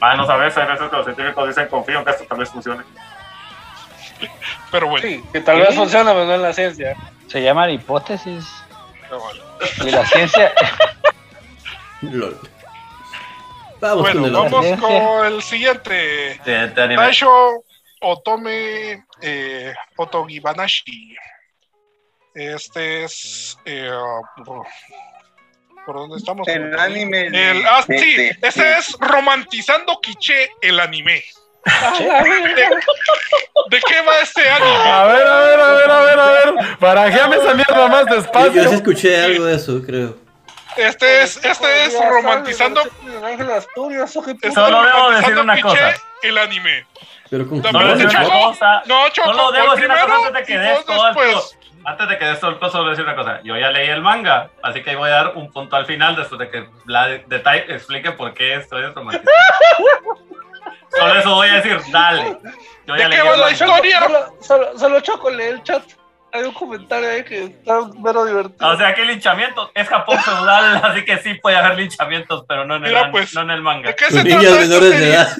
[0.00, 2.50] Ah, no sabes, hay veces que los científicos dicen confío en que esto tal vez
[2.50, 2.82] funcione.
[4.70, 6.96] Pero bueno, Sí, que tal vez funcione, pero no en la ciencia.
[7.28, 8.44] Se llaman hipótesis.
[9.08, 9.40] cabal.
[9.84, 10.52] Y la ciencia.
[12.02, 12.38] Lol.
[13.84, 16.40] Vamos bueno, con el vamos con el siguiente.
[16.76, 16.96] Anime.
[16.96, 17.62] Taisho
[18.00, 21.14] Otome eh, Otogibanashi.
[22.34, 23.56] Este es.
[23.66, 23.90] eh,
[24.44, 24.66] por,
[25.86, 26.48] ¿por dónde estamos?
[26.48, 31.22] El anime El, ah, sí, de- este es Romantizando Quiche, el anime.
[31.64, 32.54] ¿De,
[33.70, 34.90] de qué va este anime?
[34.90, 36.54] A ver, a ver, a ver, a ver, a ver.
[36.80, 38.70] Barajéame esa mierda más Yo, yo sí despacio.
[38.70, 40.23] escuché algo de eso, creo.
[40.76, 42.82] Este es, este es Romantizando.
[42.82, 43.26] Solo debo
[45.10, 45.94] decir Romantizando una cosa.
[46.22, 46.86] el anime.
[47.30, 48.82] Pero con No, decir una cosa.
[48.86, 51.36] No, Choco, Solo debo ¿cuál decir una cosa antes de que des todo el?
[51.86, 53.40] Antes de que des todo el solo decir una cosa.
[53.44, 56.38] Yo ya leí el manga, así que voy a dar un punto al final después
[56.38, 59.30] de que la de Tai explique por qué esto es romántico.
[60.96, 62.38] Solo eso voy a decir, dale.
[62.86, 63.50] Yo ya ¿De leí qué va la manga.
[63.52, 64.00] historia?
[64.00, 65.82] Solo, solo, solo Choco lee el chat.
[66.34, 68.68] Hay un comentario ahí que está mero divertido.
[68.68, 72.74] O sea que linchamientos es Japón feudal, así que sí puede haber linchamientos, pero no
[72.74, 73.90] en el, Mira, pues, no en el manga.
[73.90, 75.14] ¿De qué se niñas trata esta menores de serie?
[75.14, 75.36] edad.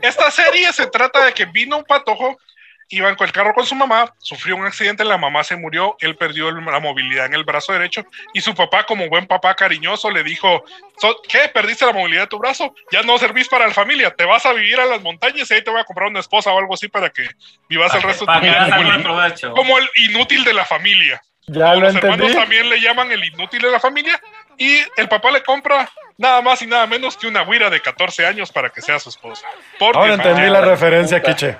[0.00, 2.38] Esta serie se trata de que vino un patojo,
[2.88, 6.16] iba en el carro con su mamá, sufrió un accidente, la mamá se murió, él
[6.16, 10.22] perdió la movilidad en el brazo derecho y su papá, como buen papá cariñoso, le
[10.22, 10.64] dijo,
[10.98, 11.48] "So- ¿qué?
[11.52, 12.74] ¿Perdiste la movilidad de tu brazo?
[12.92, 15.62] Ya no servís para la familia, te vas a vivir a las montañas y ahí
[15.62, 17.28] te voy a comprar una esposa o algo así para que
[17.68, 19.52] vivas el resto de tu vida como el, provecho.
[19.52, 21.20] como el inútil de la familia.
[21.48, 22.34] Ya lo Los hermanos entendí.
[22.34, 24.20] también le llaman el inútil de la familia
[24.58, 25.88] y el papá le compra
[26.18, 29.10] nada más y nada menos que una güira de 14 años para que sea su
[29.10, 29.46] esposa.
[29.78, 31.56] Por Ahora 10 entendí la referencia, Kiche.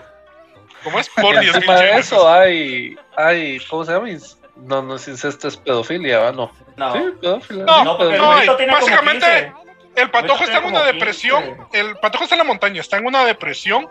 [0.86, 1.08] ¿Cómo es?
[1.08, 2.06] Por 10 mil Encima de yenes.
[2.06, 4.08] eso hay, hay, ¿cómo se llama?
[4.54, 6.30] No, no es incesto, es pedofilia, ¿va?
[6.32, 6.52] No.
[6.76, 6.92] No.
[6.94, 7.64] Sí, pedofilia.
[7.64, 8.46] No, No, no, hay.
[8.46, 10.00] básicamente 15.
[10.02, 11.42] el patojo está en una depresión.
[11.72, 11.80] 15.
[11.80, 13.88] El patojo está en la montaña, está en una depresión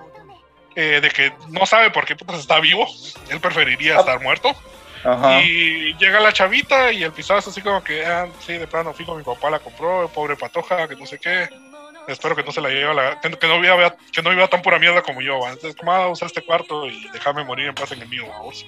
[0.78, 2.88] eh, de que no sabe por qué putas está vivo.
[3.30, 4.00] Él preferiría Ah.
[4.00, 4.56] estar muerto.
[5.04, 5.42] Ajá.
[5.44, 8.94] Y llega la chavita y el pisado es así como que, ah, sí, de plano,
[8.94, 11.50] fijo, mi papá la compró, pobre patoja, que no sé qué.
[12.08, 13.20] Espero que no se la lleve a la.
[13.20, 15.40] Que, que no, viva, que no viva tan pura mierda como yo.
[15.40, 15.50] ¿va?
[15.52, 18.66] Entonces, como, ah, usa este cuarto y déjame morir en paz en el mío, vamos.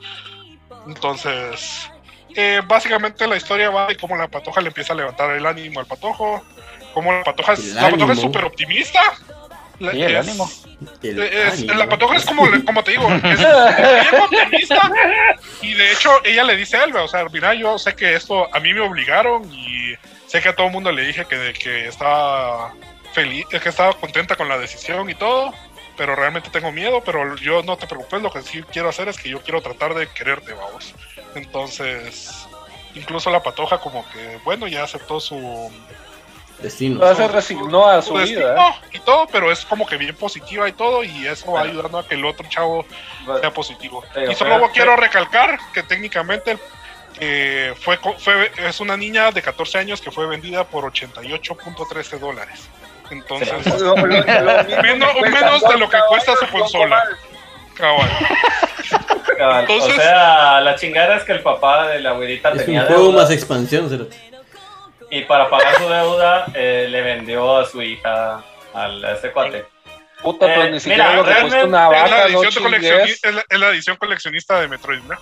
[0.87, 1.89] Entonces,
[2.35, 5.79] eh, básicamente la historia va de cómo la patoja le empieza a levantar el ánimo
[5.79, 6.43] al patojo.
[6.93, 9.01] Cómo la patoja es, la patoja es súper optimista.
[9.79, 10.49] La- Sí, el es- ánimo.
[11.03, 11.73] El es- ánimo.
[11.75, 14.91] la patoja es como, como te digo, es bien optimista.
[15.61, 18.53] Y de hecho, ella le dice a Elba, o sea, mira, yo sé que esto
[18.53, 19.93] a mí me obligaron y
[20.25, 22.73] sé que a todo el mundo le dije que, que estaba
[23.17, 25.51] feliz, que estaba contenta con la decisión y todo.
[25.97, 29.17] pero realmente tengo miedo, pero yo no te preocupes, lo que sí quiero hacer es
[29.17, 30.93] que yo quiero tratar de quererte, vamos.
[31.33, 32.45] Entonces,
[32.93, 35.71] incluso la patoja como que, bueno, ya aceptó su,
[36.59, 36.99] Destino.
[36.99, 38.25] No, se resignó a su su vida.
[38.53, 38.73] destino ¿eh?
[38.93, 42.07] y todo, pero es como que bien positiva y todo, y eso va ayudando a
[42.07, 42.85] que el otro chavo
[43.41, 44.03] sea positivo.
[44.13, 46.57] Sí, y solo quiero recalcar que técnicamente
[47.19, 52.19] eh, fue, co- fue es una niña de 14 años que fue vendida por 88.13
[52.19, 52.67] dólares.
[53.11, 57.03] Entonces, Lo- lo- lo mismo menos, de lo que cuesta su consola.
[57.75, 58.09] Cabal.
[59.37, 62.81] Cabal, Entonces- o sea, la chingada es que el papá de la güerita Es tenía
[62.81, 64.09] un juego deuda más expansión,
[65.09, 68.43] y para pagar su deuda eh, le vendió a su hija
[68.73, 69.65] al, a este cuate.
[70.21, 73.45] Puta, Eh, pero ni siquiera mira, lo que una Es la, vaca, no es la-
[73.47, 75.15] es la edición coleccionista de Metroid, ¿no?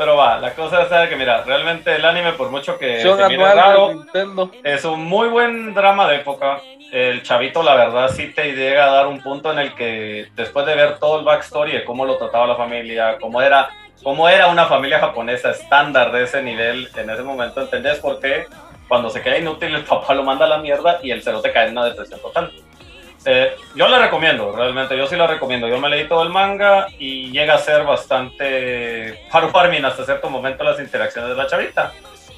[0.00, 3.44] Pero va, la cosa es que mira, realmente el anime por mucho que se mire
[3.52, 4.06] raro,
[4.64, 6.62] es un muy buen drama de época.
[6.90, 10.64] El chavito, la verdad, sí te llega a dar un punto en el que después
[10.64, 13.68] de ver todo el backstory de cómo lo trataba la familia, cómo era,
[14.02, 18.46] cómo era una familia japonesa estándar de ese nivel en ese momento, entendés por qué
[18.88, 21.66] cuando se queda inútil el papá lo manda a la mierda y el cerote cae
[21.66, 22.50] en una depresión total.
[23.24, 25.68] Eh, yo la recomiendo, realmente, yo sí la recomiendo.
[25.68, 30.30] Yo me leí todo el manga y llega a ser bastante Haru Farmin hasta cierto
[30.30, 31.92] momento las interacciones de la chavita.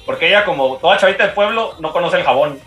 [0.05, 2.59] Porque ella, como toda chavita del pueblo, no conoce el jabón.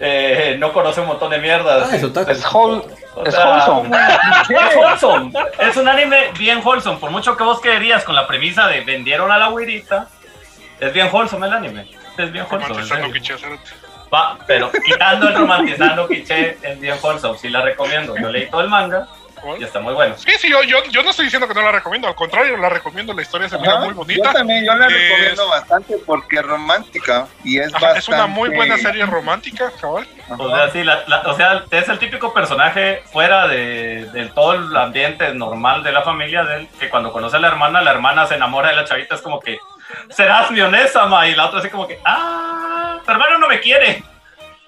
[0.00, 1.88] Eh, no conoce un montón de mierdas.
[1.90, 2.22] Ah, eso está.
[2.22, 2.82] Es, whole,
[3.14, 3.96] O es sea, wholesome.
[4.48, 5.32] es wholesome.
[5.58, 6.98] Es un anime bien wholesome.
[6.98, 10.08] Por mucho que vos querías con la premisa de vendieron a la güirita,
[10.80, 11.90] es bien wholesome el anime.
[12.16, 13.12] Es bien wholesome.
[14.10, 14.14] En.
[14.14, 17.38] Va, pero quitando el romantizando quiche, es bien wholesome.
[17.38, 18.16] Sí la recomiendo.
[18.16, 19.06] Yo leí todo el manga
[19.58, 20.16] y está muy bueno.
[20.18, 22.68] Sí, sí, yo, yo, yo no estoy diciendo que no la recomiendo, al contrario, la
[22.70, 24.32] recomiendo, la historia se mira muy Yo bonita.
[24.32, 27.98] también, yo la Es- recomiendo bastante porque es romántica y es Ajá, bastante...
[28.00, 30.08] es una muy buena serie romántica, cabal.
[30.36, 34.54] O sea, sí, la- la- o sea, es el típico personaje fuera de, de todo
[34.54, 37.92] el ambiente normal de la familia de él, que cuando conoce a la hermana, la
[37.92, 39.58] hermana se enamora de la chavita, es como que,
[40.10, 44.02] serás mi onésama, y la otra así como que, ah, tu hermano no me quiere,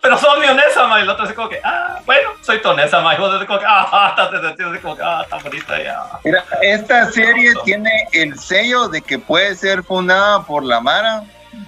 [0.01, 3.15] pero sos mi onésama, y la otra así como que, ah, bueno, soy tu onésama,
[3.15, 6.03] y vos así como que, ah, te sentís así como que, ah, tan bonita ya.
[6.25, 11.25] Mira, esta serie tiene el sello de que puede ser fundada por la Mara,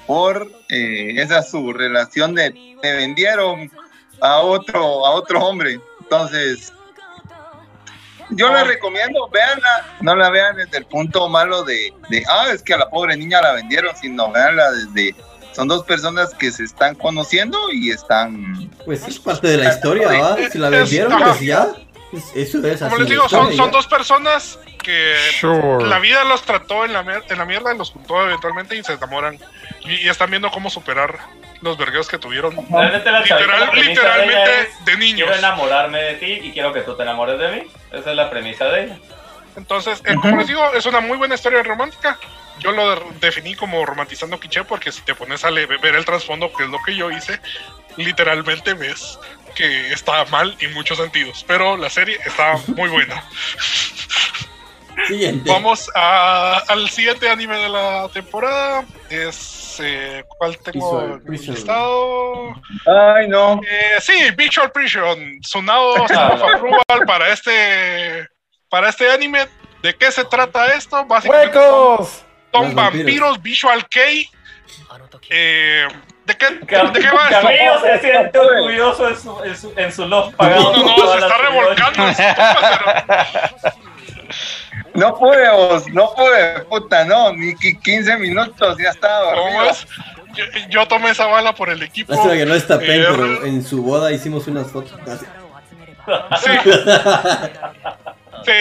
[0.06, 2.50] por eh, esa su relación de
[2.80, 3.70] te vendieron
[4.20, 5.80] a otro, a otro hombre.
[6.00, 6.72] Entonces,
[8.36, 12.62] yo la recomiendo, véanla, no la vean desde el punto malo de, de, ah, es
[12.62, 15.14] que a la pobre niña la vendieron, sino véanla desde,
[15.52, 18.70] son dos personas que se están conociendo y están...
[18.84, 20.36] Pues es parte de la historia, ¿va?
[20.50, 21.68] Si la vendieron, pues ya.
[22.12, 23.00] Es- Eso es Como así.
[23.00, 25.86] les digo, son, dos personas que Sure.
[25.86, 28.94] la vida los trató en la, en la mierda y los juntó eventualmente y se
[28.94, 29.38] enamoran.
[29.80, 31.18] Y, y están viendo cómo superar
[31.60, 32.54] los vergueos que tuvieron.
[32.56, 32.92] Literal-
[33.72, 35.28] de literalmente es, de niños.
[35.28, 37.62] quiero enamorarme de ti y quiero que tú te enamores de mí,
[37.92, 38.98] esa es la premisa de ella.
[39.56, 42.18] Entonces, eh, como les digo, es una muy buena historia romántica.
[42.58, 46.52] Yo lo de- definí como romantizando quiche porque si te pones a ver el trasfondo,
[46.52, 47.40] que es lo que yo hice,
[47.96, 49.18] literalmente ves
[49.54, 51.44] que está mal en muchos sentidos.
[51.46, 53.22] Pero la serie está muy buena.
[55.08, 55.50] Siguiente.
[55.50, 58.84] Vamos a- al siguiente anime de la temporada.
[59.08, 59.80] Es.
[59.82, 62.54] Eh, ¿Cuál tengo listado?
[62.86, 63.58] Ay, no.
[63.68, 65.38] Eh, sí, Visual Prison.
[65.42, 68.28] Sonado Approval para este.
[68.68, 69.46] Para este anime.
[69.82, 71.04] ¿De qué se trata esto?
[71.06, 72.22] Básicamente son- ¡Huecos!
[72.52, 73.04] son Los vampiros.
[73.06, 74.28] vampiros Visual Kei.
[75.30, 75.88] Eh,
[76.26, 77.40] ¿de, qué, Cam- ¿De qué va esto?
[77.46, 80.72] Camilo se siente orgulloso en su, en su, en su love pagado.
[80.76, 82.02] No, no, se está revolcando.
[84.94, 89.70] No pude, vos, no pude, puta, no, ni qui- 15 minutos, ya estaba ¿Cómo dormido.
[89.70, 89.86] es?
[90.34, 92.12] Yo, yo tomé esa bala por el equipo.
[92.12, 94.92] Lástima que no está Pen, Eh, pero en su boda hicimos unas fotos.
[96.30, 96.46] Así.
[98.44, 98.52] Sí,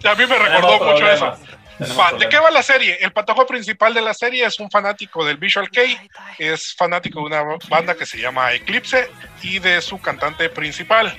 [0.00, 1.34] sí, a mí me recordó mucho eso.
[1.80, 2.98] Va, ¿De qué va la serie?
[3.00, 5.96] El patojo principal de la serie es un fanático del Visual Kei,
[6.38, 9.08] es fanático de una banda que se llama Eclipse
[9.42, 11.16] y de su cantante principal.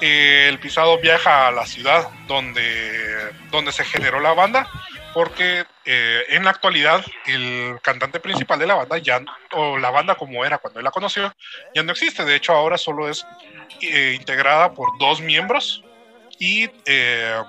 [0.00, 4.70] Eh, el pisado viaja a la ciudad donde, donde se generó la banda,
[5.12, 9.20] porque eh, en la actualidad el cantante principal de la banda ya,
[9.52, 11.34] o la banda como era cuando él la conoció,
[11.74, 12.24] ya no existe.
[12.24, 13.26] De hecho, ahora solo es
[13.82, 15.82] eh, integrada por dos miembros
[16.38, 17.42] y eh,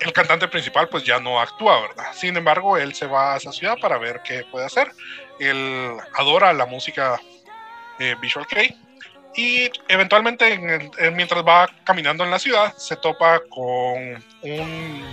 [0.00, 2.12] el cantante principal pues ya no actúa, ¿verdad?
[2.12, 4.92] Sin embargo, él se va a esa ciudad para ver qué puede hacer.
[5.38, 7.20] Él adora la música
[7.98, 8.76] eh, Visual Kei
[9.34, 15.04] y eventualmente mientras va caminando en la ciudad se topa con un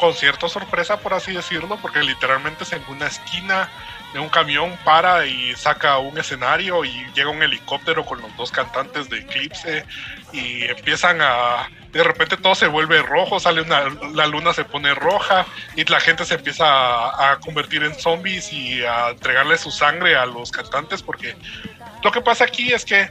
[0.00, 3.68] concierto sorpresa, por así decirlo, porque literalmente es en una esquina
[4.12, 8.50] de un camión para y saca un escenario y llega un helicóptero con los dos
[8.50, 9.84] cantantes de Eclipse
[10.32, 13.82] y empiezan a de repente todo se vuelve rojo, sale una
[14.14, 15.44] la luna se pone roja
[15.76, 20.16] y la gente se empieza a, a convertir en zombies y a entregarle su sangre
[20.16, 21.36] a los cantantes porque
[22.02, 23.10] lo que pasa aquí es que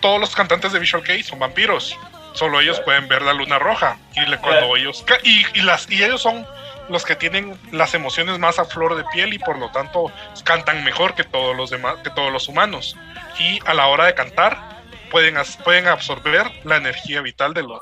[0.00, 1.96] todos los cantantes de Visual Kei son vampiros.
[2.34, 6.22] Solo ellos pueden ver la luna roja y le- cuando ellos y las y ellos
[6.22, 6.46] son
[6.88, 10.10] los que tienen las emociones más a flor de piel y por lo tanto
[10.44, 12.96] cantan mejor que todos los demás que todos los humanos
[13.38, 14.71] y a la hora de cantar
[15.12, 17.80] pueden pueden absorber la energía vital de los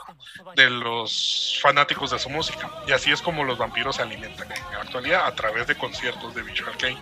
[0.56, 4.58] de los fanáticos de su música y así es como los vampiros se alimentan en
[4.72, 6.98] la actualidad a través de conciertos de Visual Kei.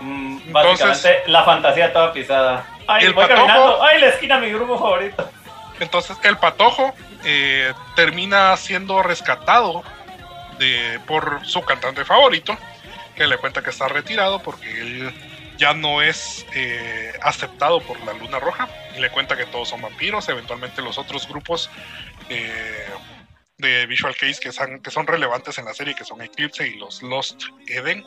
[0.00, 2.66] Mm, Básicamente, la fantasía toda pisada.
[2.88, 3.82] Ay, El voy patojo- caminando.
[3.82, 5.30] Ay, la esquina, mi grupo favorito.
[5.78, 6.94] Entonces el patojo
[7.24, 9.82] eh, termina siendo rescatado
[10.58, 12.56] de, por su cantante favorito,
[13.14, 15.14] que le cuenta que está retirado porque él
[15.58, 19.80] ya no es eh, aceptado por la Luna Roja y le cuenta que todos son
[19.80, 20.28] vampiros.
[20.28, 21.70] Eventualmente los otros grupos
[22.28, 22.86] eh,
[23.58, 27.44] de Visual Case que son, relevantes en la serie, que son Eclipse y los Lost
[27.66, 28.04] Eden,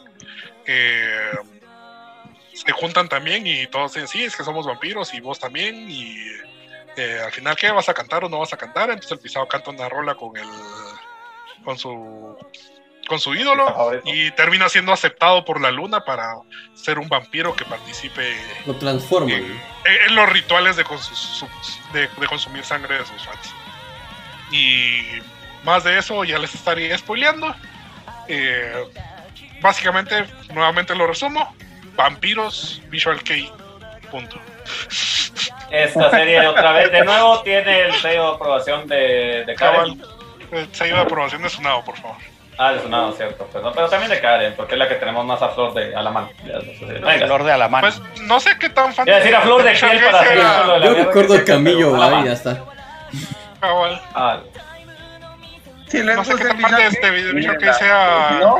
[0.66, 1.32] eh,
[2.54, 6.18] se juntan también y todos dicen, sí, es que somos vampiros y vos también y
[7.24, 7.72] al final, ¿qué?
[7.72, 8.90] ¿Vas a cantar o no vas a cantar?
[8.90, 10.50] Entonces el pisado canta una rola con el
[11.64, 12.38] con su
[13.10, 13.66] con su ídolo
[14.06, 16.36] y termina siendo aceptado por la luna para
[16.76, 19.32] ser un vampiro que participe Lo transforman.
[19.32, 19.62] en,
[20.08, 21.50] en los rituales de, consu- su-
[21.92, 23.54] de, de consumir sangre de sus fans.
[24.52, 25.02] Y
[25.64, 27.54] más de eso ya les estaría spoileando.
[28.28, 28.86] Eh,
[29.62, 31.54] básicamente, nuevamente lo resumo.
[31.96, 33.52] Vampiros, Visual Kei,
[34.12, 34.40] punto.
[35.72, 39.98] Esta serie otra vez, de nuevo, tiene el sello de aprobación de, de Karen.
[40.00, 40.18] Cabal,
[40.52, 42.18] eh, sello de aprobación de Sunado, por favor.
[42.62, 43.46] Ah, de Sunado, cierto.
[43.50, 45.96] Pues, no, pero también de Karen, porque es la que tenemos más a flor de
[45.96, 46.30] a la mano.
[46.44, 47.26] Venga.
[47.26, 47.80] Flor de Alamán.
[47.82, 50.80] Pues no sé qué tan fan a decir a flor de piel para hacer la
[50.84, 52.66] Yo recuerdo que el camillo, ahí ya está.
[53.62, 54.02] Cabal.
[54.14, 54.40] Ah,
[55.94, 58.58] No sé qué tan fan de este Kei, Kei sea, ¿no?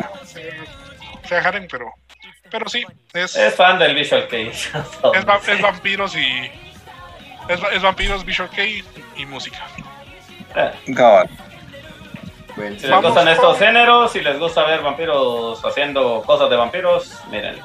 [1.28, 1.92] sea Haren, pero,
[2.50, 4.48] pero sí, es, es fan del Visual Kei.
[4.48, 4.72] es,
[5.28, 6.50] va- es vampiros y.
[7.50, 8.82] Es, va- es vampiros, Visual Kei
[9.18, 9.60] y música.
[10.56, 11.30] Eh, Cabal.
[12.60, 16.56] Si les Vamos gustan con- estos géneros, si les gusta ver vampiros haciendo cosas de
[16.58, 17.60] vampiros, miren.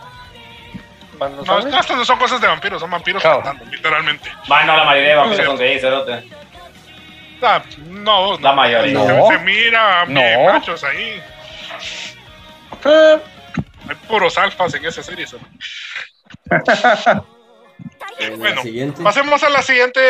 [1.18, 3.42] No, estas no son cosas de vampiros, son vampiros Claro.
[3.42, 4.30] cantando, literalmente.
[4.48, 6.28] Bueno, la mayoría de vampiros son gays, cerote.
[7.42, 8.54] Ah, no, La no.
[8.56, 9.00] mayoría.
[9.06, 9.26] Se, No.
[9.28, 10.52] se mira No.
[10.52, 11.22] machos ahí.
[12.84, 13.18] Eh,
[13.88, 15.26] Hay puros alfas en esa serie.
[18.18, 18.62] en Bueno.
[19.02, 20.00] Pasemos a la siguiente.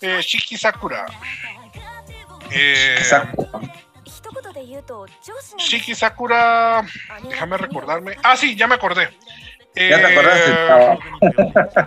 [0.00, 1.04] Eh, Shiki Sakura.
[2.50, 3.48] Eh, Exacto.
[5.58, 6.84] Shiki Sakura.
[7.28, 8.16] Déjame recordarme.
[8.22, 9.08] Ah, sí, ya me acordé.
[9.76, 11.78] Ya te Eh, acordaste.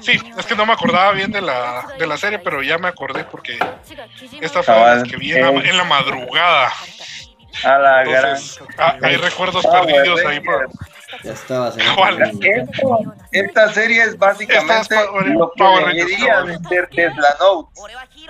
[0.00, 2.88] Sí, es que no me acordaba bien de la, de la serie, pero ya me
[2.88, 3.58] acordé porque
[4.40, 6.72] esta fue la que vi en la, en la madrugada.
[7.64, 8.24] A la gran.
[8.26, 10.40] Entonces, ah, hay recuerdos Ah, perdidos ahí.
[10.40, 10.68] por-
[11.22, 11.32] Ya.
[11.32, 16.62] Esto- esta serie es básicamente es lo que debería cabal.
[16.62, 17.80] de ser Tesla Note.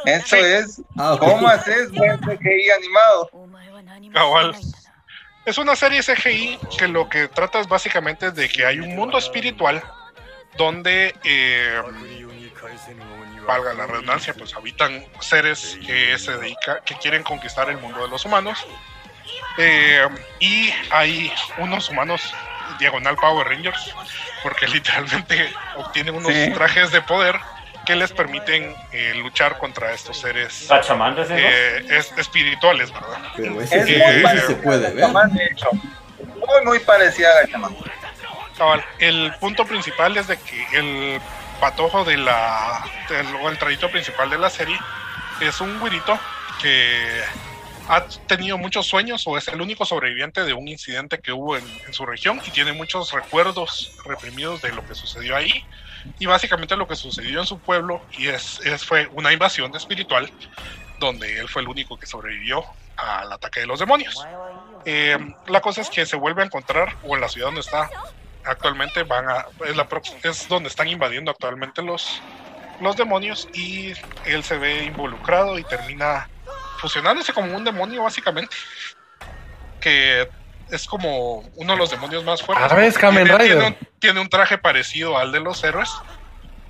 [0.05, 0.43] Eso Sí.
[0.43, 3.31] es Ah, cómo haces buen CGI animado.
[4.13, 4.57] Cabal.
[5.47, 9.17] Es una serie CGI que lo que trata es básicamente de que hay un mundo
[9.19, 9.83] espiritual
[10.57, 11.81] donde, eh,
[13.47, 18.09] valga la redundancia, pues habitan seres que se dedica, que quieren conquistar el mundo de
[18.09, 18.67] los humanos.
[19.59, 20.07] Eh,
[20.41, 22.35] y hay unos humanos
[22.79, 23.95] diagonal Power Rangers,
[24.43, 26.51] porque literalmente obtienen unos Sí.
[26.55, 27.39] trajes de poder
[27.85, 30.67] que les permiten eh, luchar contra estos seres
[31.39, 33.19] eh, es- espirituales, ¿verdad?
[33.37, 35.05] Pero ese Es muy se puede ver.
[35.09, 37.77] Muy, muy parecida a Gachaman.
[38.59, 41.21] Cabal, el punto principal es de que el
[41.61, 44.79] patojo de la del- o el trayecto principal de la serie
[45.41, 46.19] es un güirito
[46.61, 47.23] que
[47.89, 51.65] ha tenido muchos sueños o es el único sobreviviente de un incidente que hubo en,
[51.93, 55.65] su región y tiene muchos recuerdos reprimidos de lo que sucedió ahí
[56.19, 60.31] y básicamente lo que sucedió en su pueblo y es, fue una invasión espiritual
[60.99, 62.65] donde él fue el único que sobrevivió
[62.97, 64.27] al ataque de los demonios.
[64.85, 67.91] Eh, la cosa es que se vuelve a encontrar, o en la ciudad donde está
[68.45, 72.23] actualmente, van a, es, es donde están invadiendo actualmente los,
[72.81, 73.93] los demonios y
[74.25, 76.29] él se ve involucrado y termina
[76.77, 78.55] fusionándose como un demonio básicamente.
[79.81, 80.29] Que
[80.71, 82.67] es como uno de los demonios más fuertes.
[82.71, 82.99] Ah, ¿ves?
[82.99, 83.59] Kamen Tiene- Rider.
[83.59, 85.91] Tiene, un- tiene un traje parecido al de los héroes.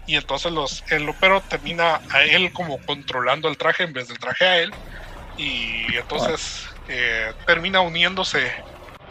[0.07, 4.19] Y entonces los, el pero termina a él como controlando el traje en vez del
[4.19, 4.73] traje a él.
[5.37, 8.53] Y entonces eh, termina uniéndose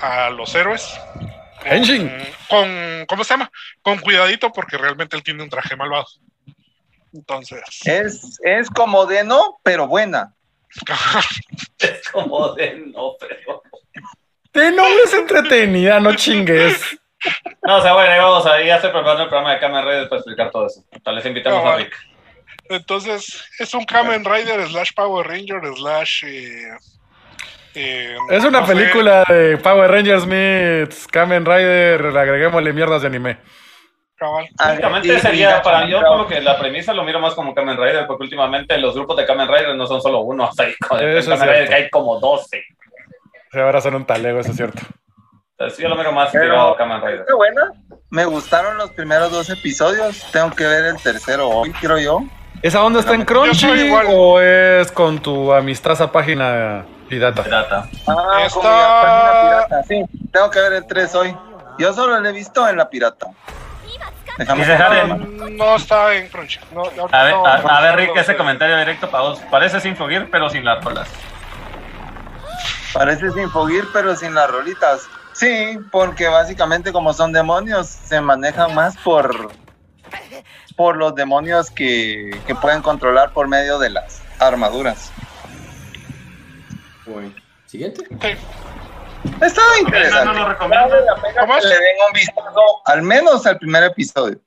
[0.01, 0.87] a los héroes.
[1.67, 2.11] Con-.
[2.47, 3.51] Con, ¿cómo se llama?
[3.81, 6.05] Con cuidadito porque realmente él tiene un traje malvado.
[7.13, 10.33] Entonces, Es, es como de no, pero buena.
[11.79, 13.61] Es como de no, pero.
[14.53, 16.97] De nombre es entretenida, no chingues.
[17.63, 20.09] No, o sea, bueno, ahí vamos a ya estoy preparando el programa de Kamen Rider
[20.09, 20.83] para explicar todo eso.
[21.03, 21.77] Tal vez invitamos No, a.
[21.77, 21.95] Rick.
[22.69, 26.23] entonces es un Kamen Rider slash Power Ranger slash...
[26.25, 26.77] eh,
[27.73, 33.07] eh, Es una no sé, película de Power Rangers meets Kamen Rider, agreguémosle mierdas de
[33.07, 33.37] anime.
[34.15, 34.47] Cabal.
[34.71, 38.07] Únicamente Ah, sería para yo como que la premisa lo miro más como Kamen Rider,
[38.07, 42.19] porque últimamente los grupos de Kamen Rider no son solo uno, hasta con hay como
[42.19, 42.63] 12.
[43.51, 44.81] Sí, ahora son un talego, eso es cierto.
[45.57, 47.19] Entonces yo lo miro más Pero- tirado a Kamen Rider.
[47.21, 47.71] Está buena.
[48.09, 50.25] Me gustaron los primeros dos episodios.
[50.31, 52.19] Tengo que ver el tercero hoy, creo yo.
[52.61, 54.07] ¿Esa onda está en Crunchy igual.
[54.09, 57.43] o es con tu amistosa página pirata?
[57.43, 57.89] Pirata.
[58.07, 59.83] Ah, Está- como la página pirata.
[59.83, 61.37] Sí, tengo que ver el 3 hoy.
[61.77, 63.27] Yo solo lo he visto en la pirata.
[64.37, 64.77] Ver.
[64.77, 66.59] Jaren, No está en Crunchy.
[66.73, 69.39] No, A ver, no- a, ver, Rick, ese comentario directo para vos.
[69.49, 71.07] Parece sin fluir, pero sin las rolas.
[72.93, 75.07] Parece sin fogir, pero sin las rolitas.
[75.33, 79.51] Sí, porque básicamente como son demonios, se manejan más por,
[80.77, 85.11] por los demonios que, que pueden controlar por medio de las armaduras.
[87.05, 87.31] Bueno,
[87.65, 88.05] Siguiente.
[88.21, 88.29] Sí.
[89.41, 90.25] Está interesante.
[90.25, 90.89] no lo recomiendo.
[90.89, 91.65] Vale la pena ¿Cómo que es?
[91.65, 94.39] le den un vistazo, al menos al primer episodio.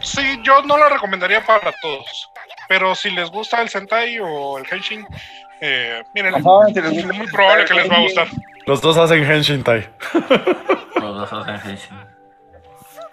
[0.00, 2.28] Sí, yo no la recomendaría para todos.
[2.68, 5.06] Pero si les gusta el Sentai o el Henshin,
[5.60, 8.28] eh, miren, Ajá, si les gusta es muy probable que les va a gustar.
[8.66, 9.88] Los dos hacen Henshin Tai.
[11.00, 11.98] Los dos hacen Henshin.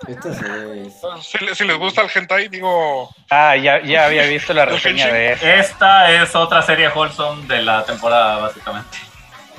[0.08, 1.26] Esta es.
[1.26, 5.32] Si, si les gusta el Hentai, digo, Ah, ya, ya había visto la reseña de
[5.34, 5.46] eso.
[5.48, 8.98] Esta es otra serie wholesome de la temporada, básicamente.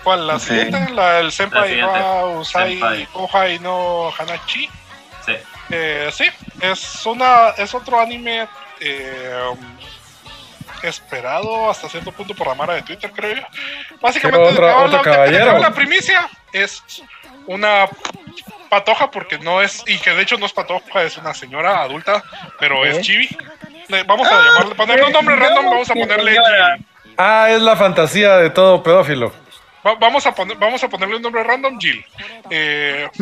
[0.06, 0.24] ¿Cuál?
[0.24, 0.46] ¿La Sí.
[0.50, 0.92] siguiente?
[0.94, 1.92] ¿La del Senpai siguiente.
[1.98, 3.08] wa Usai.
[3.12, 4.70] Kohai no Hanachi?
[5.26, 5.32] Sí.
[5.70, 6.26] Eh, sí,
[6.60, 8.46] es una es otro anime
[8.78, 9.50] eh,
[10.84, 13.42] esperado hasta cierto punto por la Mara de Twitter, creo yo.
[14.00, 16.84] Básicamente, Otro- la primicia es
[17.48, 17.88] una
[18.68, 22.22] patoja, porque no es, y que de hecho no es patoja, es una señora adulta,
[22.60, 23.28] pero es chibi.
[24.06, 26.30] Vamos a llamarle, ponerle un nombre random, vamos a ponerle.
[26.32, 26.86] Jill.
[27.18, 29.32] Ah, es la fantasía de todo pedófilo.
[29.86, 32.04] Va- vamos, a poner, vamos a ponerle un nombre random, Jill.
[32.50, 33.08] Eh,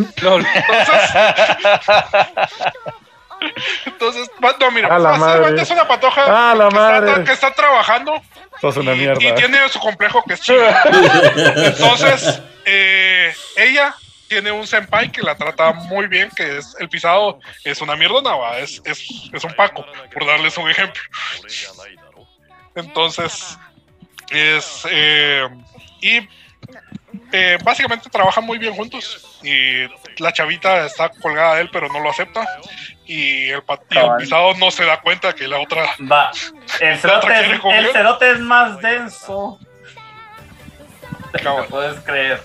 [3.87, 5.63] entonces, va- no, mira, A la básicamente madre.
[5.63, 7.25] es una patoja A la que, está, madre.
[7.25, 8.23] que está trabajando
[8.61, 9.23] Sos una y, mierda.
[9.23, 10.59] y tiene su complejo que es chibi.
[11.37, 13.95] Entonces, eh, ella
[14.29, 18.35] tiene un senpai que la trata muy bien, que es el pisado, es una mierdona,
[18.37, 21.03] va, es, es, es un Paco, por darles un ejemplo.
[22.75, 23.59] Entonces,
[24.31, 24.87] es.
[24.91, 25.47] eh,
[26.01, 26.21] y
[27.33, 29.41] eh, básicamente trabajan muy bien juntos.
[29.43, 29.87] Y
[30.23, 32.47] la chavita está colgada de él, pero no lo acepta.
[33.07, 35.85] Y el, y el pisado no se da cuenta que la otra.
[36.11, 36.31] Va.
[36.81, 39.59] El cerote, es, el cerote es más denso.
[41.69, 42.41] Puedes creer.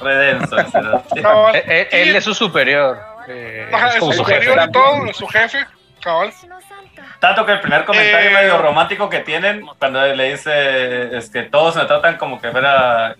[0.00, 1.22] Redenso el cerote.
[1.22, 1.62] cabal.
[1.66, 3.00] Él, es su superior.
[3.28, 5.64] eh, Ajá, es su superior y todo, es su jefe.
[6.02, 6.32] Cabal.
[7.20, 11.42] Tanto que el primer comentario Eh, medio romántico que tienen cuando le dice es que
[11.44, 13.16] todos me tratan como que fuera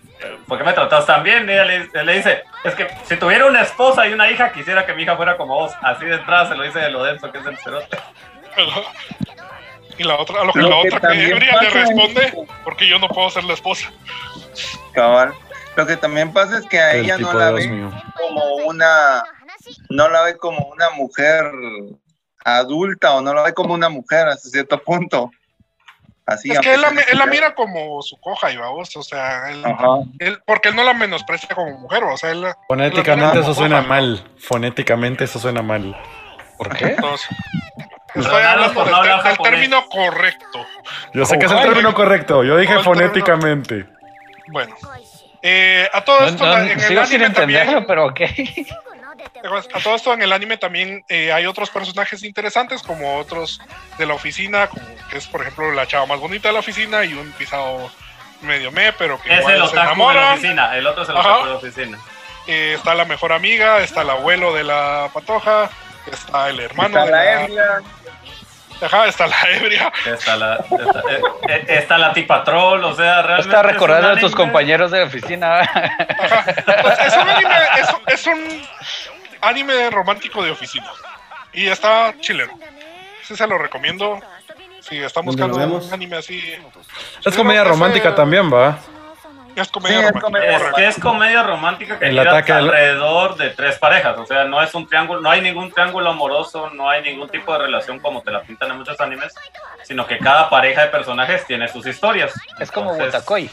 [0.47, 1.47] ¿por qué me tratas tan bien?
[1.49, 4.51] Y ella le, él le dice es que si tuviera una esposa y una hija
[4.51, 7.03] quisiera que mi hija fuera como vos así de entrada se lo dice de lo
[7.03, 7.97] denso que es el cerote
[9.97, 12.33] Y la otra, a lo que Lo la que otra que ebria le responde,
[12.63, 13.91] porque yo no puedo ser la esposa.
[14.93, 15.33] Cabal.
[15.77, 17.91] Lo que también pasa es que a El ella no la ve mío.
[18.17, 19.23] como una,
[19.89, 21.45] no la ve como una mujer
[22.45, 25.31] adulta o no la ve como una mujer hasta cierto punto.
[26.27, 26.49] Así.
[26.51, 30.69] es que él la, él mira como su coja y vamos, o sea, él, porque
[30.69, 33.89] él no la menosprecia como mujer, o sea, él la- Fonéticamente él eso suena coja.
[33.89, 34.27] mal.
[34.39, 35.95] Fonéticamente eso suena mal.
[36.57, 36.85] ¿Por qué?
[36.85, 37.27] Entonces,
[38.15, 40.65] estoy hablando por del, término correcto.
[41.13, 42.43] Yo sé que es el término correcto.
[42.43, 43.85] Yo dije fonéticamente.
[44.47, 44.75] Bueno,
[45.43, 48.21] eh, a todo No, esto no, en el sigo sin también, entenderlo, pero ok.
[49.73, 53.59] a todo esto en el anime también eh, hay otros personajes interesantes como otros
[53.97, 57.03] de la oficina, como que es por ejemplo la chava más bonita de la oficina
[57.03, 57.89] y un pisado
[58.41, 61.09] medio me, pero que es igual el se otaku de la oficina el otro es
[61.09, 61.29] el Ajá.
[61.29, 61.99] otaku de la oficina
[62.47, 65.69] Eh, está la mejor amiga, está el abuelo de la patoja,
[66.11, 67.81] está el hermano Está de la la.
[68.81, 69.91] Ajá, está la ebria.
[70.05, 74.11] está la está, eh, eh, está la tipa troll o sea realmente Está recordando es
[74.11, 75.59] a un tus anime- compañeros de la oficina.
[75.61, 76.45] Ajá.
[76.81, 77.89] Pues es un anime, es,
[78.19, 78.61] es un
[79.41, 80.87] anime romántico de oficina.
[81.53, 82.53] Y está chileno.
[83.23, 84.19] Sí se lo recomiendo.
[84.81, 86.53] Si están ¿Dónde lo buscando un anime así.
[87.25, 88.77] Es comedia Ese- romántica también, va.
[89.61, 90.55] Es comedia Sí, romántica.
[90.55, 94.17] Es que es comedia romántica que El gira ataque al- alrededor de tres parejas.
[94.17, 97.53] O sea, no es un triángulo, no hay ningún triángulo amoroso, no hay ningún tipo
[97.53, 99.33] de relación como te la pintan en muchos animes,
[99.83, 102.33] sino que cada pareja de personajes tiene sus historias.
[102.59, 103.49] Es como Entonces, Botacoy.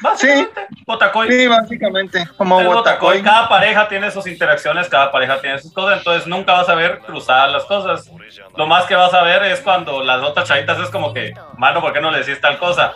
[0.00, 1.28] Básicamente, Botacoy.
[1.32, 2.62] Sí, básicamente, como.
[2.62, 3.22] Botacoy.
[3.22, 6.98] Cada pareja tiene sus interacciones, cada pareja tiene sus cosas, entonces nunca vas a ver
[7.00, 8.10] cruzadas las cosas.
[8.56, 11.80] Lo más que vas a ver es cuando las otras chavitas es como que, mano,
[11.80, 12.92] ¿por qué no le decís tal cosa?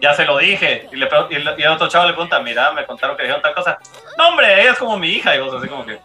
[0.00, 0.88] Ya se lo dije.
[0.92, 3.42] Y, le, y el, y el otro chavo le pregunta, mira, me contaron que dijeron
[3.42, 3.78] tal cosa.
[4.18, 5.34] No, hombre, ella es como mi hija.
[5.34, 5.98] Y vos así como que,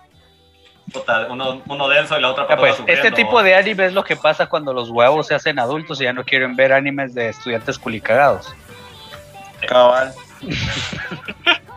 [0.92, 4.04] puta, uno, uno denso y la otra persona pues, este tipo de anime es lo
[4.04, 7.30] que pasa cuando los huevos se hacen adultos y ya no quieren ver animes de
[7.30, 8.54] estudiantes culicagados.
[9.68, 10.14] Cabal.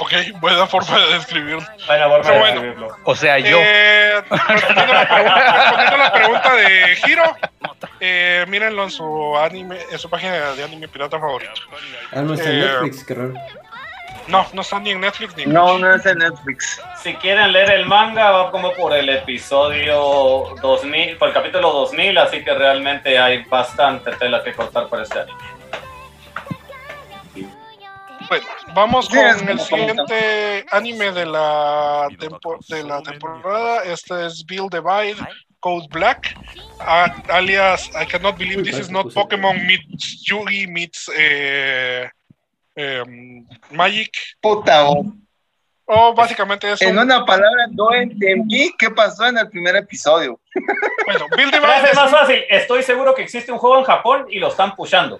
[0.00, 1.62] Ok, buena forma de describirlo.
[1.88, 2.54] Vaya forma Pero de bueno.
[2.56, 2.96] escribirlo.
[3.04, 3.58] O sea, yo.
[3.60, 7.36] Eh, respondiendo, a la pregunta, respondiendo a la pregunta de Hiro,
[8.00, 11.52] eh, mírenlo en su anime, en su página de anime pirata favorito.
[12.12, 13.34] Ah, no está en Eh, Netflix, qué raro.
[14.28, 16.80] No, no está ni en Netflix ni en No, no es en Netflix.
[17.02, 22.18] Si quieren leer el manga, va como por el episodio 2000, por el capítulo 2000,
[22.18, 25.38] así que realmente hay bastante tela que cortar para este anime.
[28.28, 33.84] Bueno, vamos Sí, es con el siguiente anime de la, tempo- de la temporada.
[33.84, 35.16] Este es Bill Divide,
[35.60, 36.36] Code Black,
[36.80, 42.08] a- alias I cannot believe this is not Pokémon meets Yugi meets eh,
[42.76, 44.10] em, Magic.
[44.40, 45.04] Puta, oh.
[45.90, 50.38] O básicamente es en un, una palabra no entendí qué pasó en el primer episodio.
[51.06, 54.38] bueno, Bill Divide es más fácil, estoy seguro que existe un juego en Japón y
[54.38, 55.18] lo están pushando.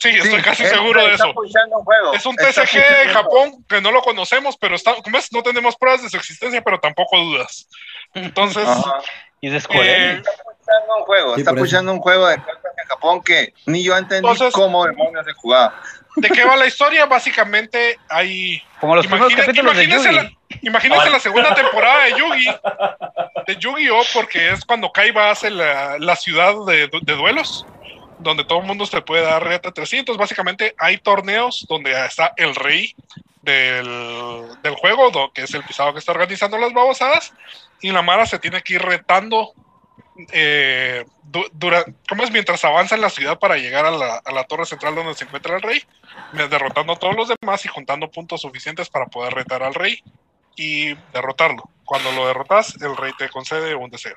[0.00, 1.34] Sí, estoy Sí, casi seguro de está eso.
[1.34, 2.12] pushando un juego.
[2.14, 3.12] Es un Está TCG en.
[3.12, 6.60] Japón que no lo conocemos, pero está, como es, no tenemos pruebas de su existencia,
[6.62, 7.68] pero tampoco dudas.
[8.14, 8.98] Entonces, Ajá.
[9.42, 9.60] Y de eh.
[9.60, 13.82] Está pushando un juego, Sí, está pushando un juego de cartas en Japón que ni
[13.82, 15.80] yo entendí Entonces- cómo demonios se jugaba.
[16.16, 17.06] ¿de qué va la historia?
[17.06, 20.12] Básicamente hay Como los primeros Imagina- capítulos de Yugi.
[20.14, 20.30] la,
[20.62, 22.46] imagínense la segunda temporada de Yugi,
[23.46, 27.64] de Yu-Gi-Oh, porque es cuando Kaiba hace la, la ciudad de, de duelos,
[28.20, 30.16] donde todo el mundo se puede dar reta 300.
[30.16, 32.94] Básicamente hay torneos donde está el rey
[33.42, 37.32] del, del juego, que es el pisado que está organizando las babosadas,
[37.80, 39.52] y la Mara se tiene que ir retando.
[40.32, 41.04] Eh,
[42.08, 42.30] ¿Cómo es?
[42.30, 45.24] Mientras avanza en la ciudad para llegar a la, a la torre central donde se
[45.24, 45.82] encuentra el rey,
[46.32, 50.02] derrotando a todos los demás y juntando puntos suficientes para poder retar al rey
[50.56, 51.62] y derrotarlo.
[51.84, 54.16] Cuando lo derrotas, el rey te concede un deseo.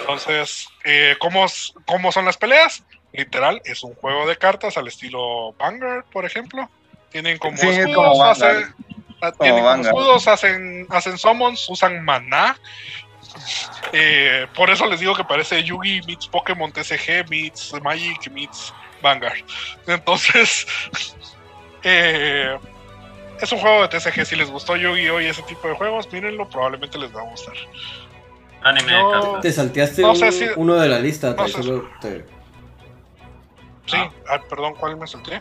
[0.00, 1.46] Entonces, eh, ¿cómo,
[1.86, 2.84] ¿cómo son las peleas?
[3.12, 6.68] Literal, es un juego de cartas al estilo Vanguard, por ejemplo.
[7.10, 8.74] Tienen como Sí, es escudos, como hacen,
[9.20, 12.58] ah, tienen como escudos, hacen, hacen summons, usan maná.
[13.92, 18.72] Eh, por eso les digo que parece Yugi meets Pokémon TCG meets Magic meets
[19.02, 19.44] Vanguard.
[19.86, 20.66] Entonces,
[21.82, 22.56] eh,
[23.40, 24.24] es un juego de TCG.
[24.24, 25.20] Si les gustó Yu-Gi-Oh!
[25.20, 27.54] y ese tipo de juegos, mírenlo, probablemente les va a gustar.
[28.64, 29.40] Anime de Yo- cartas.
[29.42, 31.62] Te salteaste no sé un- si- uno de la lista, no sé.
[31.62, 32.24] solo te-
[33.86, 33.96] Sí,
[34.28, 35.40] ah, perdón, ¿cuál me salté?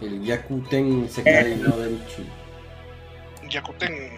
[0.00, 2.26] el Yakuten Sekai no Denchi.
[3.48, 4.10] Yakuten.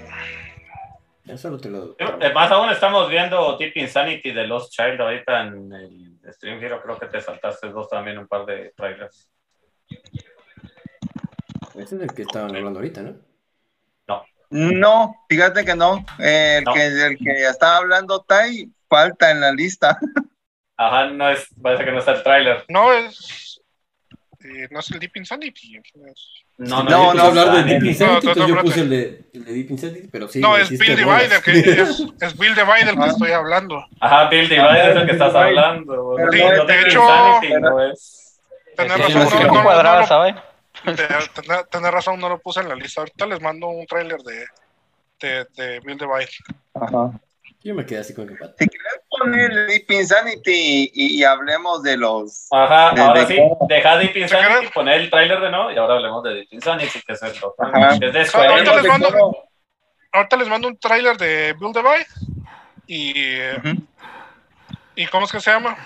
[1.24, 1.94] Ya solo te lo.
[1.98, 6.80] Eh, Más aún estamos viendo Deep Insanity de Lost Child ahorita en el Stream Hero.
[6.82, 9.28] Creo que te saltaste dos también, un par de trailers.
[11.74, 13.14] Ese es el que estaban hablando ahorita, ¿no?
[14.50, 16.04] No, fíjate que no.
[16.18, 16.72] Eh, el, No.
[16.74, 19.98] Que, el que estaba hablando Tai falta en la lista.
[20.76, 22.64] Ajá, no es, parece que no está el trailer.
[22.68, 23.60] No es.
[24.44, 25.76] eh, no es el Deep Insanity.
[25.76, 27.62] es- No, No, yo no, a hablar de.
[27.64, 30.28] Deep Insanity, No, no, entonces no, yo puse el de, el de Deep Insanity, pero
[30.28, 30.40] sí.
[30.40, 31.20] no, es Bill bolas.
[31.22, 33.84] Divide, el que, es, es Bill Divide el que estoy hablando.
[34.00, 36.14] Ajá, Bill Divide es el que estás hablando.
[36.16, 38.40] Pero Sí, no, no, de hecho- Insanity no es.
[38.78, 40.42] Sí, razón, no, no,
[40.84, 43.00] no, no, no, tener, tener razón, no lo puse en la lista.
[43.00, 44.46] Ahorita les mando un tráiler de,
[45.20, 46.28] de, de Bill Divide.
[46.74, 47.10] Ajá.
[47.64, 48.54] Yo me quedé así con el empate.
[48.64, 52.46] Si quieres poner el Deep Insanity y, y hablemos de los.
[52.52, 54.70] Ajá, de- ahora de sí, cómo- deja Deep Insanity, querés?
[54.70, 57.54] poner el trailer de nuevo y ahora hablemos de Deep Insanity, que es el otro.
[57.58, 57.64] Que
[58.46, 59.48] Ahorita les mando, cómo-
[60.12, 62.06] ahorita les mando un tráiler de Bill Divide.
[62.86, 63.12] Y.
[64.94, 65.76] ¿Y cómo es que se llama?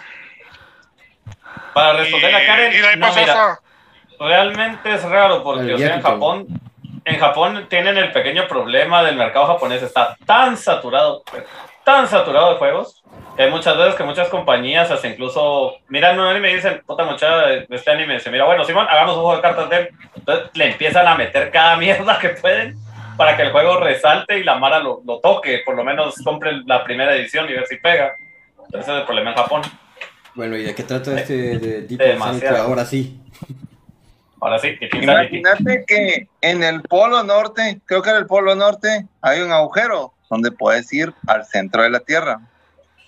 [1.74, 3.60] Para Y, responder a Karen, y de ahí no, pasas mira, a.
[4.22, 6.02] realmente es raro porque o sea, en.
[6.02, 6.46] Japón
[7.04, 11.24] en Japón tienen el pequeño problema del mercado japonés está tan saturado
[11.84, 13.02] tan saturado de juegos
[13.36, 17.04] que hay muchas veces que muchas compañías hasta incluso miran un anime y dicen puta
[17.04, 20.50] mucha este anime se mira bueno Simón hagamos un juego de cartas de él entonces
[20.54, 22.76] le empiezan a meter cada mierda que pueden
[23.16, 26.62] para que el juego resalte y la Mara lo, lo toque por lo menos compre
[26.66, 28.12] la primera edición y ver si pega
[28.50, 29.62] entonces ese es el problema en Japón
[30.34, 32.34] Bueno, ¿y de qué trata este de Deep Demasiado.
[32.34, 33.18] Insanity ahora sí?
[34.42, 35.36] Ahora sí, que Insanity.
[35.38, 40.12] Imagínate que en el polo norte, creo que en el polo norte, hay un agujero
[40.28, 42.40] donde puedes ir al centro de la Tierra.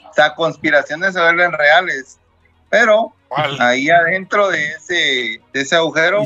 [0.09, 2.21] O sea, conspiraciones se vuelven reales.
[2.71, 3.61] Pero ¿Cuál?
[3.61, 6.21] ahí adentro de ese, de ese agujero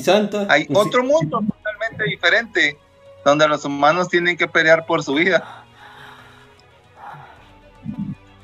[0.50, 2.76] hay si- otro mundo totalmente diferente,
[3.24, 5.64] donde los humanos tienen que pelear por su vida.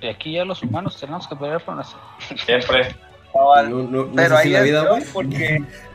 [0.00, 1.98] Y aquí ya los humanos tenemos que pelear por nuestra.
[2.44, 2.94] Siempre.
[3.34, 5.62] No, no, no Pero ahí la es vida, porque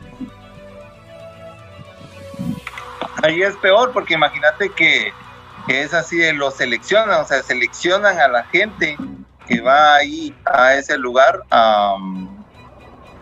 [3.22, 5.12] ahí es peor porque imagínate que,
[5.68, 8.96] es así de lo seleccionan, o sea, seleccionan a la gente
[9.46, 11.96] que va ahí a ese lugar a,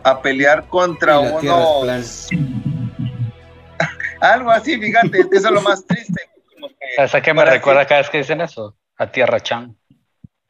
[0.05, 2.29] a pelear contra unos...
[4.20, 6.29] Algo así, fíjate, eso es lo más triste.
[6.55, 8.77] Como que, qué me recuerda cada vez que dicen eso?
[8.97, 9.77] A Tierra Chan.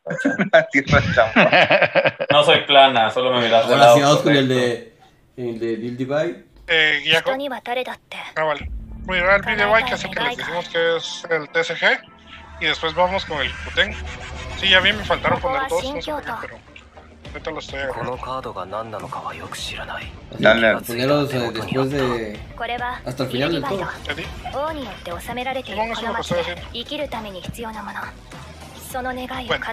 [0.53, 1.33] a Tierra Chan.
[2.31, 4.31] no soy plana, solo me miras de lado.
[4.31, 4.95] el de,
[5.37, 6.45] el de Dildibai.
[6.67, 7.01] Eh,
[8.37, 8.71] Ah, vale
[9.09, 11.85] mirar el video que es que les decimos que es el TSG
[12.61, 13.95] y después vamos con el Kuten.
[14.59, 16.59] Sí, ya vi, me faltaron poner dos, no sé qué, pero
[17.33, 18.13] ahorita lo estoy agarrando.
[20.39, 22.41] Dale, poneros eh, después de...
[23.05, 23.87] hasta el final del todo.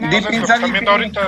[0.10, 0.24] Deep
[0.92, 1.22] ahorita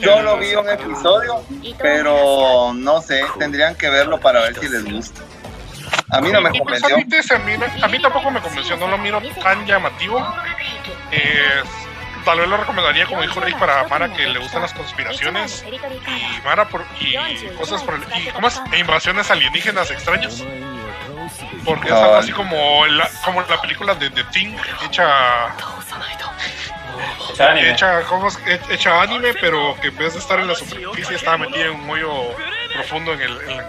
[0.00, 1.42] yo lo vi un episodio,
[1.78, 5.22] pero no sé, tendrían que verlo para ver si les gusta.
[6.10, 6.94] A mí no me pues, convenció.
[6.96, 10.26] a, mí, a, mí, tampoco me convenció, no lo miro tan llamativo.
[11.12, 11.62] Eh,
[12.24, 16.46] tal vez lo recomendaría, como dijo Rick, para Mara que le gustan las conspiraciones y
[16.46, 17.14] Mara por, y
[17.58, 18.60] cosas por el, y ¿cómo es?
[18.72, 20.42] E invasiones alienígenas extrañas.
[21.64, 24.56] Porque es algo así como la, como la película de The Thing
[24.86, 25.48] hecha
[27.32, 27.70] Echa anime.
[27.70, 28.38] hecha, ¿cómo es?
[28.46, 31.72] He- hecha anime, pero que en vez de estar en la superficie estaba metida en
[31.80, 32.34] un hoyo
[32.74, 33.64] profundo en el, en, en el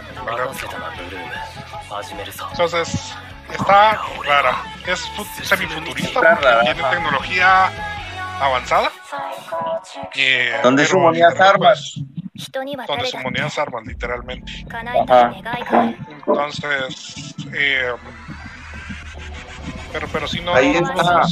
[2.51, 3.13] entonces,
[3.51, 4.63] está rara.
[4.85, 5.09] Es
[5.43, 7.69] semifuturista porque tiene tecnología
[8.39, 8.91] avanzada.
[10.15, 11.95] Eh, ¿Dónde sumonías armas?
[12.53, 14.65] Pues, donde sumonías armas, literalmente.
[16.09, 17.93] Entonces, eh,
[19.91, 20.53] pero, pero si no.
[20.53, 21.23] Ahí está.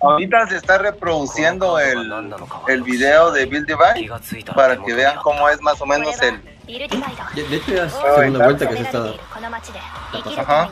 [0.00, 2.34] Ahorita se está reproduciendo el,
[2.68, 4.10] el video de Bill Divine
[4.54, 6.42] para que vean cómo es más o menos el.
[6.66, 9.20] De hecho, ya es la segunda vuelta que se está dando.
[10.38, 10.70] Ajá.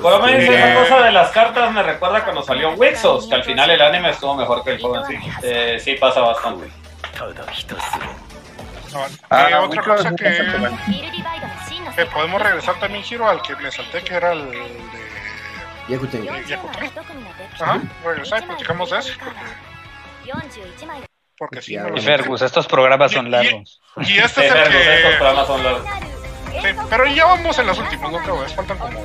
[0.00, 3.44] Por lo menos esa cosa de las cartas me recuerda cuando salió Wixos, que al
[3.44, 5.18] final el anime estuvo mejor que el juego en sí.
[5.42, 6.70] Eh, sí pasa bastante.
[9.30, 10.24] Ah, eh, otra cosa que,
[11.96, 15.05] que podemos regresar también, Giro, al que le salté, que era el de
[15.88, 16.28] Yakuten.
[17.60, 18.44] Ajá, bueno, ¿sabes?
[18.92, 19.12] Eso.
[21.38, 21.76] Porque sí.
[21.76, 23.80] No Fergus, estos programas son largos.
[23.98, 24.96] Y, este es el que...
[24.96, 25.88] estos programas son largos.
[26.62, 28.48] Sí, pero ya vamos en las últimas, no creo, ¿eh?
[28.48, 28.96] faltan como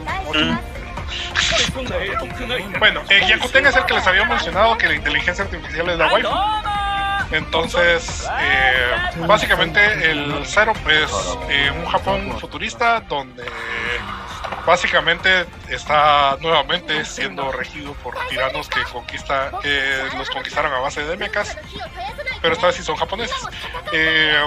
[2.80, 6.14] bueno, eh, Yakuten es el que les había mencionado que la inteligencia artificial es la
[6.14, 6.30] waifu.
[7.32, 11.12] Entonces, eh, básicamente el Zero es
[11.50, 13.44] eh, un Japón futurista donde
[14.66, 21.18] básicamente está nuevamente siendo regido por tiranos que conquista, que los conquistaron a base de
[21.18, 21.58] mechas,
[22.42, 23.38] pero esta vez sí son japoneses.
[23.92, 24.46] Eh,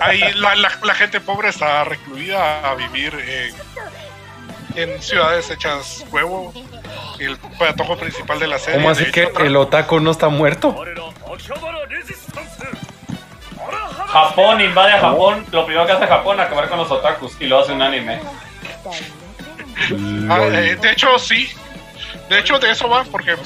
[0.00, 3.14] ahí la, la- la gente pobre está recluida a vivir
[4.74, 6.52] en, en ciudades hechas huevo.
[7.18, 8.80] El patojo principal de la serie.
[8.80, 10.74] ¿Cómo así que el otaku no está muerto?
[14.08, 17.46] Japón invade a Japón, lo primero que hace Japón es acabar con los otakus y
[17.46, 18.20] lo hace un anime.
[20.30, 21.50] Ah, eh, de hecho, sí.
[22.28, 23.36] De hecho, de eso va, porque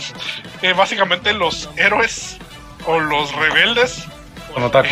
[0.62, 2.36] eh, básicamente los héroes
[2.84, 4.04] o los rebeldes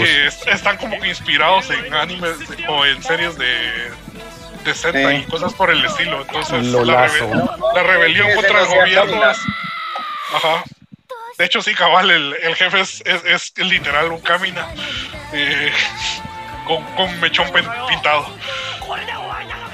[0.05, 2.37] eh, est- están como que inspirados en animes
[2.69, 3.91] o en series de,
[4.65, 6.23] de Z y cosas por el estilo.
[6.23, 7.15] Entonces, la, Lolazo.
[7.31, 9.39] rebe- la rebelión contra el gobierno es.
[10.35, 10.65] Ajá.
[11.39, 14.67] De hecho, sí, cabal, el, el jefe es, es, es literal un camina
[15.33, 15.73] eh,
[16.67, 17.51] con, con mechón
[17.89, 18.27] pintado.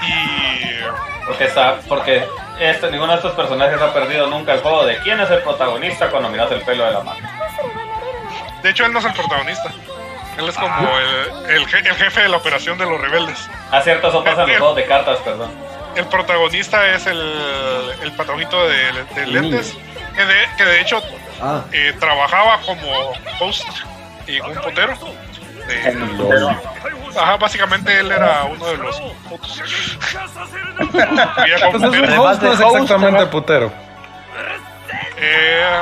[0.03, 0.81] Y.
[1.27, 2.27] Porque está, porque
[2.59, 6.09] este, ninguno de estos personajes ha perdido nunca el juego de quién es el protagonista
[6.11, 7.21] cuando miras el pelo de la mano.
[8.63, 9.71] De hecho, él no es el protagonista.
[10.39, 13.49] Él es como el, el, je- el jefe de la operación de los rebeldes.
[13.71, 15.51] Ah, cierto, eso pasa en los juegos de cartas, perdón.
[15.97, 19.77] El protagonista es el, el patojito de, de lentes,
[20.17, 21.03] que de, que de hecho
[21.43, 23.67] Ah, eh, trabajaba como host
[24.27, 24.95] en un putero.
[25.75, 26.57] De-
[27.19, 29.63] Ajá, básicamente él era uno de los putos.
[30.93, 33.73] Vivía como Pues es un host, no es exactamente putero.
[35.23, 35.77] Eh,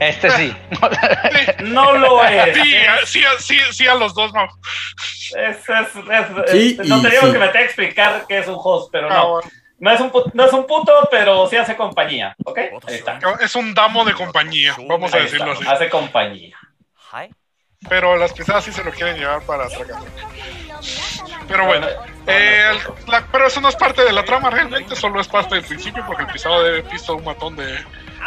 [0.00, 0.54] Este sí.
[0.70, 2.54] sí, No lo es.
[2.54, 4.44] sí, a- sí, a- sí, sí a los dos, no.
[4.44, 7.32] Es, es, es- Sí es- no te digo sí.
[7.32, 9.30] que me tenga que explicar qué es un host, pero Ah, no.
[9.30, 9.50] bueno.
[9.80, 12.58] No es, un pu- no es un puto, pero sí hace compañía, ¿ok?
[12.58, 13.18] Ahí está.
[13.40, 15.72] Es un damo de compañía, vamos a Ahí decirlo está, así.
[15.76, 16.56] Hace compañía.
[17.88, 20.00] Pero las pisadas sí se lo quieren llevar para Traga.
[21.46, 21.86] Pero bueno,
[22.26, 25.54] eh, el- la- pero eso no es parte de la trama realmente, solo es parte
[25.54, 27.66] del principio porque el pisado debe pisto un matón de,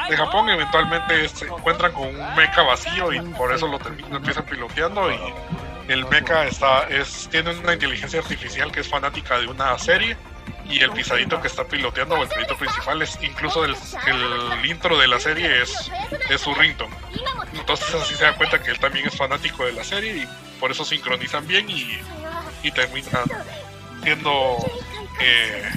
[0.09, 0.49] de Japón.
[0.49, 3.77] Eventualmente se encuentran con un mecha vacío y por eso lo,
[4.09, 5.11] lo empiezan piloteando.
[5.11, 5.19] Y
[5.87, 10.17] el mecha está, es, tiene una inteligencia artificial que es fanática de una serie.
[10.71, 13.75] Y el pisadito que está piloteando, o el pisadito principal, es incluso el,
[14.07, 15.91] el intro de la serie es,
[16.29, 16.95] es su ringtone.
[17.53, 20.27] Entonces así se da cuenta que él también es fanático de la serie y
[20.59, 21.99] por eso sincronizan bien y,
[22.63, 23.25] y terminan
[24.03, 24.57] siendo...
[25.19, 25.71] eh,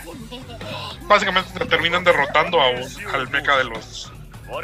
[1.03, 4.11] básicamente terminan derrotando a un, al mecha de los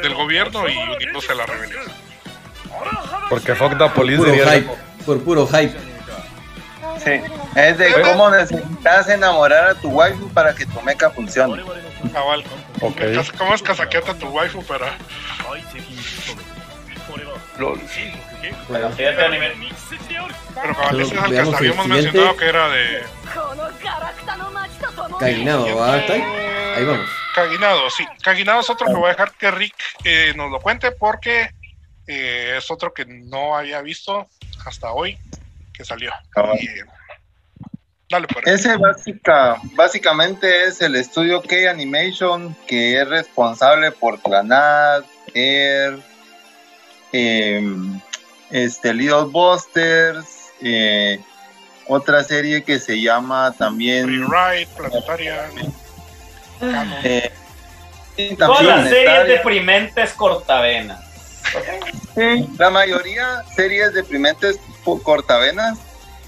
[0.01, 1.83] del gobierno y uniéndose a la rebelión.
[3.29, 4.69] Porque Fuck the Police Puro diría hype.
[5.05, 5.75] Por puro hype.
[7.03, 7.21] Sí.
[7.55, 11.63] Es de cómo necesitas enamorar a tu waifu para que tu mecha funcione.
[12.13, 12.43] Cabal.
[12.81, 12.97] Ok.
[13.15, 14.95] Cas- ¿Cómo es casaqueta tu waifu para...?
[18.67, 18.87] Bueno,
[19.25, 19.51] anime.
[20.55, 23.03] Pero cabal, ese es el que hasta habíamos mencionado que era de...
[25.19, 25.97] Caguinado, ¿va?
[25.97, 26.21] ¿Está ahí?
[26.77, 27.09] Ahí vamos.
[27.35, 28.05] Caguinado, sí.
[28.23, 31.51] Caguinado es otro que voy a dejar que Rick eh, nos lo cuente porque
[32.07, 34.27] eh, es otro que no había visto
[34.65, 35.17] hasta hoy
[35.73, 36.11] que salió.
[36.59, 36.85] Y, eh,
[38.09, 38.45] dale, pues.
[38.47, 45.03] Ese básica, básicamente es el estudio K Animation que es responsable por Clanad,
[45.33, 45.99] Air,
[47.11, 47.99] em,
[48.49, 51.19] este, Little Busters, eh,
[51.87, 55.49] otra serie que se llama también Rewrite, Planetaria.
[56.59, 56.93] Canon.
[57.03, 57.31] eh,
[58.37, 60.99] Todas las series deprimentes cortavenas.
[62.15, 64.70] Sí, la mayoría series deprimentes por
[65.03, 65.77] cortavenas.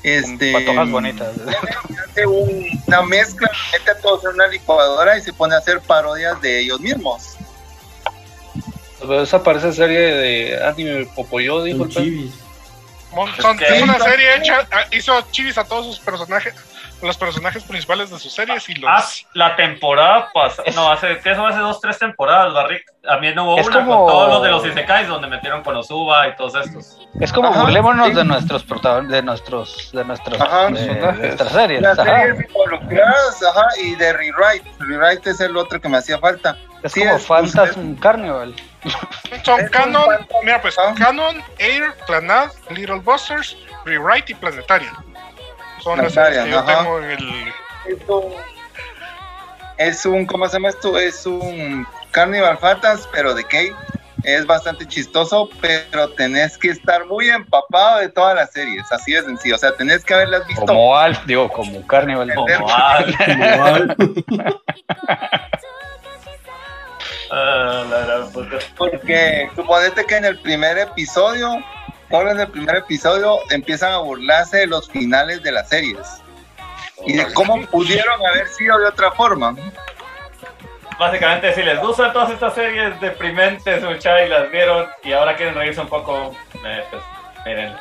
[0.04, 1.30] Este, Patojas bonitas.
[2.10, 5.80] hace un- una mezcla, mete a todos en una licuadora y se pone a hacer
[5.80, 7.38] parodias de ellos mismos.
[9.00, 12.32] Pero esa parece serie de anime Popoyo, dijo el pe- chivis.
[13.12, 16.54] Mon- son- Es que- una serie hecha, hizo chivis a todos sus personajes,
[17.04, 18.90] los personajes principales de sus series y los...
[18.90, 19.04] Ah,
[19.34, 20.70] la temporada pasada.
[20.74, 21.46] No, hace, ¿qué eso?
[21.46, 22.84] Hace dos, tres temporadas, Barrick.
[23.02, 26.28] También hubo Es una como- con todos los de los Isekais, donde metieron con Osuba
[26.30, 27.00] y todos estos.
[27.20, 28.14] Es como Ajá, burlémonos sí.
[28.14, 31.18] de nuestros protagonistas, de nuestros, de nuestros, Ajá, de, personajes.
[31.22, 31.82] de nuestras series.
[31.82, 32.22] Las ajá.
[32.22, 34.72] series involucradas, ajá, y de Rewrite.
[34.80, 36.58] Rewrite es el otro que me hacía falta.
[36.82, 38.56] Es Sí, como es- Phantasm Carnival.
[39.44, 40.04] Son es Canon,
[40.44, 43.56] mira pues, Canon, Air, Clanad, Little Busters,
[43.86, 44.92] Rewrite y Planetaria.
[45.84, 47.54] Son las series que yo tengo en el...
[47.86, 48.34] Es un,
[49.78, 50.98] es un, ¿cómo se llama esto?
[50.98, 53.58] Es un Carnival Fantas, pero de K.
[54.24, 58.90] Es bastante chistoso, pero tenés que estar muy empapado de todas las series.
[58.94, 59.56] Así de sencillo.
[59.56, 60.66] O sea, tenés que haberlas visto.
[60.66, 62.34] Como Alf, digo, como Carnival.
[62.34, 63.96] Como Como Al.
[67.36, 68.58] Ah, la gran puta.
[68.78, 71.64] Porque suponete que en el primer episodio,
[72.14, 76.22] solo en el primer episodio, empiezan a burlarse de los finales de las series.
[77.08, 79.56] Y de cómo pudieron haber sido de otra forma.
[81.00, 85.56] Básicamente, si les gustan todas estas series deprimentes, muchachos, y las vieron y ahora quieren
[85.56, 87.02] reírse un poco, eh, pues
[87.48, 87.74] miren.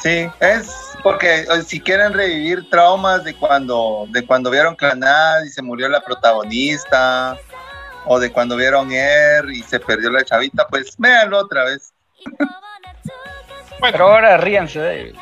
[0.00, 5.48] Sí, es porque eh, si quieren revivir traumas de cuando, de cuando vieron Clanad y
[5.48, 7.36] se murió la protagonista,
[8.06, 11.92] o de cuando vieron Air y se perdió la chavita, pues véanlo otra vez.
[13.80, 15.18] Pero ahora ríanse de ellos.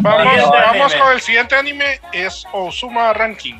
[0.00, 3.56] Vamos, vamos con el siguiente anime, es Osuma Ranking.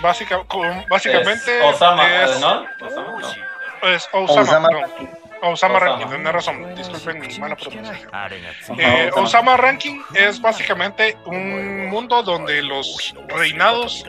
[0.00, 2.66] Básica, con- básicamente Es Osama, es, ¿no?
[2.86, 3.88] Osama, no.
[3.88, 4.80] es Osama, Osama no.
[4.80, 5.06] Ranking.
[5.42, 5.78] Osama Osama.
[5.80, 8.10] Ranking, tiene razón, disculpen mi mala pronunciación.
[8.14, 8.82] Osama.
[8.82, 14.04] Eh, Osama Ranking es básicamente un mundo donde los reinados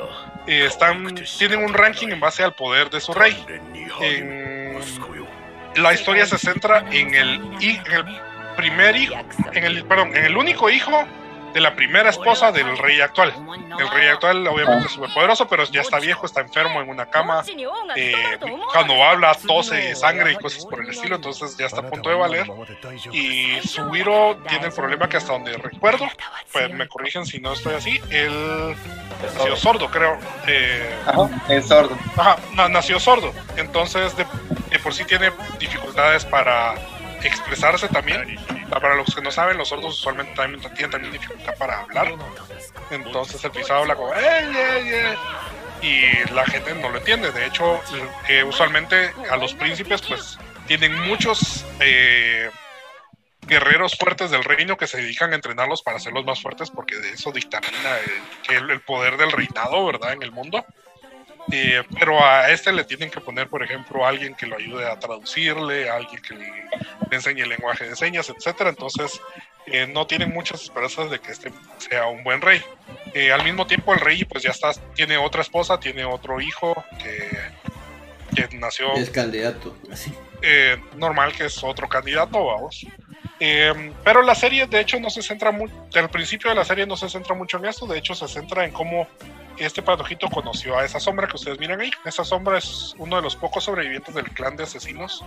[0.47, 3.35] están, tienen un ranking en base al poder de su rey.
[4.01, 4.77] En-
[5.75, 8.05] la historia se centra en el, en el
[8.55, 9.13] primer hijo,
[9.53, 11.05] en el, perdón, en el único hijo
[11.57, 13.34] de la primera esposa del rey actual.
[13.79, 17.43] El rey actual obviamente es superpoderoso, pero ya está viejo, está enfermo en una cama.
[17.95, 18.13] eh,
[18.71, 22.15] cuando habla tose sangre y cosas por el estilo, entonces ya está a punto de
[22.15, 22.45] valer.
[23.11, 26.07] Y Subiro tiene el problema que hasta donde recuerdo,
[26.51, 28.75] pues me corrigen si no estoy así, él
[29.35, 30.19] nació sordo, creo.
[30.45, 31.97] Eh, Ajá, es sordo.
[32.17, 33.34] Ajá, na- nació sordo.
[33.55, 34.27] Entonces, de,
[34.69, 36.75] de por sí tiene dificultades para
[37.23, 38.38] expresarse también.
[38.69, 42.14] Pa- Para los que no saben, los sordos usualmente también tienen también dificultad para hablar.
[42.91, 44.11] Entonces, el pisado habla como.
[45.81, 47.31] Y la gente no lo entiende.
[47.31, 47.80] De hecho,
[48.27, 50.38] eh, usualmente a los príncipes, pues,
[50.68, 51.65] tienen muchos.
[51.80, 52.49] eh,
[53.44, 57.11] guerreros fuertes del reino que se dedican a entrenarlos para hacerlos más fuertes, porque de
[57.14, 57.98] eso dictamina
[58.49, 60.11] el, el poder del reinado, ¿verdad?
[60.11, 60.65] En el mundo.
[61.51, 64.85] Eh, pero a este le tienen que poner, por ejemplo, a alguien que lo ayude
[64.85, 66.51] a traducirle, a alguien que le,
[67.11, 68.69] enseñe el lenguaje de señas, etcétera.
[68.69, 69.21] Entonces,
[69.65, 72.61] eh, no tienen muchas esperanzas de que este sea un buen rey.
[73.13, 76.83] Eh, al mismo tiempo, el rey, pues ya está, tiene otra esposa, tiene otro hijo
[77.01, 77.29] que,
[78.35, 80.13] que nació Es candidato, así.
[80.95, 82.85] normal, que es otro candidato, vamos.
[83.39, 85.73] Eh, pero la serie, de hecho, no se centra mucho,
[86.11, 88.72] principio de la serie no se centra mucho en esto, de hecho, se centra en
[88.72, 89.07] cómo
[89.57, 91.91] este patojito conoció a esa sombra que ustedes miran ahí.
[92.06, 95.23] Esa sombra es uno de los pocos sobrevivientes del clan de asesinos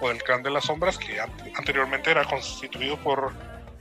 [0.00, 3.32] o del clan de las sombras que an- anteriormente era constituido por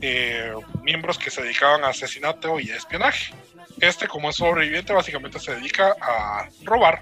[0.02, 3.34] eh, miembros que se dedicaban a asesinato y a espionaje.
[3.80, 7.02] Este, como es sobreviviente, básicamente se dedica a robar.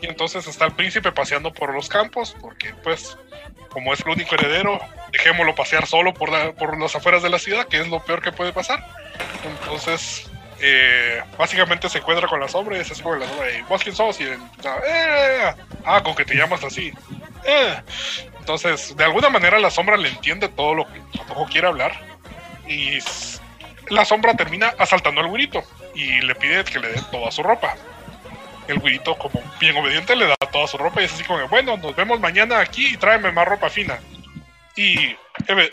[0.00, 3.16] Y entonces está el príncipe paseando por los campos, porque pues,
[3.68, 4.80] como es el único heredero,
[5.14, 8.20] dejémoslo pasear solo por, la- por las afueras de la ciudad, que es lo peor
[8.22, 8.84] que puede pasar.
[9.44, 10.30] Entonces,
[10.60, 13.82] eh, básicamente se encuentra con la sombra y es así como la sombra, "Ey, ¿vos
[13.82, 14.20] quién sos?
[14.20, 14.38] Y él,
[14.86, 15.52] "Eh,
[15.84, 16.92] ah, con que te llamas así.
[17.44, 17.76] "Eh".
[18.40, 21.92] Entonces, de alguna manera la sombra le entiende todo lo que Patojo quiere hablar.
[22.66, 22.98] Y
[23.90, 25.62] la sombra termina asaltando al güirito
[25.94, 27.76] y le pide que le dé toda su ropa.
[28.66, 31.76] El güirito, como bien obediente, le da toda su ropa y es así como, bueno,
[31.76, 33.98] nos vemos mañana aquí y tráeme más ropa fina.
[34.76, 35.16] Y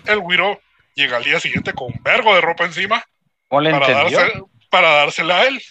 [0.06, 0.60] el, güiro
[0.96, 3.04] llega al día siguiente con un vergo de ropa encima
[3.48, 4.20] ¿Cómo le para, entendió?
[4.20, 5.62] darse- para dársela a él.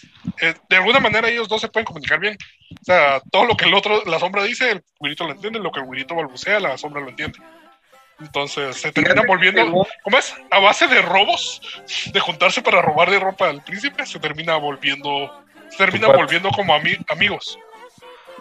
[0.41, 2.37] Eh, de alguna manera ellos dos se pueden comunicar bien.
[2.79, 5.71] O sea, todo lo que el otro, la sombra dice, el güirito lo entiende, lo
[5.71, 7.39] que el güirito balbucea, la sombra lo entiende.
[8.19, 10.35] Entonces se termina volviendo, ¿cómo es?
[10.51, 11.59] A base de robos,
[12.13, 17.03] de juntarse para robarle ropa al príncipe, se termina volviendo, se termina volviendo como ami-
[17.09, 17.57] amigos.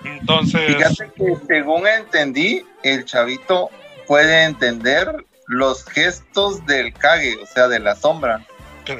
[0.05, 3.71] Entonces, Fíjate que según entendí, el chavito
[4.11, 8.45] puede entender los gestos del Kage, o sea, de la sombra.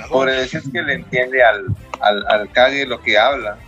[0.09, 1.67] Por eso es que le entiende al,
[2.01, 3.59] al, al Kage lo que habla.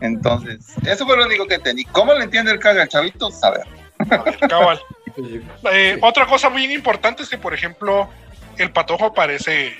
[0.00, 1.84] Entonces, eso fue lo único que entendí.
[1.84, 3.30] ¿Cómo le entiende el Kage al chavito?
[3.30, 3.62] Saber.
[4.48, 4.80] cabal.
[5.70, 8.08] Eh, otra cosa bien importante es que, por ejemplo,
[8.56, 9.74] el patojo parece.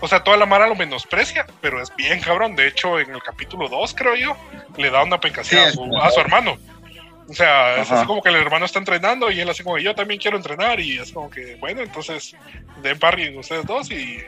[0.00, 2.54] O sea, toda la mara lo menosprecia, pero es bien cabrón.
[2.54, 4.36] De hecho, en el capítulo 2, creo yo,
[4.76, 6.56] le da una pencasía a, Sí, su, a su hermano.
[7.28, 9.94] O sea, es así como que el hermano está entrenando y él así como yo
[9.94, 10.80] también quiero entrenar.
[10.80, 12.34] Y es como que, bueno, entonces
[12.82, 14.18] den parry ustedes dos y,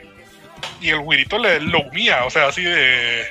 [0.80, 2.24] y el güirito le lo humilla.
[2.24, 3.26] O sea, así de.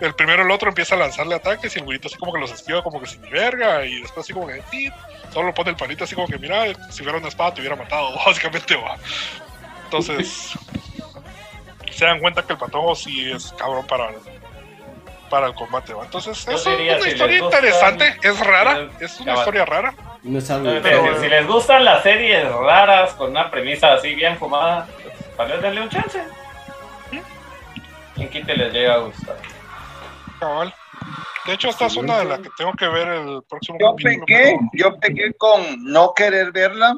[0.00, 2.50] El primero el otro empieza a lanzarle ataques y el güirito así como que los
[2.50, 3.84] esquiva como que sin verga.
[3.86, 4.60] Y después así como que.
[4.70, 4.90] "Sí",
[5.32, 8.14] Solo pone el palito así como que, mira, si hubiera una espada te hubiera matado,
[8.26, 8.98] básicamente va.
[9.84, 10.50] Entonces,
[11.92, 14.10] se dan cuenta que el patojo sí es cabrón para
[15.32, 16.04] para el combate, ¿va?
[16.04, 19.94] Entonces, Yo es diría, una si historia gustan- interesante, es rara, es una historia rara.
[20.22, 20.64] No es algo.
[20.82, 25.14] Pero- pero si les gustan las series raras con una premisa así bien fumada, pues,
[25.38, 26.22] tal vez denle un chance.
[28.14, 29.36] Quien quite les llega a gustar.
[30.38, 30.74] Cabal.
[31.46, 34.26] De hecho, esta es una de las que tengo que ver el próximo Yo capítulo.
[34.26, 36.94] pequé, yo pequé con no querer verla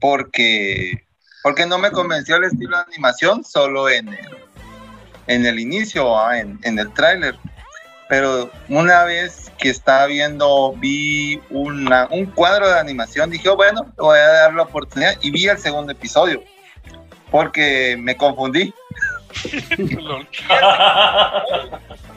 [0.00, 1.04] porque,
[1.44, 4.45] porque no me convenció el estilo de animación solo en el,
[5.26, 7.36] en el inicio, ah, en, en el tráiler.
[8.08, 13.92] Pero una vez que estaba viendo, vi una, un cuadro de animación, dije, "Oh, bueno,
[13.96, 16.42] voy a dar la oportunidad y vi el segundo episodio
[17.30, 18.72] porque me confundí.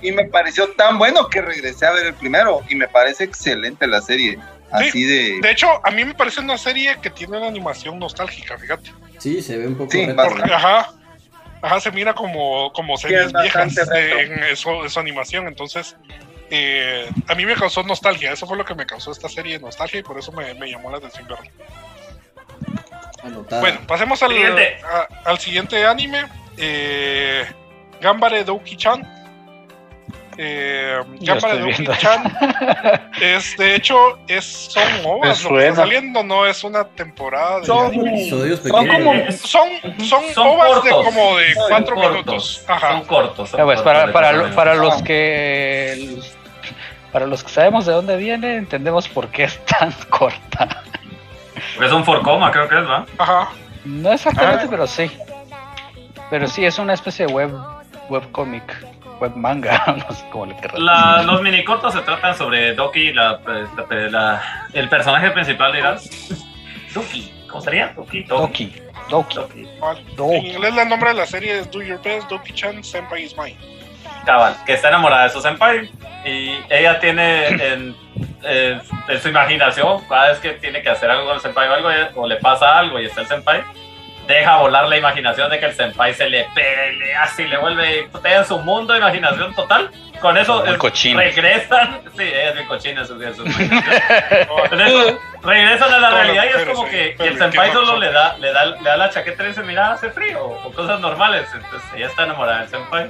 [0.01, 3.85] Y me pareció tan bueno que regresé a ver el primero y me parece excelente
[3.85, 4.39] la serie.
[4.71, 5.41] Así de...
[5.41, 8.93] De hecho, a mí me parece una serie que tiene una animación nostálgica, fíjate.
[9.17, 10.07] Sí, se ve un poco Sí.
[10.15, 10.93] Porque, ajá,
[11.61, 15.47] ajá, se mira como, como series viejas de- en eso, esa animación.
[15.47, 15.95] Entonces,
[16.49, 18.31] eh, a mí me causó nostalgia.
[18.31, 20.89] Eso fue lo que me causó esta serie, nostalgia, y por eso me, me llamó
[20.89, 21.49] la atención verla.
[23.23, 23.61] Anotada.
[23.61, 24.77] Bueno, pasemos al Siguiente.
[24.83, 26.25] a- al siguiente anime.
[26.57, 27.45] Eh,
[28.01, 29.18] Gambare Douki-chan.
[30.41, 31.91] Eh, estoy viendo.
[31.91, 35.67] Douki-chan es, de hecho, es, son ovas lo que suena.
[35.69, 39.69] está saliendo, no es una temporada de Son- Son como- Son,
[40.07, 42.11] son, Son ovas de como de Son cuatro cortos.
[42.13, 42.63] minutos.
[42.67, 42.91] Ajá.
[42.91, 43.49] Son cortos.
[43.49, 46.19] son Ya, pues, para, para, lo- para los que
[47.11, 50.83] para los que sabemos de dónde viene, entendemos por qué es tan corta.
[51.83, 53.05] Es un forcoma, creo que es, ¿va?
[53.17, 53.49] Ajá.
[53.83, 54.67] No exactamente, Ah.
[54.69, 55.11] pero sí.
[56.29, 57.51] Pero sí, es una especie de web
[58.09, 58.63] webcomic,
[59.19, 63.39] web manga, no sé cómo le querrás La- los minicortos se tratan sobre Doki, la,
[63.45, 65.81] la- la- el personaje principal de
[66.93, 67.93] Doki, ¿cómo sería?
[67.95, 68.65] Doki, Doki.
[69.09, 70.15] Doki, Doki, Doki.
[70.15, 70.35] Doki.
[70.37, 73.57] En inglés el nombre de la serie es Do Your Best, Doki-chan, Senpai is Mine.
[74.25, 75.89] Cabal, que está enamorada de su senpai
[76.25, 77.95] y ella tiene en,
[78.43, 81.73] en- en su imaginación, cada vez que tiene que hacer algo con el senpai o
[81.73, 83.61] algo, o le pasa algo y está el senpai,
[84.33, 88.45] deja volar la imaginación de que el senpai se le pelea así, le vuelve en
[88.45, 89.89] su mundo de imaginación total.
[90.21, 91.19] Con eso cochino.
[91.19, 92.01] regresan.
[92.17, 93.15] Sí, es bien cochino eso.
[93.21, 93.43] eso.
[93.43, 98.37] Con eso regresan a la realidad y es como que el senpai solo le da,
[98.37, 101.47] le, da, le da la chaqueta y dice, mira, hace frío, o cosas normales.
[101.53, 103.09] Entonces ella está enamorada del senpai.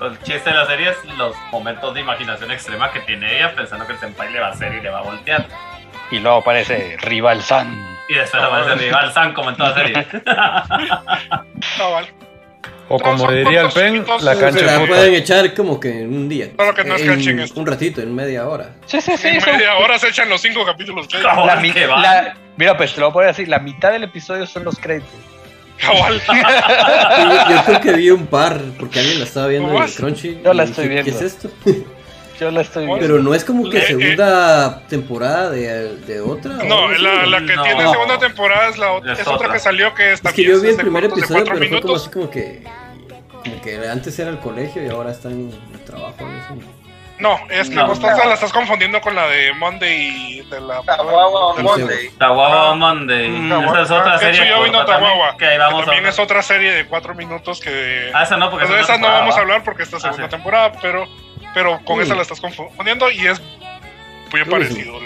[0.00, 3.84] El chiste de la serie es los momentos de imaginación extrema que tiene ella pensando
[3.86, 5.44] que el senpai le va a hacer y le va a voltear.
[6.12, 7.93] Y luego aparece Rival San.
[8.08, 10.06] Y después aparece rival San como en toda serie.
[11.78, 12.06] Cabal.
[12.88, 14.88] O como diría el Pen, la Se cancha la puta.
[14.88, 16.50] pueden echar como que en un día.
[16.54, 17.58] Claro que no es En esto.
[17.58, 18.72] Un ratito, en media hora.
[18.84, 19.28] Sí, sí, sí.
[19.28, 21.08] En media hora se echan los cinco capítulos.
[21.08, 21.98] que la que va.
[22.00, 24.78] la- mira, pues te lo voy a poner así: la mitad del episodio son los
[24.78, 25.08] créditos.
[25.80, 26.20] Cabal.
[26.28, 29.90] Yo, yo creo que vi un par, porque alguien la estaba viendo en el.
[29.92, 30.40] Crunchy.
[30.44, 31.26] Yo la estoy dije, ¿Qué viendo.
[31.26, 31.50] es esto?
[32.38, 33.00] Yo la estoy viendo.
[33.06, 33.86] Pero no es como que Eh, eh.
[33.86, 36.52] segunda temporada de, de otra.
[36.64, 37.62] No, la, la que No.
[37.62, 39.12] tiene segunda temporada es la otra.
[39.12, 39.52] Es Es, otra otra.
[39.52, 41.66] que salió que está Es que yo vi el de primer de episodio, pero fue
[41.68, 42.02] como minutos.
[42.02, 42.62] así como que.
[43.44, 46.16] Como que antes era el colegio y ahora está en el trabajo.
[46.20, 46.60] ¿no?
[46.60, 46.66] sé.
[47.20, 47.86] No, es que No.
[47.86, 52.10] vos estás- la estás confundiendo con la de Monday de la del- Monday.
[52.18, 53.28] Tahuahua Monday.
[53.28, 54.40] Mm, Esa es otra Ah, serie.
[54.40, 56.86] Tetsuya corta no también, Tahuahua, Que ahí vamos que también a es otra serie de
[56.86, 59.62] cuatro minutos que Ah, esa no, porque Pues de esa no temporada, vamos a hablar
[59.62, 60.30] porque esta es Ah, segunda sí.
[60.30, 61.06] temporada, pero,
[61.54, 62.02] pero con Mm.
[62.02, 63.40] esa la estás confundiendo y es
[64.32, 64.98] muy parecido.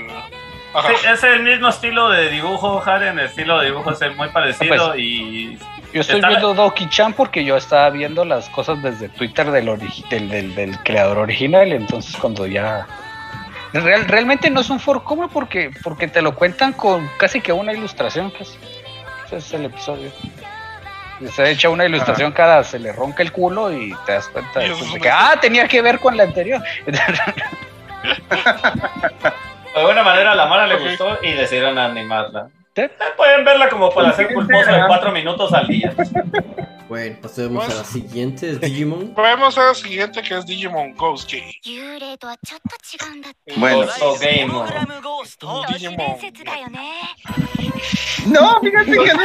[0.74, 0.88] Ajá.
[0.88, 3.18] Sí, es el mismo estilo de dibujo, Jaren.
[3.18, 5.58] El estilo de dibujo es muy parecido Pues, y.
[5.94, 10.06] Yo estoy Está- viendo Doki-chan porque yo estaba viendo las cosas desde Twitter del, origi-
[10.10, 11.72] del, del, del creador original.
[11.72, 12.86] Entonces, cuando ya.
[13.72, 17.72] Real- realmente no es un forcoma porque, porque te lo cuentan con casi que una
[17.72, 18.30] ilustración.
[18.38, 18.58] Es,
[19.26, 20.10] ese es el episodio
[21.32, 24.70] se echa una ilustración cada, se le ronca el culo y te das cuenta de
[24.70, 26.62] pues, que, ah, tenía que ver con la anterior.
[26.86, 27.00] de
[29.74, 32.48] alguna manera a la mala le gustó y decidieron animarla.
[33.16, 35.92] Pueden verla como para hacer pulposa de cuatro minutos al día.
[36.88, 39.12] Bueno, pasemos pues, a la pues, siguiente, es Digimon.
[39.14, 41.30] Vamos a la siguiente que es Digimon Ghost
[43.56, 44.50] Bueno, Ghost Game.
[45.68, 46.16] Digimon.
[48.26, 49.22] No, fíjate que no.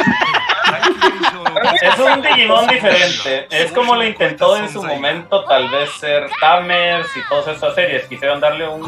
[1.81, 3.47] Es un Digimon diferente.
[3.49, 8.05] Es como lo intentó en su momento, tal vez ser Tamers y todas estas series.
[8.07, 8.81] Quisieron darle un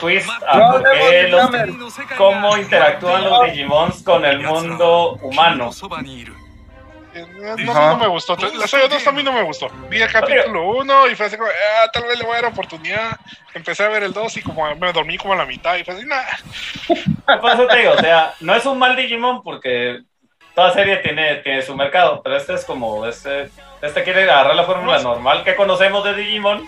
[0.00, 1.50] twist a por qué los-
[2.16, 5.72] cómo interactúan los Digimons con el mundo humano.
[7.14, 8.36] No, no, no me gustó.
[8.60, 9.68] La serie 2 a mí no me gustó.
[9.88, 12.52] Vi el capítulo 1 y fue así como, ah, tal vez le voy a dar
[12.52, 13.18] oportunidad.
[13.54, 15.94] Empecé a ver el 2 y como me dormí como a la mitad y fue
[15.94, 16.22] así, nah.
[17.40, 20.00] Por eso te digo, o sea, no es un mal Digimon porque
[20.58, 23.48] toda serie tiene, tiene su mercado, pero este es como, este,
[23.80, 26.66] este quiere agarrar la fórmula normal que conocemos de Digimon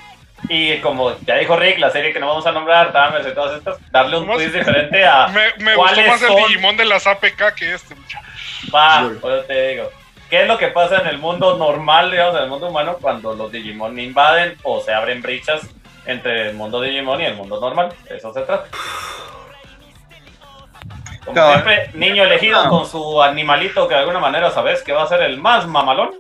[0.49, 3.59] y como ya dijo Rick, la serie que no vamos a nombrar, Tamers y todas
[3.59, 6.85] estas, darle un twist diferente a Me, me gustó cuáles más el son- Digimon de
[6.85, 7.97] las APK que este.
[7.97, 8.25] muchacho.
[8.73, 9.91] Va, eso te digo.
[10.31, 13.35] ¿Qué es lo que pasa en el mundo normal, digamos, en el mundo humano, cuando
[13.35, 15.63] los Digimon invaden o se abren brichas
[16.07, 17.93] entre el mundo Digimon y el mundo normal?
[18.09, 18.69] De eso se trata.
[21.33, 25.09] Como siempre, niño elegido con su animalito que de alguna manera sabes que va a
[25.09, 26.11] ser el más mamalón.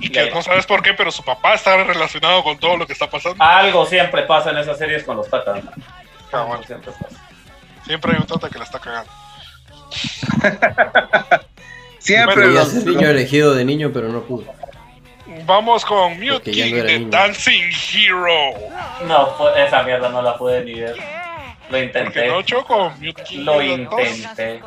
[0.00, 2.92] Y que no sabes por qué, pero su papá está relacionado con todo lo que
[2.92, 3.42] está pasando.
[3.42, 5.60] Algo siempre pasa en esas series con los tatas.
[6.66, 7.16] siempre pasa.
[7.84, 9.10] Siempre hay un tata que la está cagando.
[11.98, 14.44] Siempre Bueno, los, ser niño elegido de niño, pero no pudo.
[15.44, 17.10] Vamos con ya no de niño.
[17.10, 18.54] Dancing Hero.
[19.06, 20.96] No, esa mierda no la pude ni ver.
[21.70, 22.26] Lo intenté.
[22.26, 22.92] no choco.
[23.36, 24.60] Lo intenté.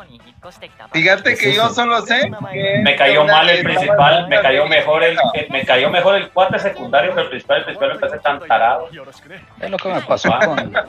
[0.92, 5.16] Fíjate que yo solo sé que Me cayó mal el principal, me cayó mejor el,
[5.50, 8.88] me cayó mejor el cuate secundario que el principal, el principal me parece tan tarado.
[9.60, 10.74] Es lo que me pasó con.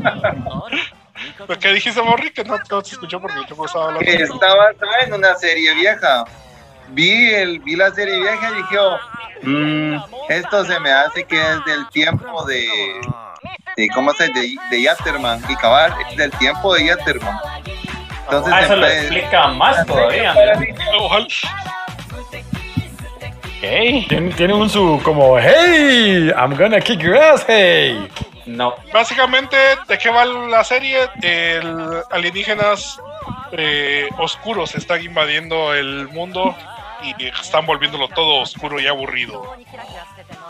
[1.48, 4.06] Lo que dijiste, Morri, que no, no se escuchó porque yo estaba hablando.
[4.06, 4.68] que estaba
[5.06, 6.26] en una serie vieja.
[6.90, 8.98] Vi el vi la serie vieja y dije, oh,
[9.44, 9.98] mm,
[10.28, 12.68] esto se me hace que es del tiempo de,
[13.76, 17.38] de ¿cómo se de, de Yatterman y cabal es del tiempo de Yatterman.
[18.24, 20.34] Entonces Ah, eso lo explica más todavía.
[23.62, 24.06] ¿Qué?
[24.08, 28.08] Tiene, tiene un su como, hey, I'm gonna kick your ass, hey.
[28.46, 29.58] No, Básicamente,
[29.88, 31.10] ¿de qué va la serie?
[31.22, 33.00] El alienígenas
[33.52, 36.56] eh, oscuros están invadiendo el mundo
[37.02, 39.56] y están volviéndolo todo oscuro y aburrido.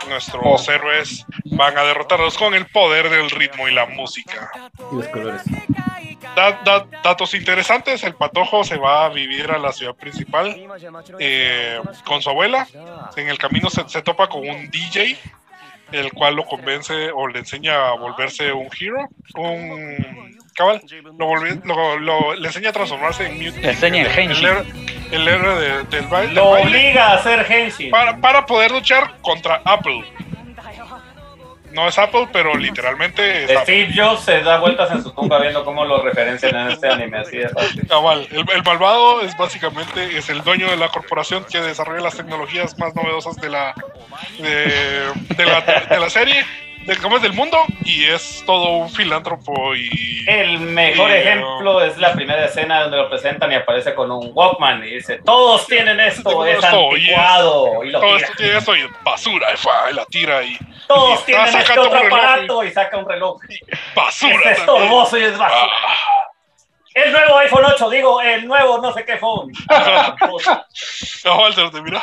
[0.08, 4.50] Nuestros héroes van a derrotarlos con el poder del ritmo y la música.
[4.92, 5.42] Y los colores.
[6.36, 10.54] Da- da- datos interesantes, el patojo se va a vivir a la ciudad principal
[11.18, 12.66] eh, con su abuela.
[13.16, 15.16] En el camino se, se topa con un DJ,
[15.92, 20.80] el cual lo convence o le enseña a volverse un hero, un cabal,
[21.18, 23.60] lo, volvi- lo- lo- le enseña a transformarse en Mute.
[23.60, 24.64] Le enseña el el, héroe-
[25.12, 26.32] el héroe de- del baile.
[26.34, 27.90] Lo obliga a hacer Henshin.
[27.90, 30.02] para, para poder luchar contra Apple.
[31.72, 33.60] No es Apple, pero literalmente es.
[33.60, 37.18] Steve Jobs se da vueltas en su tumba viendo cómo lo referencian en este anime,
[37.18, 37.86] así de fácil.
[37.86, 42.16] Cabal, el, el malvado es básicamente es el dueño de la corporación que desarrolla las
[42.16, 43.74] tecnologías más novedosas de la
[44.38, 44.72] de,
[45.36, 46.44] de la, de la serie,
[46.86, 47.58] de, ¿cómo es del mundo?
[47.84, 52.96] Y es todo un filántropo y El mejor y, ejemplo es la primera escena donde
[52.96, 57.10] lo presentan y aparece con un Walkman y dice, todos tienen esto, es esto, y
[57.10, 58.26] es- anticuado, y lo todo tira.
[58.26, 59.48] esto tiene eso y basura,
[59.90, 60.56] y, la tira y,
[60.86, 63.40] Todos y tienen este otro aparato y saca un reloj.
[63.94, 64.52] basura.
[64.52, 65.72] Es estorboso y es basura.
[65.86, 65.96] Ah,
[66.96, 69.52] El nuevo iPhone 8, digo, el nuevo no sé qué phone.
[71.22, 72.02] Cabal, te- te mira.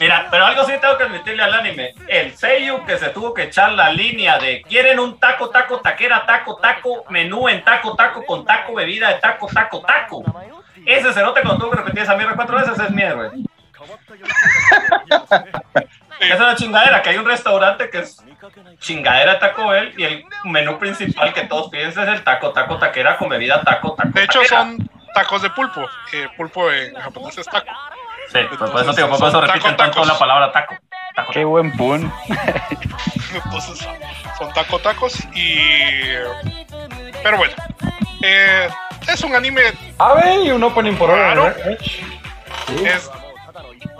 [0.00, 1.92] Mira, pero algo sí tengo que admitirle al anime.
[2.08, 6.24] El Seiyu que se tuvo que echar la línea de quieren un taco, taco, taquera,
[6.24, 10.22] taco, taco, menú en taco, taco, con taco, bebida de taco, taco, taco.
[10.86, 13.32] Ese cerote cuando tuvo que repetir esa mierda cuatro veces es mi héroe.
[16.30, 18.16] Es una chingadera, que hay un restaurante que es
[18.78, 22.78] chingadera de Taco Bell y el menú principal que todos piden es el taco, taco,
[22.78, 24.60] taquera con bebida taco, taco, De hecho taquera.
[24.62, 25.88] son tacos de pulpo.
[26.10, 27.70] que pulpo en japonés es taco.
[28.30, 30.74] Sí, pues por eso, tío, por eso repiten taco, tanto la palabra taco.
[31.14, 32.12] taco, Qué buen pun.
[33.34, 33.86] Entonces
[34.38, 35.56] son taco tacos y
[37.22, 37.52] pero bueno.
[38.22, 38.68] eh,
[39.08, 39.62] es un anime
[39.98, 41.32] A ver, y un opening por hora.
[41.34, 41.48] Claro.
[41.70, 41.78] ¿eh?
[42.84, 43.10] es,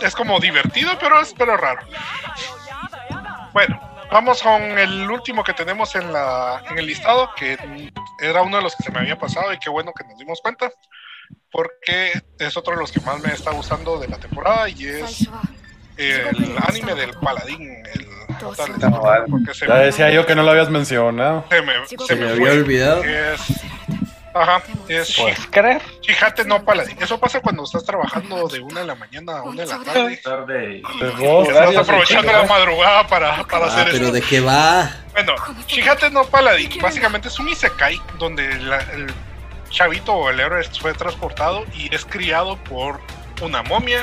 [0.01, 1.81] es como divertido, pero es pero raro.
[3.53, 3.79] Bueno,
[4.11, 7.57] vamos con el último que tenemos en la en el listado, que
[8.19, 10.39] era uno de los que se me había pasado y qué bueno que nos dimos
[10.41, 10.71] cuenta,
[11.51, 15.27] porque es otro de los que más me está gustando de la temporada y es
[15.97, 17.61] el anime del paladín,
[17.93, 18.07] el
[18.39, 21.45] total, porque se Ya me, decía yo que no lo habías mencionado.
[21.49, 22.49] se me, se me me fue.
[22.49, 23.03] había olvidado.
[23.03, 23.41] Es,
[24.33, 25.81] ajá, es ¿Puedes creer?
[26.05, 26.97] Fíjate, no paladín.
[27.01, 30.17] Eso pasa cuando estás trabajando de una de la mañana a una de la tarde.
[30.17, 30.81] tarde.
[30.99, 34.11] Pues vos, Estás aprovechando la madrugada para, para Ah, hacer pero eso.
[34.13, 34.89] ¿de qué va?
[35.11, 35.33] Bueno,
[35.67, 39.13] Shihate no Paladin básicamente es un Isekai donde la- el
[39.69, 42.99] chavito o el héroe fue transportado y es criado por
[43.41, 44.01] una momia,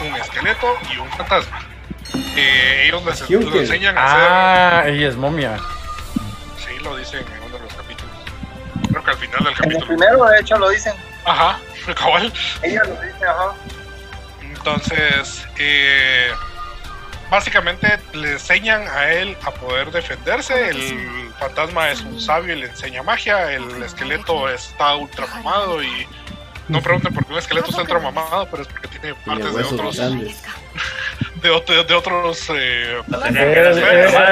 [0.00, 1.60] un esqueleto y un fantasma.
[2.36, 4.28] Eh, ellos les, lo enseñan a hacer.
[4.30, 5.58] Ah, ella es momia.
[6.58, 7.24] Sí, lo dicen
[9.18, 9.86] que al final del En el capítulo.
[9.86, 10.94] primero, de hecho, lo dicen.
[11.24, 11.58] Ajá,
[11.94, 12.32] cabal.
[12.62, 13.52] Ella lo dice, ajá.
[14.42, 16.30] Entonces, eh,
[17.30, 20.68] básicamente le enseñan a él a poder defenderse.
[20.68, 23.52] El fantasma es un sabio y le enseña magia.
[23.52, 26.06] El esqueleto está ultra mamado y
[26.70, 29.62] no pregunten por qué un esqueleto está ultra mamado, pero es porque tiene partes de
[29.62, 29.96] otros,
[31.42, 32.50] de, otro- de otros.
[32.54, 33.00] eh,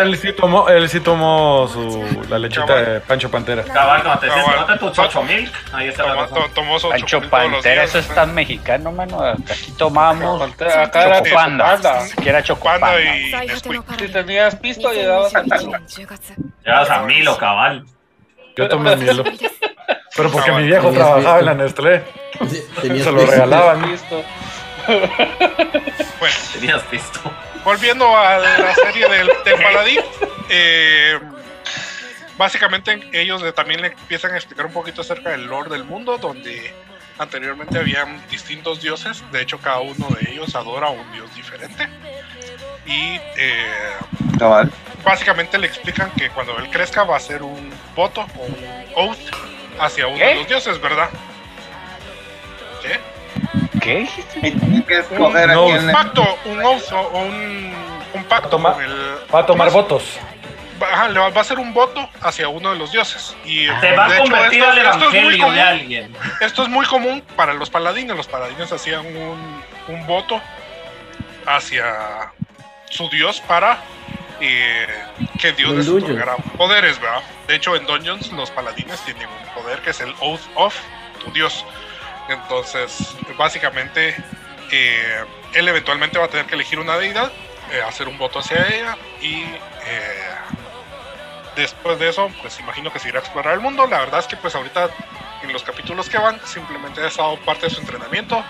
[0.03, 3.63] Él, sí tomó, él sí tomó su, la lechita de Pancho Pantera.
[3.65, 4.45] Cabal, cuando te Cabal.
[4.45, 5.53] tomate tu chocho milk.
[5.73, 6.43] Ahí está la tomó, razón.
[6.43, 8.15] to- tomó su Pancho Pantera, eso es ¿no?
[8.15, 9.21] tan mexicano, mano.
[9.23, 12.01] Aquí tomamos Pantera, acá era Chocopanda.
[12.03, 12.87] Siquiera Chocopanda.
[12.87, 13.99] Panda y Nesquik.
[13.99, 15.79] Si tenías pisto, llegabas a Milo.
[16.65, 17.85] Llegas a Milo, cabal.
[18.57, 19.25] Yo tomé Milo.
[20.17, 22.03] Pero porque mi viejo trabajaba en la Nestlé.
[22.81, 23.31] Tenías Se lo visto.
[23.31, 23.99] regalaban.
[26.53, 27.21] Tenías visto.
[27.65, 30.01] volviendo a la serie del, del paladín,
[30.49, 31.19] eh,
[32.37, 36.73] básicamente ellos también le empiezan a explicar un poquito acerca del lore del mundo, donde
[37.19, 41.89] anteriormente habían distintos dioses, de hecho cada uno de ellos adora a un dios diferente.
[42.87, 43.67] Y eh,
[44.39, 44.71] Cabal.
[45.05, 49.19] básicamente le explican que cuando él crezca va a ser un voto o un oath
[49.81, 50.25] hacia uno ¿Qué?
[50.27, 51.09] de los dioses, ¿verdad?
[52.83, 53.01] ¿Qué?
[53.81, 54.09] ¿Qué?
[54.43, 57.75] Y tienen que escoger No, a quién Un le- pacto, un oath o un,
[58.15, 59.17] un pacto Toma- con el...
[59.35, 60.19] Va a tomar votos.
[60.83, 63.37] Va, ajá, le va, va a ser un voto hacia uno de los dioses.
[63.45, 65.59] Y Te va a de hecho, convertir esto- al esto es muy evangelio de común.
[65.59, 66.17] alguien.
[66.41, 68.17] Esto es muy común para los paladines.
[68.17, 70.41] Los paladines hacían un, un voto
[71.47, 72.33] hacia
[72.91, 73.79] su dios para
[74.39, 75.89] que Dios les
[76.57, 77.23] poderes, ¿verdad?
[77.47, 80.75] De hecho, en Dungeons los paladines tienen un poder que es el Oath of
[81.25, 81.65] tu dios.
[82.29, 84.15] Entonces, básicamente,
[84.71, 85.25] eh,
[85.55, 87.33] él eventualmente va a tener que elegir una deidad,
[87.73, 90.35] eh, hacer un voto hacia ella y eh,
[91.57, 93.87] después de eso, pues imagino que se irá a explorar el mundo.
[93.87, 94.91] La verdad es que pues ahorita
[95.43, 98.45] en los capítulos que van simplemente ha estado parte de su entrenamiento.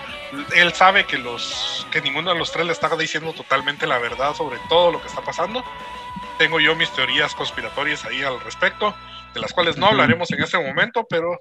[0.55, 4.33] Él sabe que los que ninguno de los tres le está diciendo totalmente la verdad
[4.33, 5.63] sobre todo lo que está pasando.
[6.37, 8.95] Tengo yo mis teorías conspiratorias ahí al respecto,
[9.33, 9.93] de las cuales no Ujú.
[9.93, 11.39] hablaremos en este momento, pero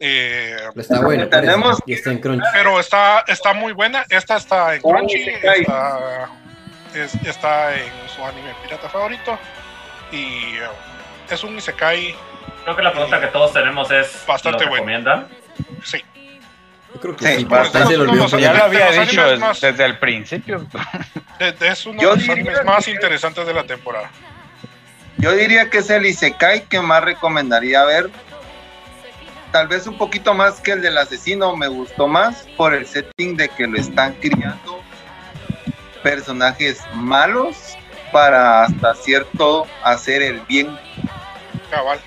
[0.00, 1.28] eh, Está bueno.
[1.28, 2.42] Tenemos- Y está en Crunch.
[2.52, 4.04] pero está, está muy buena.
[4.10, 5.60] Esta está en Oh, Crunchy, cae.
[5.60, 6.28] está,
[6.94, 9.38] es- está en su anime pirata favorito.
[10.10, 10.68] Y eh,
[11.30, 12.14] es un Isekai,
[12.64, 14.86] Creo que la pregunta que todos tenemos es: Bastante ¿lo bueno.
[14.86, 15.28] recomiendan?
[15.82, 16.02] sí.
[16.94, 17.96] Yo creo que Sí, sí, bastante.
[17.96, 20.64] lo olvidó Ya lo había dicho más- desde el principio.
[21.40, 24.10] De- de- es uno Yo de los animes más que- interesantes de la temporada.
[25.18, 28.10] Yo diría que es el Isekai que más recomendaría ver.
[29.50, 33.36] Tal vez un poquito más que el del asesino, me gustó más por el setting
[33.36, 34.80] de que lo están criando
[36.02, 37.56] personajes malos
[38.12, 40.78] para hasta cierto hacer el bien.
[41.70, 41.98] Cabal.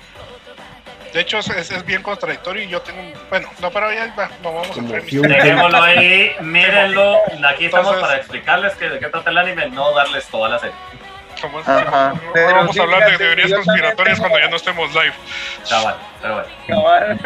[1.12, 3.12] De hecho, es, es- bien contradictorio y yo tengo un...
[3.30, 5.02] Bueno, no, pero ya va, no vamos a entrar.
[5.02, 7.18] Dejémoslo ahí, mírenlo.
[7.48, 10.58] Aquí estamos Entonces- para explicarles que de qué trata el anime, no darles toda la
[10.58, 10.74] serie.
[11.40, 14.56] Como- Ajá, no pero vamos sí, a hablar de teorías conspiratorias tengo- cuando ya no
[14.56, 15.12] estemos live.
[15.64, 17.18] Chaval, pero bueno.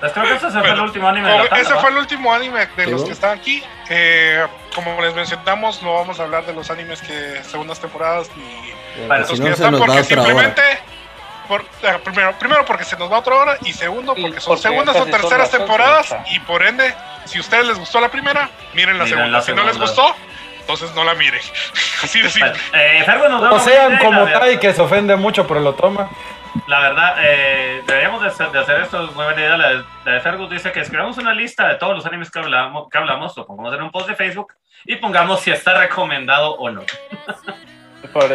[0.00, 1.80] Pues creo que ese fue el último anime de la tanda, ese ¿va?
[1.80, 3.62] fue el último anime de los que están aquí.
[3.88, 8.72] Eh, como les mencionamos, no vamos a hablar de los animes que segundas temporadas ni
[9.06, 10.54] Bueno, los si que no, están porque otra hora.
[11.46, 14.62] Por, eh, primero, primero porque se nos va otra hora y segundo porque son porque
[14.68, 16.94] segundas o terceras ocho, temporadas y por ende,
[17.24, 19.38] si a ustedes les gustó la primera, miren la Miren segunda.
[19.38, 19.92] la si no les segunda.
[20.02, 20.16] gustó,
[20.60, 21.40] entonces no la miren.
[22.02, 22.52] Así de simple.
[23.18, 24.40] Bueno, eh, una sean como verdad.
[24.40, 26.10] Tai que se ofende mucho pero lo toma.
[26.68, 29.56] La verdad, eh, deberíamos de hacer, de hacer esto, es muy buena idea.
[29.58, 32.38] La, de- la de Fergus dice que escribamos una lista de todos los animes que
[32.38, 34.54] hablamos, que hablamos, lo pongamos en un post de Facebook
[34.86, 36.82] y pongamos si está recomendado o no.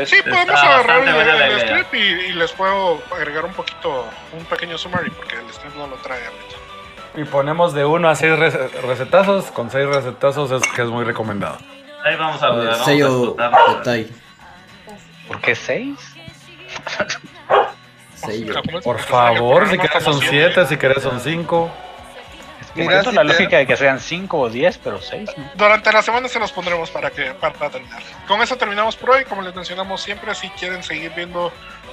[0.06, 4.06] Sí, podemos Está agarrar el, el script y, y les puedo agregar un poquito,
[4.38, 6.56] un pequeño summary porque el script no lo trae ahorita.
[7.16, 8.34] Y ponemos de 1 a 6
[8.84, 9.52] recetazos.
[9.52, 11.58] Con 6 recetazos es que es muy recomendado.
[12.04, 13.52] Ahí vamos a a sello explotar.
[13.78, 14.12] de Tai.
[15.28, 15.98] ¿Por qué seis?
[18.16, 18.54] Sello.
[18.54, 18.84] ¿Cómo es?
[18.84, 21.72] Por favor, si que querés son como 7, si querés son 5.
[22.76, 25.30] Mira, si la te- lógica de que sean cinco o diez, pero seis.
[25.38, 25.50] ¿no?
[25.56, 28.02] Durante la semana se los pondremos para que para terminar.
[28.28, 29.26] Con eso terminamos por hoy.
[29.26, 31.52] Como les mencionamos siempre, si quieren seguir viendo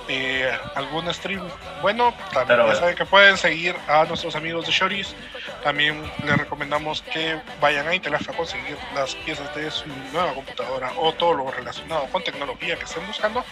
[0.08, 1.42] eh, algún stream
[1.82, 5.14] bueno, también ya saben que pueden seguir a nuestros amigos de Shoris.
[5.62, 10.92] También les recomendamos que vayan a Intelaf a conseguir las piezas de su nueva computadora
[10.96, 13.44] o todo lo relacionado con tecnología que estén buscando.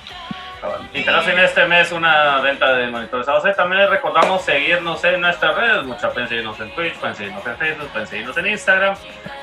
[0.93, 3.55] Y tenemos en este mes una venta de monitores AOC.
[3.55, 5.85] También les recordamos seguirnos en nuestras redes.
[5.85, 8.95] Mucha pueden seguirnos en Twitch, pueden seguirnos en Facebook, pueden seguirnos en Instagram.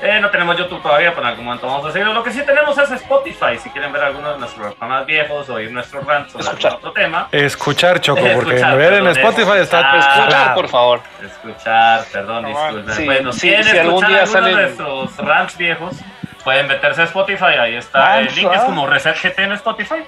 [0.02, 2.12] Eh, no tenemos YouTube todavía, pero en algún momento vamos a seguirlo.
[2.12, 3.56] Lo que sí tenemos es Spotify.
[3.62, 6.72] Si quieren ver algunos de nuestros programas viejos o oír nuestros rants sobre Escuchar.
[6.74, 7.28] otro tema.
[7.32, 9.98] Escuchar, Choco, porque Escuchar, ver en Spotify está escuchar.
[10.18, 11.00] Escuchar, Ah, por favor.
[11.24, 12.94] Escuchar, perdón, disculpen.
[12.94, 15.94] Sí, bueno, sí, si quieren si algún escuchar día algunos de salen- nuestros rants viejos,
[16.42, 17.44] pueden meterse a Spotify.
[17.58, 18.64] Ahí está el Rants, link, es ah.
[18.66, 20.04] como Reset GT en Spotify.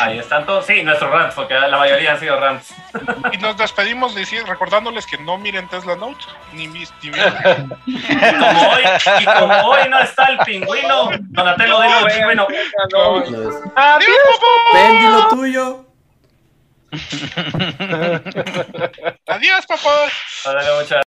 [0.00, 2.74] Ahí están todos, sí, nuestros rants, porque la mayoría han sido rants.
[3.32, 8.70] Y nos despedimos diciendo- recordándoles que no miren Tesla Note ni mis ni Y como
[8.70, 8.82] hoy,
[9.20, 12.46] y como hoy no está el pingüino, Donatello, dilo el pingüino.
[13.76, 14.10] ¡Adiós,
[14.40, 14.72] papá!
[14.72, 15.86] Pendi, lo tuyo.
[19.26, 20.08] ¡Adiós, papá!
[20.44, 21.02] Dale, muchas